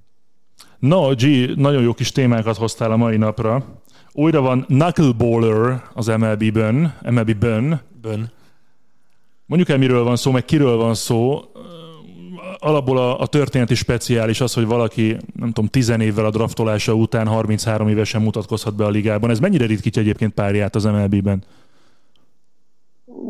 No, 0.79 1.13
G, 1.15 1.23
nagyon 1.55 1.81
jó 1.81 1.93
kis 1.93 2.11
témákat 2.11 2.57
hoztál 2.57 2.91
a 2.91 2.97
mai 2.97 3.17
napra. 3.17 3.81
Újra 4.11 4.41
van 4.41 4.65
Knuckleballer 4.65 5.83
az 5.93 6.07
MLB-ben. 6.07 6.97
MLB-ben. 7.01 7.81
Bön. 8.01 8.31
Mondjuk 9.45 9.69
el, 9.69 9.77
miről 9.77 10.03
van 10.03 10.15
szó, 10.15 10.31
meg 10.31 10.45
kiről 10.45 10.75
van 10.75 10.93
szó. 10.93 11.41
Alapból 12.59 12.97
a, 12.97 13.19
a 13.19 13.27
történeti 13.27 13.75
speciális 13.75 14.41
az, 14.41 14.53
hogy 14.53 14.65
valaki, 14.65 15.17
nem 15.35 15.51
tudom, 15.51 15.67
10 15.69 15.89
évvel 15.89 16.25
a 16.25 16.29
draftolása 16.29 16.93
után 16.93 17.27
33 17.27 17.87
évesen 17.87 18.21
mutatkozhat 18.21 18.75
be 18.75 18.85
a 18.85 18.89
ligában. 18.89 19.29
Ez 19.29 19.39
mennyire 19.39 19.65
ritkítja 19.65 20.01
egyébként 20.01 20.33
párját 20.33 20.75
az 20.75 20.83
MLB-ben? 20.83 21.43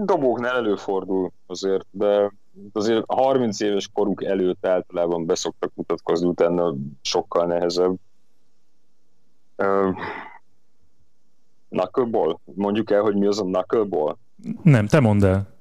Dobóknál 0.06 0.56
előfordul 0.56 1.32
azért, 1.48 1.86
de 1.92 2.32
azért 2.74 3.04
a 3.06 3.16
30 3.16 3.60
éves 3.60 3.90
koruk 3.94 4.24
előtt 4.24 4.66
általában 4.66 5.26
beszoktak 5.26 5.72
mutatkozni, 5.74 6.28
utána 6.28 6.74
sokkal 7.02 7.46
nehezebb. 7.46 7.96
Knuckleball? 11.70 12.40
Mondjuk 12.44 12.92
el, 12.92 13.02
hogy 13.02 13.16
mi 13.16 13.26
az 13.26 13.40
a 13.40 13.44
knuckleball? 13.44 14.18
Nem, 14.64 14.88
te 14.88 15.00
mondd 15.00 15.26
el. 15.26 15.55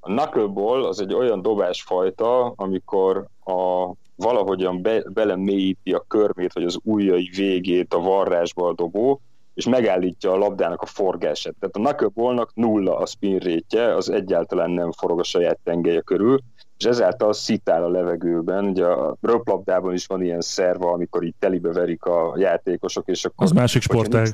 A 0.00 0.12
knuckleball 0.12 0.84
az 0.84 1.00
egy 1.00 1.14
olyan 1.14 1.42
dobásfajta, 1.42 2.52
amikor 2.56 3.26
a 3.44 3.92
valahogyan 4.16 4.82
be, 4.82 5.02
belemélyíti 5.12 5.92
a 5.92 6.04
körmét, 6.08 6.52
vagy 6.52 6.64
az 6.64 6.78
ujjai 6.82 7.30
végét 7.36 7.94
a 7.94 8.00
varrásba 8.00 8.68
a 8.68 8.72
dobó, 8.72 9.20
és 9.54 9.66
megállítja 9.66 10.32
a 10.32 10.36
labdának 10.36 10.82
a 10.82 10.86
forgását. 10.86 11.54
Tehát 11.60 11.76
a 11.76 11.80
knuckleballnak 11.80 12.50
nulla 12.54 12.96
a 12.96 13.06
spin 13.06 13.38
rétje, 13.38 13.94
az 13.94 14.10
egyáltalán 14.10 14.70
nem 14.70 14.92
forog 14.92 15.18
a 15.18 15.24
saját 15.24 15.58
tengelye 15.64 16.00
körül, 16.00 16.40
és 16.78 16.84
ezáltal 16.84 17.32
szitál 17.32 17.84
a 17.84 17.88
levegőben. 17.88 18.64
Ugye 18.64 18.86
a 18.86 19.16
röplabdában 19.20 19.92
is 19.92 20.06
van 20.06 20.22
ilyen 20.22 20.40
szerva, 20.40 20.92
amikor 20.92 21.22
így 21.22 21.34
telibe 21.38 21.72
verik 21.72 22.04
a 22.04 22.34
játékosok, 22.36 23.08
és 23.08 23.24
akkor... 23.24 23.46
Az 23.46 23.52
másik 23.52 23.82
sportág. 23.82 24.26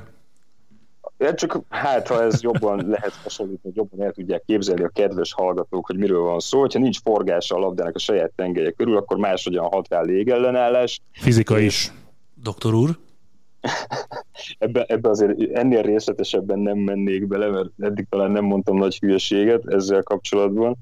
Ja, 1.19 1.35
csak 1.35 1.61
hát, 1.69 2.09
ha 2.09 2.23
ez 2.23 2.43
jobban 2.43 2.89
lehet 2.89 3.15
hasonlítani, 3.23 3.75
jobban 3.77 4.07
el 4.07 4.13
tudják 4.13 4.43
képzelni 4.47 4.83
a 4.83 4.89
kedves 4.89 5.33
hallgatók, 5.33 5.87
hogy 5.87 5.97
miről 5.97 6.21
van 6.21 6.39
szó. 6.39 6.61
Ha 6.61 6.79
nincs 6.79 7.01
forgása 7.01 7.55
a 7.57 7.59
labdának 7.59 7.95
a 7.95 7.99
saját 7.99 8.33
tengelye 8.35 8.71
körül, 8.71 8.97
akkor 8.97 9.17
máshogyan 9.17 9.65
hat 9.65 9.89
rá 9.89 10.01
légellenállás. 10.01 11.01
Fizika 11.13 11.59
is. 11.59 11.93
Doktor 12.35 12.75
úr? 12.75 12.99
ebbe, 14.59 14.85
ebbe 14.85 15.09
azért 15.09 15.53
ennél 15.53 15.83
részletesebben 15.83 16.59
nem 16.59 16.79
mennék 16.79 17.27
bele, 17.27 17.47
mert 17.47 17.69
eddig 17.79 18.07
talán 18.09 18.31
nem 18.31 18.45
mondtam 18.45 18.77
nagy 18.77 18.99
hülyeséget 18.99 19.67
ezzel 19.67 20.03
kapcsolatban. 20.03 20.77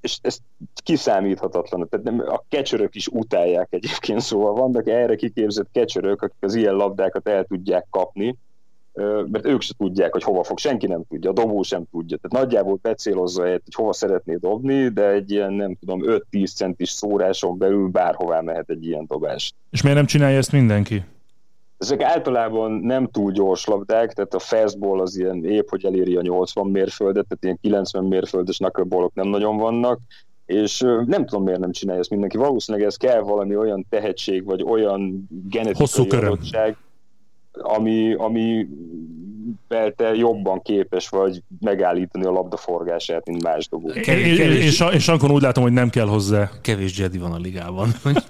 és 0.00 0.18
ez 0.22 0.38
kiszámíthatatlan. 0.82 1.88
Tehát 1.88 2.06
nem, 2.06 2.20
a 2.20 2.44
kecsörök 2.48 2.94
is 2.94 3.06
utálják 3.06 3.68
egyébként, 3.70 4.20
szóval 4.20 4.52
vannak 4.52 4.88
erre 4.88 5.14
kiképzett 5.14 5.68
kecsörök, 5.72 6.22
akik 6.22 6.36
az 6.40 6.54
ilyen 6.54 6.74
labdákat 6.74 7.28
el 7.28 7.44
tudják 7.44 7.86
kapni, 7.90 8.36
mert 9.30 9.46
ők 9.46 9.60
se 9.60 9.74
tudják, 9.78 10.12
hogy 10.12 10.22
hova 10.22 10.42
fog, 10.42 10.58
senki 10.58 10.86
nem 10.86 11.02
tudja, 11.08 11.30
a 11.30 11.32
dobó 11.32 11.62
sem 11.62 11.84
tudja. 11.90 12.16
Tehát 12.16 12.44
nagyjából 12.44 12.78
becélozza 12.82 13.46
egy, 13.46 13.60
hogy 13.64 13.74
hova 13.74 13.92
szeretné 13.92 14.34
dobni, 14.34 14.88
de 14.88 15.08
egy 15.08 15.30
ilyen, 15.30 15.52
nem 15.52 15.74
tudom, 15.74 16.02
5-10 16.30 16.54
centis 16.54 16.90
szóráson 16.90 17.58
belül 17.58 17.88
bárhová 17.88 18.40
mehet 18.40 18.70
egy 18.70 18.86
ilyen 18.86 19.04
dobás. 19.08 19.52
És 19.70 19.82
miért 19.82 19.96
nem 19.96 20.06
csinálja 20.06 20.36
ezt 20.36 20.52
mindenki? 20.52 21.04
Ezek 21.78 22.02
általában 22.02 22.72
nem 22.72 23.06
túl 23.06 23.32
gyors 23.32 23.64
labdák, 23.64 24.12
tehát 24.12 24.34
a 24.34 24.38
fastball 24.38 25.00
az 25.00 25.16
ilyen 25.16 25.44
épp, 25.44 25.68
hogy 25.68 25.84
eléri 25.84 26.16
a 26.16 26.22
80 26.22 26.66
mérföldet, 26.66 27.26
tehát 27.28 27.44
ilyen 27.44 27.58
90 27.60 28.04
mérföldes 28.04 28.56
knuckleballok 28.56 29.14
nem 29.14 29.28
nagyon 29.28 29.56
vannak, 29.56 29.98
és 30.46 30.80
nem 31.06 31.26
tudom, 31.26 31.44
miért 31.44 31.60
nem 31.60 31.72
csinálja 31.72 32.00
ezt 32.00 32.10
mindenki. 32.10 32.36
Valószínűleg 32.36 32.86
ez 32.86 32.96
kell 32.96 33.20
valami 33.20 33.56
olyan 33.56 33.86
tehetség, 33.88 34.44
vagy 34.44 34.62
olyan 34.62 35.28
genetikai 35.50 36.08
adottság, 36.08 36.76
ami, 37.62 38.16
ami 38.18 38.66
te 39.96 40.14
jobban 40.14 40.62
képes 40.62 41.08
vagy 41.08 41.42
megállítani 41.60 42.24
a 42.24 42.30
labda 42.30 42.56
forgását, 42.56 43.26
mint 43.26 43.42
más 43.42 43.68
dobó. 43.68 43.88
Kevés, 43.88 44.38
kevés, 44.38 44.64
és, 44.64 44.84
és 44.92 45.08
akkor 45.08 45.30
úgy 45.30 45.42
látom, 45.42 45.62
hogy 45.62 45.72
nem 45.72 45.90
kell 45.90 46.06
hozzá. 46.06 46.50
Kevés 46.60 46.98
Jedi 46.98 47.18
van 47.18 47.32
a 47.32 47.38
ligában, 47.38 47.94
hogy, 48.02 48.22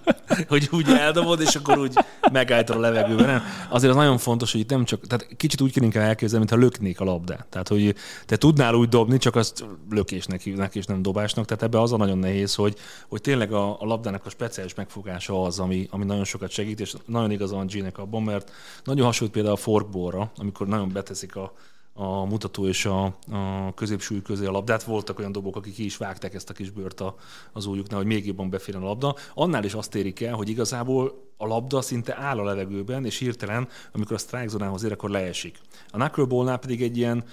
hogy 0.48 0.68
úgy 0.72 0.87
eldobod, 0.88 1.40
és 1.40 1.55
akkor 1.55 1.79
úgy 1.79 1.92
megállítod 2.33 2.77
a 2.77 2.81
levegőben. 2.81 3.27
Nem. 3.27 3.42
Azért 3.68 3.92
az 3.92 3.98
nagyon 3.98 4.18
fontos, 4.18 4.53
hogy 4.53 4.61
itt 4.61 4.70
nem 4.70 4.85
csak, 4.85 5.07
tehát 5.07 5.27
kicsit 5.37 5.61
úgy 5.61 5.72
kéne 5.72 6.00
elképzelni, 6.00 6.44
mintha 6.48 6.66
löknék 6.66 7.00
a 7.00 7.05
labdát. 7.05 7.46
Tehát, 7.50 7.68
hogy 7.68 7.94
te 8.27 8.37
tudnál 8.37 8.74
úgy 8.74 8.88
dobni, 8.88 9.18
csak 9.18 9.37
azt 9.37 9.64
lökésnek 9.90 10.40
hívnak, 10.40 10.74
és 10.74 10.85
nem 10.85 11.03
dobásnak. 11.03 11.44
Tehát 11.44 11.62
ebbe 11.62 11.81
az 11.81 11.92
a 11.92 11.96
nagyon 11.96 12.18
nehéz, 12.18 12.55
hogy, 12.55 12.77
hogy 13.09 13.20
tényleg 13.20 13.53
a, 13.53 13.81
a 13.81 13.87
labdának 13.87 14.27
a 14.27 14.31
speciális 14.31 14.74
megfogása 14.74 15.42
az, 15.42 15.59
ami, 15.59 15.88
ami 15.90 16.05
nagyon 16.05 16.24
sokat 16.24 16.50
segít, 16.50 16.81
és 16.81 16.94
nagyon 17.06 17.31
igaz 17.31 17.50
van 17.50 17.67
G-nek 17.67 17.98
abban, 17.98 18.23
mert 18.23 18.50
nagyon 18.85 19.06
hasonlít 19.06 19.35
például 19.35 19.54
a 19.54 19.58
forkballra, 19.58 20.31
amikor 20.37 20.67
nagyon 20.67 20.88
beteszik 21.05 21.37
a, 21.37 21.52
a 21.92 22.25
mutató 22.25 22.69
és 22.69 22.85
a, 22.85 23.05
a 23.31 23.75
középsúly 23.75 24.23
közé 24.23 24.46
a 24.46 24.50
labdát. 24.50 24.83
Voltak 24.83 25.19
olyan 25.19 25.33
dobok, 25.33 25.57
akik 25.57 25.75
ki 25.75 25.85
is 25.85 25.96
vágták 25.96 26.35
ezt 26.35 26.50
a 26.50 26.52
kis 26.52 26.71
bőrt 26.71 27.00
a, 27.00 27.17
az 27.52 27.67
ujjuknál, 27.67 27.98
hogy 27.98 28.07
még 28.07 28.27
jobban 28.27 28.50
beférjen 28.50 28.83
a 28.83 28.87
labda. 28.87 29.17
Annál 29.35 29.65
is 29.65 29.75
azt 29.75 29.94
érik 29.94 30.21
el, 30.21 30.35
hogy 30.35 30.48
igazából 30.48 31.31
a 31.37 31.46
labda 31.46 31.81
szinte 31.81 32.17
áll 32.17 32.38
a 32.38 32.44
levegőben, 32.44 33.05
és 33.05 33.19
hirtelen, 33.19 33.69
amikor 33.92 34.13
a 34.13 34.19
strike 34.19 34.48
zónához 34.48 34.83
ér, 34.83 34.92
akkor 34.92 35.11
leesik. 35.11 35.59
A 35.90 35.96
knuckleballnál 35.96 36.59
pedig 36.59 36.83
egy 36.83 36.96
ilyen 36.96 37.25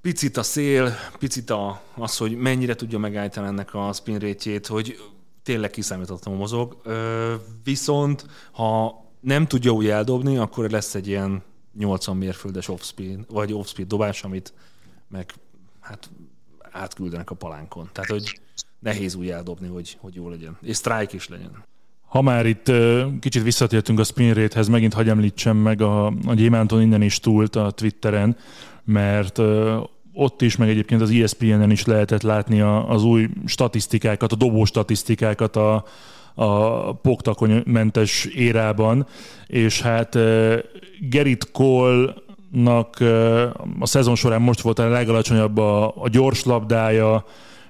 picit 0.00 0.36
a 0.36 0.42
szél, 0.42 0.94
picit 1.18 1.50
a, 1.50 1.80
az, 1.96 2.16
hogy 2.16 2.36
mennyire 2.36 2.74
tudja 2.74 2.98
megállítani 2.98 3.46
ennek 3.46 3.74
a 3.74 3.92
spin 3.92 4.18
rétjét, 4.18 4.66
hogy 4.66 4.98
tényleg 5.42 5.70
kiszámíthatatlanul 5.70 6.40
mozog. 6.40 6.76
Viszont 7.64 8.26
ha 8.52 9.02
nem 9.20 9.46
tudja 9.46 9.70
úgy 9.70 9.88
eldobni, 9.88 10.36
akkor 10.36 10.70
lesz 10.70 10.94
egy 10.94 11.08
ilyen 11.08 11.42
80 11.78 12.16
mérföldes 12.16 12.68
off-speed, 12.68 13.20
vagy 13.28 13.52
off-speed 13.52 13.88
dobás, 13.88 14.22
amit 14.22 14.52
meg 15.08 15.34
hát 15.80 16.10
átküldenek 16.70 17.30
a 17.30 17.34
palánkon. 17.34 17.88
Tehát, 17.92 18.10
hogy 18.10 18.40
nehéz 18.78 19.14
úgy 19.14 19.28
eldobni, 19.28 19.68
hogy, 19.68 19.96
hogy 20.00 20.14
jó 20.14 20.28
legyen. 20.28 20.56
És 20.60 20.76
strike 20.76 21.14
is 21.14 21.28
legyen. 21.28 21.64
Ha 22.06 22.22
már 22.22 22.46
itt 22.46 22.72
kicsit 23.20 23.42
visszatértünk 23.42 23.98
a 23.98 24.04
spin 24.04 24.34
rate-hez, 24.34 24.68
megint 24.68 24.94
hagyj 24.94 25.10
említsem 25.10 25.56
meg 25.56 25.80
a, 25.80 26.06
a 26.06 26.34
Gyémánton 26.34 26.80
innen 26.80 27.02
is 27.02 27.20
túlt 27.20 27.56
a 27.56 27.70
Twitteren, 27.70 28.36
mert 28.84 29.40
ott 30.12 30.42
is, 30.42 30.56
meg 30.56 30.68
egyébként 30.68 31.00
az 31.00 31.10
ESPN-en 31.10 31.70
is 31.70 31.84
lehetett 31.84 32.22
látni 32.22 32.60
az 32.60 33.04
új 33.04 33.28
statisztikákat, 33.46 34.32
a 34.32 34.36
dobó 34.36 34.64
statisztikákat 34.64 35.56
a, 35.56 35.84
a 36.34 36.92
poktakonymentes 36.92 38.24
érában, 38.24 39.06
és 39.46 39.80
hát 39.80 40.18
Gerit 41.00 41.50
Cole 41.50 42.14
a 43.80 43.86
szezon 43.86 44.14
során 44.14 44.42
most 44.42 44.60
volt 44.60 44.78
a 44.78 44.88
legalacsonyabb 44.88 45.58
a, 45.58 45.86
a 45.86 46.08
gyors 46.08 46.44
labdája, 46.44 47.24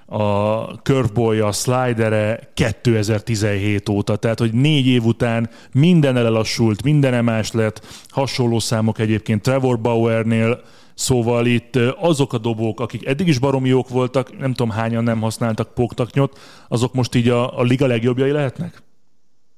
a 0.05 0.63
curveballja, 0.81 1.47
a 1.47 1.51
slidere 1.51 2.49
2017 2.53 3.89
óta, 3.89 4.15
tehát 4.15 4.39
hogy 4.39 4.53
négy 4.53 4.87
év 4.87 5.03
után 5.03 5.49
minden 5.73 6.17
elelassult, 6.17 6.83
minden 6.83 7.13
emás 7.13 7.51
lett, 7.51 7.85
hasonló 8.09 8.59
számok 8.59 8.99
egyébként 8.99 9.41
Trevor 9.41 9.79
Bauernél, 9.79 10.61
Szóval 10.95 11.45
itt 11.45 11.75
azok 11.99 12.33
a 12.33 12.37
dobók, 12.37 12.79
akik 12.79 13.05
eddig 13.05 13.27
is 13.27 13.39
baromi 13.39 13.69
jók 13.69 13.89
voltak, 13.89 14.37
nem 14.37 14.53
tudom 14.53 14.69
hányan 14.71 15.03
nem 15.03 15.21
használtak 15.21 15.73
póktaknyot, 15.73 16.39
azok 16.67 16.93
most 16.93 17.15
így 17.15 17.29
a, 17.29 17.59
a 17.59 17.63
liga 17.63 17.85
legjobbjai 17.85 18.31
lehetnek? 18.31 18.83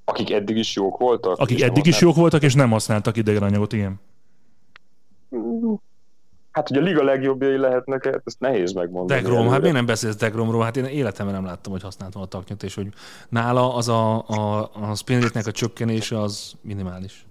Akik 0.05 0.31
eddig 0.31 0.57
is 0.57 0.75
jók 0.75 0.97
voltak? 0.97 1.37
Akik 1.37 1.61
eddig 1.61 1.85
is 1.85 1.99
jók 1.99 2.15
voltak, 2.15 2.43
és 2.43 2.53
nem 2.53 2.69
használtak 2.69 3.17
idegenanyagot, 3.17 3.73
igen. 3.73 3.99
Hát, 6.57 6.67
hogy 6.67 6.77
a 6.77 6.81
liga 6.81 7.03
legjobbjai 7.03 7.57
lehetnek, 7.57 8.05
hát 8.05 8.21
ezt 8.25 8.39
nehéz 8.39 8.73
megmondani. 8.73 9.21
Degrom, 9.21 9.49
hát 9.49 9.59
miért 9.59 9.75
nem 9.75 9.85
beszélsz 9.85 10.15
Degromról? 10.15 10.63
Hát 10.63 10.77
én 10.77 10.85
életemben 10.85 11.35
nem 11.35 11.45
láttam, 11.45 11.71
hogy 11.71 11.81
használtam 11.81 12.21
a 12.21 12.25
taknyot, 12.25 12.63
és 12.63 12.75
hogy 12.75 12.87
nála 13.29 13.75
az 13.75 13.87
a, 13.87 14.27
a, 14.27 14.69
a 14.73 14.95
spin 14.95 15.23
a 15.33 15.51
csökkenése 15.51 16.21
az 16.21 16.53
minimális. 16.61 17.25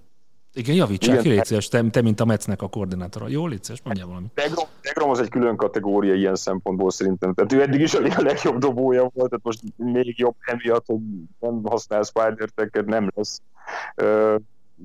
Igen, 0.52 0.74
javítsák 0.74 1.20
ki, 1.20 1.28
légy 1.28 1.68
te, 1.70 1.82
te, 1.90 2.02
mint 2.02 2.20
a 2.20 2.24
Metsznek 2.24 2.62
a 2.62 2.68
koordinátora. 2.68 3.28
Jó, 3.28 3.46
légy 3.46 3.64
szíves, 3.64 3.82
mondjál 3.84 4.06
valamit. 4.06 4.30
Degrom, 4.34 4.64
Degrom 4.82 5.10
az 5.10 5.18
egy 5.18 5.28
külön 5.28 5.56
kategória 5.56 6.14
ilyen 6.14 6.34
szempontból 6.34 6.90
szerintem. 6.90 7.34
Tehát 7.34 7.52
ő 7.52 7.62
eddig 7.62 7.80
is 7.80 7.94
a 7.94 8.22
legjobb 8.22 8.58
dobója 8.58 9.00
volt, 9.00 9.30
tehát 9.30 9.44
most 9.44 9.60
még 9.76 10.18
jobb 10.18 10.36
emiatt, 10.40 10.86
hogy 10.86 11.00
nem 11.40 11.60
használ 11.64 12.02
spider 12.02 12.48
nem 12.84 13.12
lesz. 13.14 13.42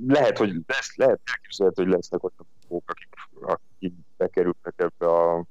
lehet, 0.08 0.38
hogy 0.38 0.54
lesz, 0.68 0.96
lehet, 0.96 1.20
elképzelhető, 1.24 1.84
hogy 1.84 1.92
lesznek 1.92 2.24
olyan 2.24 2.48
dobók, 2.62 2.84
akik 2.88 3.08
bekerültek 4.22 4.74
ebbe 4.78 5.11
a 5.11 5.43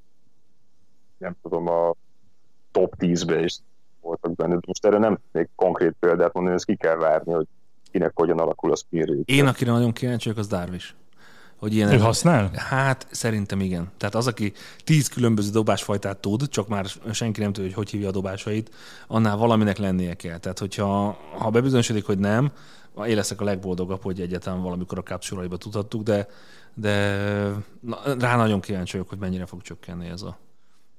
nem 1.17 1.35
tudom, 1.41 1.67
a 1.67 1.93
top 2.71 2.95
10-be, 2.99 3.39
és 3.39 3.57
voltak 4.01 4.35
benne. 4.35 4.57
Most 4.67 4.85
erre 4.85 4.97
nem 4.97 5.19
még 5.31 5.49
konkrét 5.55 5.95
példát 5.99 6.33
mondani, 6.33 6.55
ezt 6.55 6.65
ki 6.65 6.75
kell 6.75 6.95
várni, 6.95 7.33
hogy 7.33 7.47
kinek 7.91 8.11
hogyan 8.13 8.39
alakul 8.39 8.71
a 8.71 8.75
spin. 8.75 9.23
Én, 9.25 9.47
akire 9.47 9.71
nagyon 9.71 9.93
kíváncsi 9.93 10.27
vagyok, 10.27 10.43
az 10.43 10.47
Darvish. 10.47 10.93
Hogy 11.55 11.73
ilyen 11.73 11.91
ő 11.91 11.97
használ? 11.97 12.51
Hát 12.55 13.07
szerintem 13.11 13.59
igen. 13.59 13.91
Tehát 13.97 14.15
az, 14.15 14.27
aki 14.27 14.53
tíz 14.83 15.07
különböző 15.07 15.51
dobásfajtát 15.51 16.17
tud, 16.17 16.47
csak 16.47 16.67
már 16.67 16.85
senki 17.11 17.41
nem 17.41 17.53
tudja, 17.53 17.69
hogy 17.69 17.73
hogy 17.73 17.89
hívja 17.89 18.07
a 18.07 18.11
dobásait, 18.11 18.71
annál 19.07 19.37
valaminek 19.37 19.77
lennie 19.77 20.13
kell. 20.13 20.37
Tehát, 20.37 20.59
hogyha 20.59 21.17
ha 21.37 21.49
bebizonyosodik, 21.49 22.05
hogy 22.05 22.17
nem, 22.17 22.51
én 23.07 23.15
leszek 23.15 23.41
a 23.41 23.43
legboldogabb, 23.43 24.01
hogy 24.01 24.21
egyetem 24.21 24.61
valamikor 24.61 24.97
a 24.97 25.03
kapcsolaiba 25.03 25.57
tudhattuk, 25.57 26.03
de, 26.03 26.27
de 26.73 27.15
na, 27.79 27.97
rá 28.19 28.35
nagyon 28.35 28.59
kíváncsi 28.59 28.91
vagyok, 28.91 29.09
hogy 29.09 29.19
mennyire 29.19 29.45
fog 29.45 29.61
csökkenni 29.61 30.07
ez 30.07 30.21
a 30.21 30.37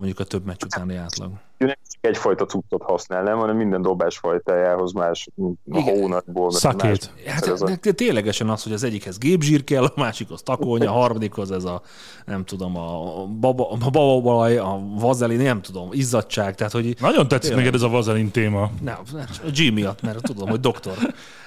mondjuk 0.03 0.21
a 0.21 0.25
több 0.25 0.45
meccs 0.45 0.63
utáni 0.65 0.97
átlag. 0.97 1.31
Nem 1.59 1.75
egyfajta 2.01 2.45
cuccot 2.45 2.83
használ, 2.83 3.23
nem, 3.23 3.39
hanem 3.39 3.57
minden 3.57 3.83
dobás 3.83 4.19
fajtájához 4.19 4.93
más 4.93 5.29
a 5.71 5.81
hónapból. 5.81 6.51
Szakét. 6.51 7.11
Hát, 7.27 7.47
az 7.47 7.63
a... 7.63 7.93
ténylegesen 7.95 8.49
az, 8.49 8.63
hogy 8.63 8.73
az 8.73 8.83
egyikhez 8.83 9.19
gépzsír 9.19 9.65
kell, 9.65 9.85
a 9.85 9.93
másikhoz 9.97 10.43
takolnya, 10.43 10.91
a 10.91 10.95
harmadikhoz 11.01 11.51
ez 11.51 11.65
a, 11.65 11.83
nem 12.27 12.45
tudom, 12.45 12.77
a 12.77 13.25
baba, 13.27 13.71
a 13.71 13.77
bababalaj, 13.77 14.57
a 14.57 14.83
vazelin, 14.99 15.41
nem 15.41 15.63
tudom, 15.63 15.89
izzadság, 15.93 16.55
tehát 16.55 16.73
hogy... 16.73 16.97
Nagyon 17.01 17.29
tetszik 17.29 17.49
tényleg... 17.49 17.65
neked 17.65 17.75
ez 17.75 17.87
a 17.87 17.89
vazelin 17.89 18.31
téma. 18.31 18.71
Nem, 18.81 18.97
a 19.45 19.51
G 19.51 19.73
miatt, 19.73 20.03
mert 20.03 20.23
tudom, 20.23 20.49
hogy 20.49 20.61
doktor. 20.61 20.95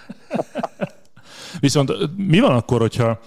Viszont 1.59 1.91
mi 2.15 2.39
van 2.39 2.51
akkor, 2.51 2.79
hogyha 2.79 3.19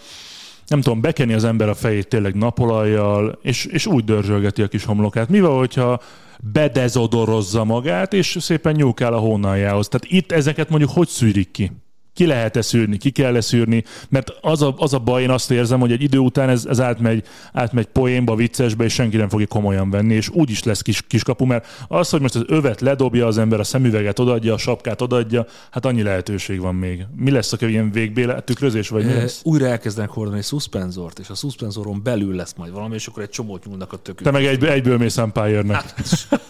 nem 0.66 0.80
tudom, 0.80 1.00
bekeni 1.00 1.32
az 1.32 1.44
ember 1.44 1.68
a 1.68 1.74
fejét 1.74 2.08
tényleg 2.08 2.34
napolajjal, 2.34 3.38
és, 3.42 3.64
és 3.64 3.86
úgy 3.86 4.04
dörzsölgeti 4.04 4.62
a 4.62 4.68
kis 4.68 4.84
homlokát. 4.84 5.28
Mi 5.28 5.40
van, 5.40 5.58
hogyha 5.58 6.00
bedezodorozza 6.40 7.64
magát, 7.64 8.12
és 8.12 8.36
szépen 8.40 8.74
nyúkál 8.74 9.12
a 9.12 9.18
hónaljához. 9.18 9.88
Tehát 9.88 10.06
itt 10.18 10.32
ezeket 10.32 10.68
mondjuk 10.68 10.90
hogy 10.90 11.08
szűrik 11.08 11.50
ki? 11.50 11.72
Ki 12.18 12.26
lehet-e 12.26 12.62
szűrni, 12.62 12.96
ki 12.96 13.10
kell-e 13.10 13.40
szűrni, 13.40 13.84
mert 14.08 14.30
az 14.40 14.62
a, 14.62 14.74
az 14.76 14.94
a 14.94 14.98
baj, 14.98 15.22
én 15.22 15.30
azt 15.30 15.50
érzem, 15.50 15.80
hogy 15.80 15.92
egy 15.92 16.02
idő 16.02 16.18
után 16.18 16.48
ez, 16.48 16.64
ez 16.64 16.80
átmegy, 16.80 17.22
átmegy 17.52 17.86
poénba, 17.86 18.34
viccesbe, 18.34 18.84
és 18.84 18.92
senki 18.92 19.16
nem 19.16 19.28
fogja 19.28 19.46
komolyan 19.46 19.90
venni, 19.90 20.14
és 20.14 20.28
úgy 20.28 20.50
is 20.50 20.62
lesz 20.62 20.82
kis, 20.82 21.02
kiskapu, 21.06 21.44
mert 21.44 21.66
az, 21.88 22.10
hogy 22.10 22.20
most 22.20 22.34
az 22.34 22.44
övet 22.46 22.80
ledobja 22.80 23.26
az 23.26 23.38
ember, 23.38 23.60
a 23.60 23.64
szemüveget 23.64 24.18
odadja, 24.18 24.54
a 24.54 24.58
sapkát 24.58 25.00
odadja, 25.00 25.46
hát 25.70 25.84
annyi 25.84 26.02
lehetőség 26.02 26.60
van 26.60 26.74
még. 26.74 27.06
Mi 27.16 27.30
lesz, 27.30 27.52
a 27.52 27.66
ilyen 27.66 27.90
végbéle 27.90 28.40
tükrözés, 28.40 28.88
vagy 28.88 29.04
mi 29.04 29.12
lesz? 29.12 29.40
Újra 29.44 29.66
elkezdenek 29.66 30.10
hordani 30.10 30.42
szuszpenzort, 30.42 31.18
és 31.18 31.28
a 31.28 31.34
szuszpenzoron 31.34 32.02
belül 32.02 32.34
lesz 32.34 32.54
majd 32.56 32.72
valami, 32.72 32.94
és 32.94 33.06
akkor 33.06 33.22
egy 33.22 33.30
csomót 33.30 33.64
nyúlnak 33.64 33.92
a 33.92 33.96
tökük. 33.96 34.24
Te 34.24 34.30
meg 34.30 34.44
egy, 34.44 34.64
egyből 34.64 34.98
mész 34.98 35.16
umpire 35.16 35.74
Hát, 35.74 35.94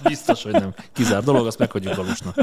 biztos, 0.03 0.43
hogy 0.43 0.53
nem. 0.53 0.75
Kizár 0.93 1.23
dolog, 1.23 1.47
azt 1.47 1.59
meghagyjuk 1.59 1.95
Galusnak. 1.95 2.37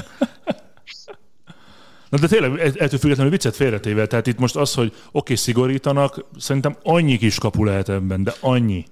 Na 2.15 2.21
de 2.21 2.27
tényleg 2.27 2.59
ettől 2.59 2.99
függetlenül 2.99 3.31
viccet 3.31 3.55
félretéve, 3.55 4.07
tehát 4.07 4.27
itt 4.27 4.39
most 4.39 4.55
az, 4.55 4.73
hogy 4.73 4.87
oké, 4.87 4.97
okay, 5.11 5.35
szigorítanak, 5.35 6.25
szerintem 6.37 6.77
annyi 6.83 7.17
kis 7.17 7.37
kapu 7.37 7.63
lehet 7.63 7.89
ebben, 7.89 8.23
de 8.23 8.33
annyi. 8.39 8.85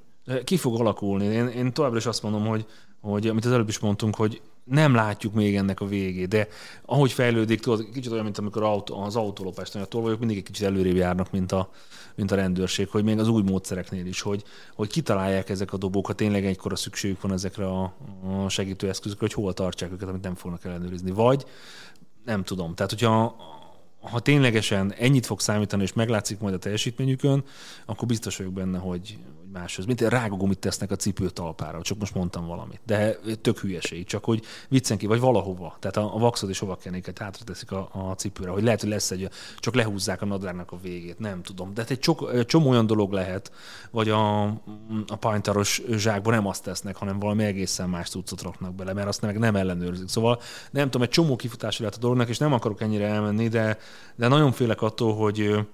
Ki 0.43 0.57
fog 0.57 0.79
alakulni? 0.79 1.25
Én, 1.25 1.47
én 1.47 1.73
továbbra 1.73 1.97
is 1.97 2.05
azt 2.05 2.23
mondom, 2.23 2.45
hogy, 2.45 2.65
hogy 3.01 3.27
amit 3.27 3.45
az 3.45 3.51
előbb 3.51 3.69
is 3.69 3.79
mondtunk, 3.79 4.15
hogy 4.15 4.41
nem 4.63 4.95
látjuk 4.95 5.33
még 5.33 5.55
ennek 5.55 5.79
a 5.79 5.85
végét, 5.85 6.27
de 6.27 6.47
ahogy 6.85 7.11
fejlődik, 7.11 7.59
tudod, 7.59 7.89
kicsit 7.93 8.11
olyan, 8.11 8.23
mint 8.23 8.37
amikor 8.37 8.63
autó, 8.63 9.01
az 9.01 9.15
autólopást 9.15 9.75
a 9.75 9.85
tolvajok 9.85 10.19
mindig 10.19 10.37
egy 10.37 10.43
kicsit 10.43 10.65
előrébb 10.65 10.95
járnak, 10.95 11.31
mint 11.31 11.51
a, 11.51 11.69
mint 12.15 12.31
a 12.31 12.35
rendőrség, 12.35 12.89
hogy 12.89 13.03
még 13.03 13.19
az 13.19 13.27
új 13.27 13.41
módszereknél 13.41 14.05
is, 14.05 14.21
hogy, 14.21 14.43
hogy 14.75 14.89
kitalálják 14.89 15.49
ezek 15.49 15.73
a 15.73 15.77
dobókat, 15.77 16.15
tényleg 16.15 16.45
egykor 16.45 16.71
a 16.71 16.75
szükségük 16.75 17.21
van 17.21 17.31
ezekre 17.31 17.65
a, 17.65 17.93
a 18.43 18.49
segítőeszközökre, 18.49 19.25
hogy 19.25 19.43
hol 19.43 19.53
tartsák 19.53 19.91
őket, 19.91 20.09
amit 20.09 20.23
nem 20.23 20.35
fognak 20.35 20.65
ellenőrizni. 20.65 21.11
Vagy 21.11 21.45
nem 22.25 22.43
tudom. 22.43 22.75
Tehát, 22.75 22.91
hogyha 22.91 23.35
ha 24.01 24.19
ténylegesen 24.19 24.93
ennyit 24.93 25.25
fog 25.25 25.39
számítani, 25.39 25.83
és 25.83 25.93
meglátszik 25.93 26.39
majd 26.39 26.53
a 26.53 26.57
teljesítményükön, 26.57 27.43
akkor 27.85 28.07
biztos 28.07 28.37
vagyok 28.37 28.53
benne, 28.53 28.77
hogy, 28.77 29.17
máshoz. 29.53 29.85
Mint 29.85 30.01
rágogumit 30.01 30.59
tesznek 30.59 30.91
a 30.91 30.95
cipő 30.95 31.29
talpára, 31.29 31.81
csak 31.81 31.97
most 31.97 32.15
mondtam 32.15 32.45
valamit. 32.45 32.79
De 32.85 33.17
tök 33.41 33.59
hülyeség, 33.59 34.05
csak 34.05 34.25
hogy 34.25 34.43
viccen 34.69 34.97
ki, 34.97 35.05
vagy 35.05 35.19
valahova. 35.19 35.77
Tehát 35.79 35.97
a, 35.97 36.15
a 36.15 36.17
vaxod 36.17 36.49
és 36.49 36.59
hovakenéket 36.59 37.17
hátra 37.17 37.43
teszik 37.43 37.71
a, 37.71 37.89
a 37.91 38.13
cipőre, 38.15 38.51
hogy 38.51 38.63
lehet, 38.63 38.81
hogy 38.81 38.89
lesz 38.89 39.11
egy, 39.11 39.29
csak 39.57 39.75
lehúzzák 39.75 40.21
a 40.21 40.25
nadrágnak 40.25 40.71
a 40.71 40.77
végét, 40.81 41.19
nem 41.19 41.41
tudom. 41.41 41.73
De 41.73 41.81
hát 41.81 41.89
egy 41.89 41.99
csok, 41.99 42.45
csomó 42.45 42.69
olyan 42.69 42.85
dolog 42.85 43.11
lehet, 43.11 43.51
vagy 43.91 44.09
a, 44.09 44.43
a 45.07 45.15
pajntaros 45.19 45.81
zsákban 45.91 46.33
nem 46.33 46.47
azt 46.47 46.63
tesznek, 46.63 46.95
hanem 46.95 47.19
valami 47.19 47.43
egészen 47.43 47.89
más 47.89 48.09
cuccot 48.09 48.41
raknak 48.41 48.75
bele, 48.75 48.93
mert 48.93 49.07
azt 49.07 49.21
meg 49.21 49.39
nem 49.39 49.55
ellenőrzik. 49.55 50.07
Szóval 50.07 50.39
nem 50.71 50.83
tudom, 50.83 51.01
egy 51.01 51.09
csomó 51.09 51.35
kifutása 51.35 51.83
lehet 51.83 51.97
a 51.97 52.01
dolognak, 52.01 52.29
és 52.29 52.37
nem 52.37 52.53
akarok 52.53 52.81
ennyire 52.81 53.07
elmenni, 53.07 53.47
de, 53.47 53.77
de 54.15 54.27
nagyon 54.27 54.51
félek 54.51 54.81
attól, 54.81 55.15
hogy 55.15 55.65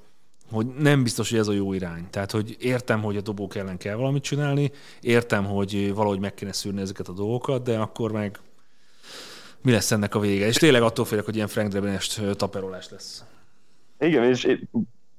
hogy 0.52 0.68
nem 0.68 1.04
biztos, 1.04 1.30
hogy 1.30 1.40
ez 1.40 1.48
a 1.48 1.52
jó 1.52 1.74
irány. 1.74 2.08
Tehát, 2.10 2.32
hogy 2.32 2.56
értem, 2.60 3.02
hogy 3.02 3.18
a 3.18 3.22
dobók 3.22 3.56
ellen 3.56 3.78
kell 3.78 3.96
valamit 3.96 4.24
csinálni, 4.24 4.72
értem, 5.02 5.46
hogy 5.46 5.94
valahogy 5.94 6.20
meg 6.20 6.34
kéne 6.34 6.52
szűrni 6.52 6.82
ezeket 6.82 7.08
a 7.08 7.14
dolgokat, 7.14 7.64
de 7.64 7.78
akkor 7.78 8.12
meg 8.12 8.40
mi 9.62 9.72
lesz 9.72 9.92
ennek 9.92 10.16
a 10.16 10.20
vége? 10.20 10.46
És 10.46 10.56
tényleg 10.56 10.82
attól 10.82 11.06
félek, 11.06 11.26
hogy 11.26 11.36
ilyen 11.36 11.48
Frank 11.48 11.70
Drebenest 11.70 12.22
taperolás 12.36 12.90
lesz. 12.90 13.24
Igen, 14.00 14.24
és 14.24 14.44
én, 14.44 14.70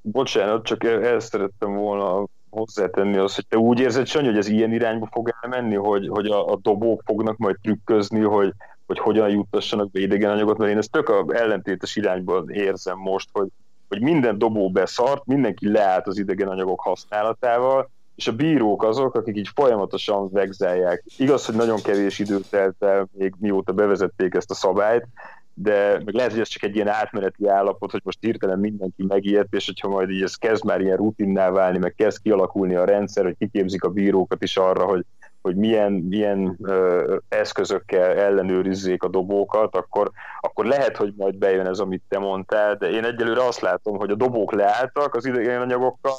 bocsánat, 0.03 0.65
csak 0.65 0.85
el 0.85 1.21
szerettem 1.21 1.75
volna 1.75 2.27
hozzátenni 2.51 3.17
az, 3.17 3.35
hogy 3.35 3.47
te 3.47 3.57
úgy 3.57 3.79
érzed, 3.79 4.07
Sanyi, 4.07 4.27
hogy 4.27 4.37
ez 4.37 4.49
ilyen 4.49 4.73
irányba 4.73 5.09
fog 5.13 5.35
elmenni, 5.41 5.75
hogy, 5.75 6.09
hogy 6.09 6.27
a, 6.27 6.47
a 6.53 6.57
dobók 6.57 7.03
fognak 7.05 7.37
majd 7.37 7.57
trükközni, 7.63 8.21
hogy, 8.21 8.53
hogy 8.87 8.99
hogyan 8.99 9.29
juttassanak 9.29 9.91
be 9.91 10.01
idegen 10.01 10.31
anyagot, 10.31 10.59
mert 10.59 10.71
én 10.71 10.79
ezt 10.79 10.91
tök 10.91 11.09
a 11.09 11.25
ellentétes 11.29 11.97
irányban 11.97 12.51
érzem 12.51 12.99
most, 12.99 13.29
hogy, 13.33 13.49
hogy 13.91 14.03
minden 14.03 14.39
dobó 14.39 14.71
beszart, 14.71 15.27
mindenki 15.27 15.71
leállt 15.71 16.07
az 16.07 16.19
idegen 16.19 16.49
anyagok 16.49 16.81
használatával, 16.81 17.91
és 18.15 18.29
a 18.29 18.33
bírók 18.33 18.83
azok, 18.83 19.15
akik 19.15 19.37
így 19.37 19.51
folyamatosan 19.55 20.29
vegzelják. 20.31 21.05
Igaz, 21.17 21.47
hogy 21.47 21.55
nagyon 21.55 21.83
kevés 21.83 22.19
időt 22.19 22.51
telt 22.51 22.83
el 22.83 23.09
még 23.13 23.35
mióta 23.39 23.73
bevezették 23.73 24.35
ezt 24.35 24.51
a 24.51 24.55
szabályt, 24.55 25.07
de 25.55 26.01
meg 26.05 26.15
lehet, 26.15 26.31
hogy 26.31 26.41
ez 26.41 26.49
csak 26.49 26.63
egy 26.63 26.75
ilyen 26.75 26.89
átmeneti 26.89 27.47
állapot, 27.47 27.91
hogy 27.91 28.01
most 28.05 28.19
hirtelen 28.21 28.59
mindenki 28.59 29.05
megijedt, 29.09 29.55
és 29.55 29.67
hogyha 29.67 29.89
majd 29.89 30.11
így 30.11 30.23
ez 30.23 30.35
kezd 30.35 30.65
már 30.65 30.81
ilyen 30.81 30.97
rutinná 30.97 31.51
válni, 31.51 31.79
meg 31.79 31.95
kezd 31.95 32.23
kialakulni 32.23 32.75
a 32.75 32.85
rendszer, 32.85 33.25
hogy 33.25 33.37
kiképzik 33.39 33.83
a 33.83 33.91
bírókat 33.91 34.43
is 34.43 34.57
arra, 34.57 34.85
hogy 34.85 35.05
hogy 35.43 35.57
milyen, 35.57 35.93
milyen 35.93 36.57
ö, 36.63 37.17
eszközökkel 37.29 38.13
ellenőrizzék 38.13 39.03
a 39.03 39.09
dobókat, 39.09 39.77
akkor, 39.77 40.11
akkor 40.41 40.65
lehet, 40.65 40.97
hogy 40.97 41.15
majd 41.17 41.37
bejön 41.37 41.67
ez, 41.67 41.79
amit 41.79 42.03
te 42.09 42.19
mondtál, 42.19 42.75
de 42.75 42.91
én 42.91 43.05
egyelőre 43.05 43.47
azt 43.47 43.61
látom, 43.61 43.97
hogy 43.97 44.11
a 44.11 44.15
dobók 44.15 44.53
leálltak 44.53 45.15
az 45.15 45.25
idegen 45.25 45.61
anyagokkal, 45.61 46.13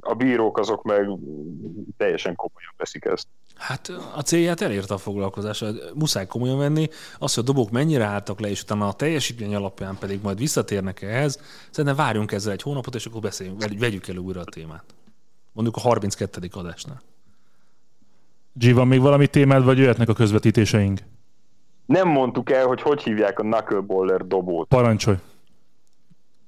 a 0.00 0.14
bírók 0.14 0.58
azok 0.58 0.82
meg 0.82 1.08
teljesen 1.96 2.34
komolyan 2.34 2.74
veszik 2.76 3.04
ezt. 3.04 3.26
Hát 3.54 3.92
a 4.14 4.20
célját 4.20 4.60
elérte 4.60 4.94
a 4.94 4.98
foglalkozás, 4.98 5.64
muszáj 5.94 6.26
komolyan 6.26 6.58
venni. 6.58 6.88
Az, 7.18 7.34
hogy 7.34 7.42
a 7.42 7.46
dobók 7.46 7.70
mennyire 7.70 8.04
álltak 8.04 8.40
le, 8.40 8.48
és 8.48 8.62
utána 8.62 8.88
a 8.88 8.92
teljesítmény 8.92 9.54
alapján 9.54 9.96
pedig 9.98 10.20
majd 10.22 10.38
visszatérnek 10.38 11.02
ehhez, 11.02 11.40
szerintem 11.70 12.04
várjunk 12.04 12.32
ezzel 12.32 12.52
egy 12.52 12.62
hónapot, 12.62 12.94
és 12.94 13.06
akkor 13.06 13.20
beszéljünk, 13.20 13.78
vegyük 13.78 14.08
el 14.08 14.16
újra 14.16 14.40
a 14.40 14.44
témát. 14.44 14.84
Mondjuk 15.52 15.76
a 15.76 15.80
32. 15.80 16.48
adásnál. 16.52 17.00
G, 18.58 18.74
van 18.74 18.86
még 18.86 19.00
valami 19.00 19.26
témád, 19.26 19.64
vagy 19.64 19.78
jöhetnek 19.78 20.08
a 20.08 20.12
közvetítéseink? 20.12 21.00
Nem 21.86 22.08
mondtuk 22.08 22.50
el, 22.50 22.66
hogy 22.66 22.82
hogy 22.82 23.02
hívják 23.02 23.38
a 23.38 23.42
knuckleballer 23.42 24.26
dobót. 24.26 24.68
Parancsolj. 24.68 25.16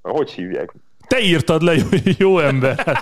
Hogy 0.03 0.31
hívják? 0.31 0.75
Te 1.07 1.21
írtad 1.21 1.63
le, 1.63 1.75
jó, 1.75 1.85
jó 2.19 2.39
ember. 2.39 2.99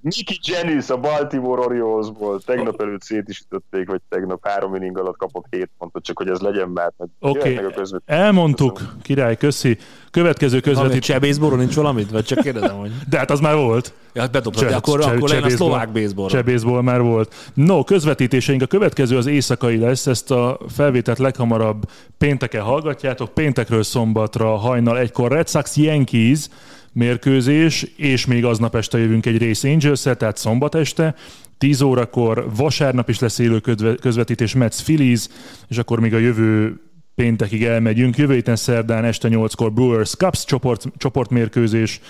Nicky 0.00 0.38
Jennings 0.42 0.90
a 0.90 0.96
Baltimore 0.96 1.60
Oriolesból 1.60 2.40
tegnap 2.40 2.80
előtt 2.80 3.02
szétisítették, 3.02 3.88
hogy 3.88 4.00
tegnap 4.08 4.46
három 4.46 4.74
inning 4.74 4.98
alatt 4.98 5.16
kapott 5.16 5.44
7 5.50 5.70
pontot, 5.78 6.04
csak 6.04 6.18
hogy 6.18 6.28
ez 6.28 6.38
legyen 6.38 6.68
már. 6.68 6.92
Oké, 7.18 7.38
okay. 7.38 7.70
elmondtuk, 8.06 8.72
Köszönöm. 8.72 8.98
király, 9.02 9.36
köszi. 9.36 9.78
Következő 10.10 10.60
közvetítés. 10.60 11.06
Cseh 11.06 11.56
nincs 11.56 11.74
valamit? 11.74 12.10
Vagy 12.10 12.24
csak 12.24 12.38
kérdezem, 12.38 12.76
hogy... 12.76 12.90
De 13.08 13.18
hát 13.18 13.30
az 13.30 13.40
már 13.40 13.54
volt. 13.54 13.92
Ja, 14.12 14.20
hát 14.20 14.30
bedobtad, 14.30 14.68
de 14.68 14.76
akkor, 14.76 15.00
cseh, 15.00 15.12
akkor 15.12 15.28
legyen 15.28 15.44
a 15.44 15.48
szlovák 15.48 15.92
baseball. 15.92 16.28
Cseh 16.28 16.82
már 16.82 17.02
volt. 17.02 17.34
No, 17.54 17.84
közvetítéseink. 17.84 18.62
A 18.62 18.66
következő 18.66 19.16
az 19.16 19.26
éjszakai 19.26 19.78
lesz. 19.78 20.06
Ezt 20.06 20.30
a 20.30 20.58
felvételt 20.68 21.18
leghamarabb 21.18 21.90
pénteken 22.18 22.62
hallgatjátok. 22.62 23.34
Péntekről 23.34 23.82
szombatra 23.82 24.56
hajnal 24.56 24.98
egykor 24.98 25.30
Red 25.32 25.48
Sox 25.48 25.76
Yankees 25.76 26.48
mérkőzés, 26.92 27.86
és 27.96 28.26
még 28.26 28.44
aznap 28.44 28.74
este 28.74 28.98
jövünk 28.98 29.26
egy 29.26 29.42
Race 29.42 29.70
angels 29.70 30.02
tehát 30.02 30.36
szombat 30.36 30.74
este, 30.74 31.14
10 31.58 31.80
órakor, 31.80 32.50
vasárnap 32.56 33.08
is 33.08 33.18
lesz 33.18 33.38
élő 33.38 33.60
közvetítés 34.00 34.54
Mets 34.54 34.82
Phillies, 34.82 35.26
és 35.68 35.78
akkor 35.78 36.00
még 36.00 36.14
a 36.14 36.18
jövő 36.18 36.80
péntekig 37.14 37.64
elmegyünk. 37.64 38.16
Jövő 38.16 38.34
héten 38.34 38.56
szerdán 38.56 39.04
este 39.04 39.28
8-kor 39.30 39.72
Brewers 39.72 40.10
Cups 40.10 40.44
csoport, 40.44 40.84
csoportmérkőzés, 40.96 42.00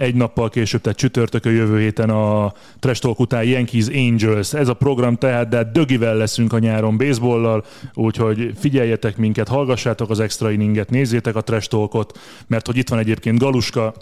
egy 0.00 0.14
nappal 0.14 0.48
később, 0.48 0.80
tehát 0.80 0.98
csütörtökön 0.98 1.52
jövő 1.52 1.80
héten 1.80 2.10
a 2.10 2.52
Trash 2.78 3.00
Talk 3.00 3.20
után 3.20 3.44
Yankees 3.44 3.86
Angels. 3.86 4.54
Ez 4.54 4.68
a 4.68 4.74
program 4.74 5.16
tehát, 5.16 5.48
de 5.48 5.64
dögivel 5.64 6.16
leszünk 6.16 6.52
a 6.52 6.58
nyáron 6.58 6.96
baseballlal, 6.96 7.64
úgyhogy 7.94 8.52
figyeljetek 8.58 9.16
minket, 9.16 9.48
hallgassátok 9.48 10.10
az 10.10 10.20
extra 10.20 10.50
inninget, 10.50 10.90
nézzétek 10.90 11.36
a 11.36 11.40
Trash 11.40 11.68
Talkot, 11.68 12.18
mert 12.46 12.66
hogy 12.66 12.76
itt 12.76 12.88
van 12.88 12.98
egyébként 12.98 13.38
Galuska, 13.38 13.94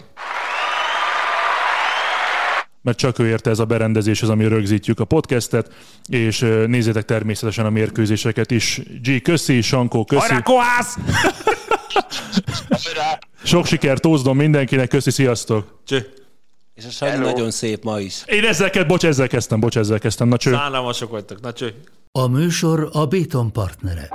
mert 2.81 2.97
csak 2.97 3.19
ő 3.19 3.27
érte 3.27 3.49
ez 3.49 3.59
a 3.59 3.65
berendezés, 3.65 4.21
az, 4.21 4.29
ami 4.29 4.47
rögzítjük 4.47 4.99
a 4.99 5.05
podcastet, 5.05 5.71
és 6.07 6.39
nézzétek 6.67 7.05
természetesen 7.05 7.65
a 7.65 7.69
mérkőzéseket 7.69 8.51
is. 8.51 8.81
G, 9.03 9.21
köszi, 9.21 9.61
Sankó, 9.61 10.05
köszi. 10.05 10.33
Sok 13.43 13.65
sikert 13.65 14.01
Tózdon 14.01 14.35
mindenkinek, 14.35 14.87
köszi, 14.87 15.11
sziasztok! 15.11 15.79
Cső. 15.85 16.13
És 16.75 16.85
a 16.85 16.89
Sanyi 16.89 17.17
nagyon 17.17 17.51
szép 17.51 17.83
ma 17.83 17.99
is. 17.99 18.23
Én 18.25 18.45
ezzel, 18.45 18.85
bocs, 18.87 19.05
ezzel 19.05 19.27
kezdtem, 19.27 19.59
bocs, 19.59 19.77
ezzel 19.77 19.99
kezdtem, 19.99 20.27
na 20.27 20.37
cső. 20.37 20.51
Szánalmasok 20.51 21.09
vagytok, 21.09 21.41
na 21.41 21.53
cső. 21.53 21.73
A 22.11 22.27
műsor 22.27 22.89
a 22.91 23.05
Béton 23.05 23.51
partnere. 23.51 24.09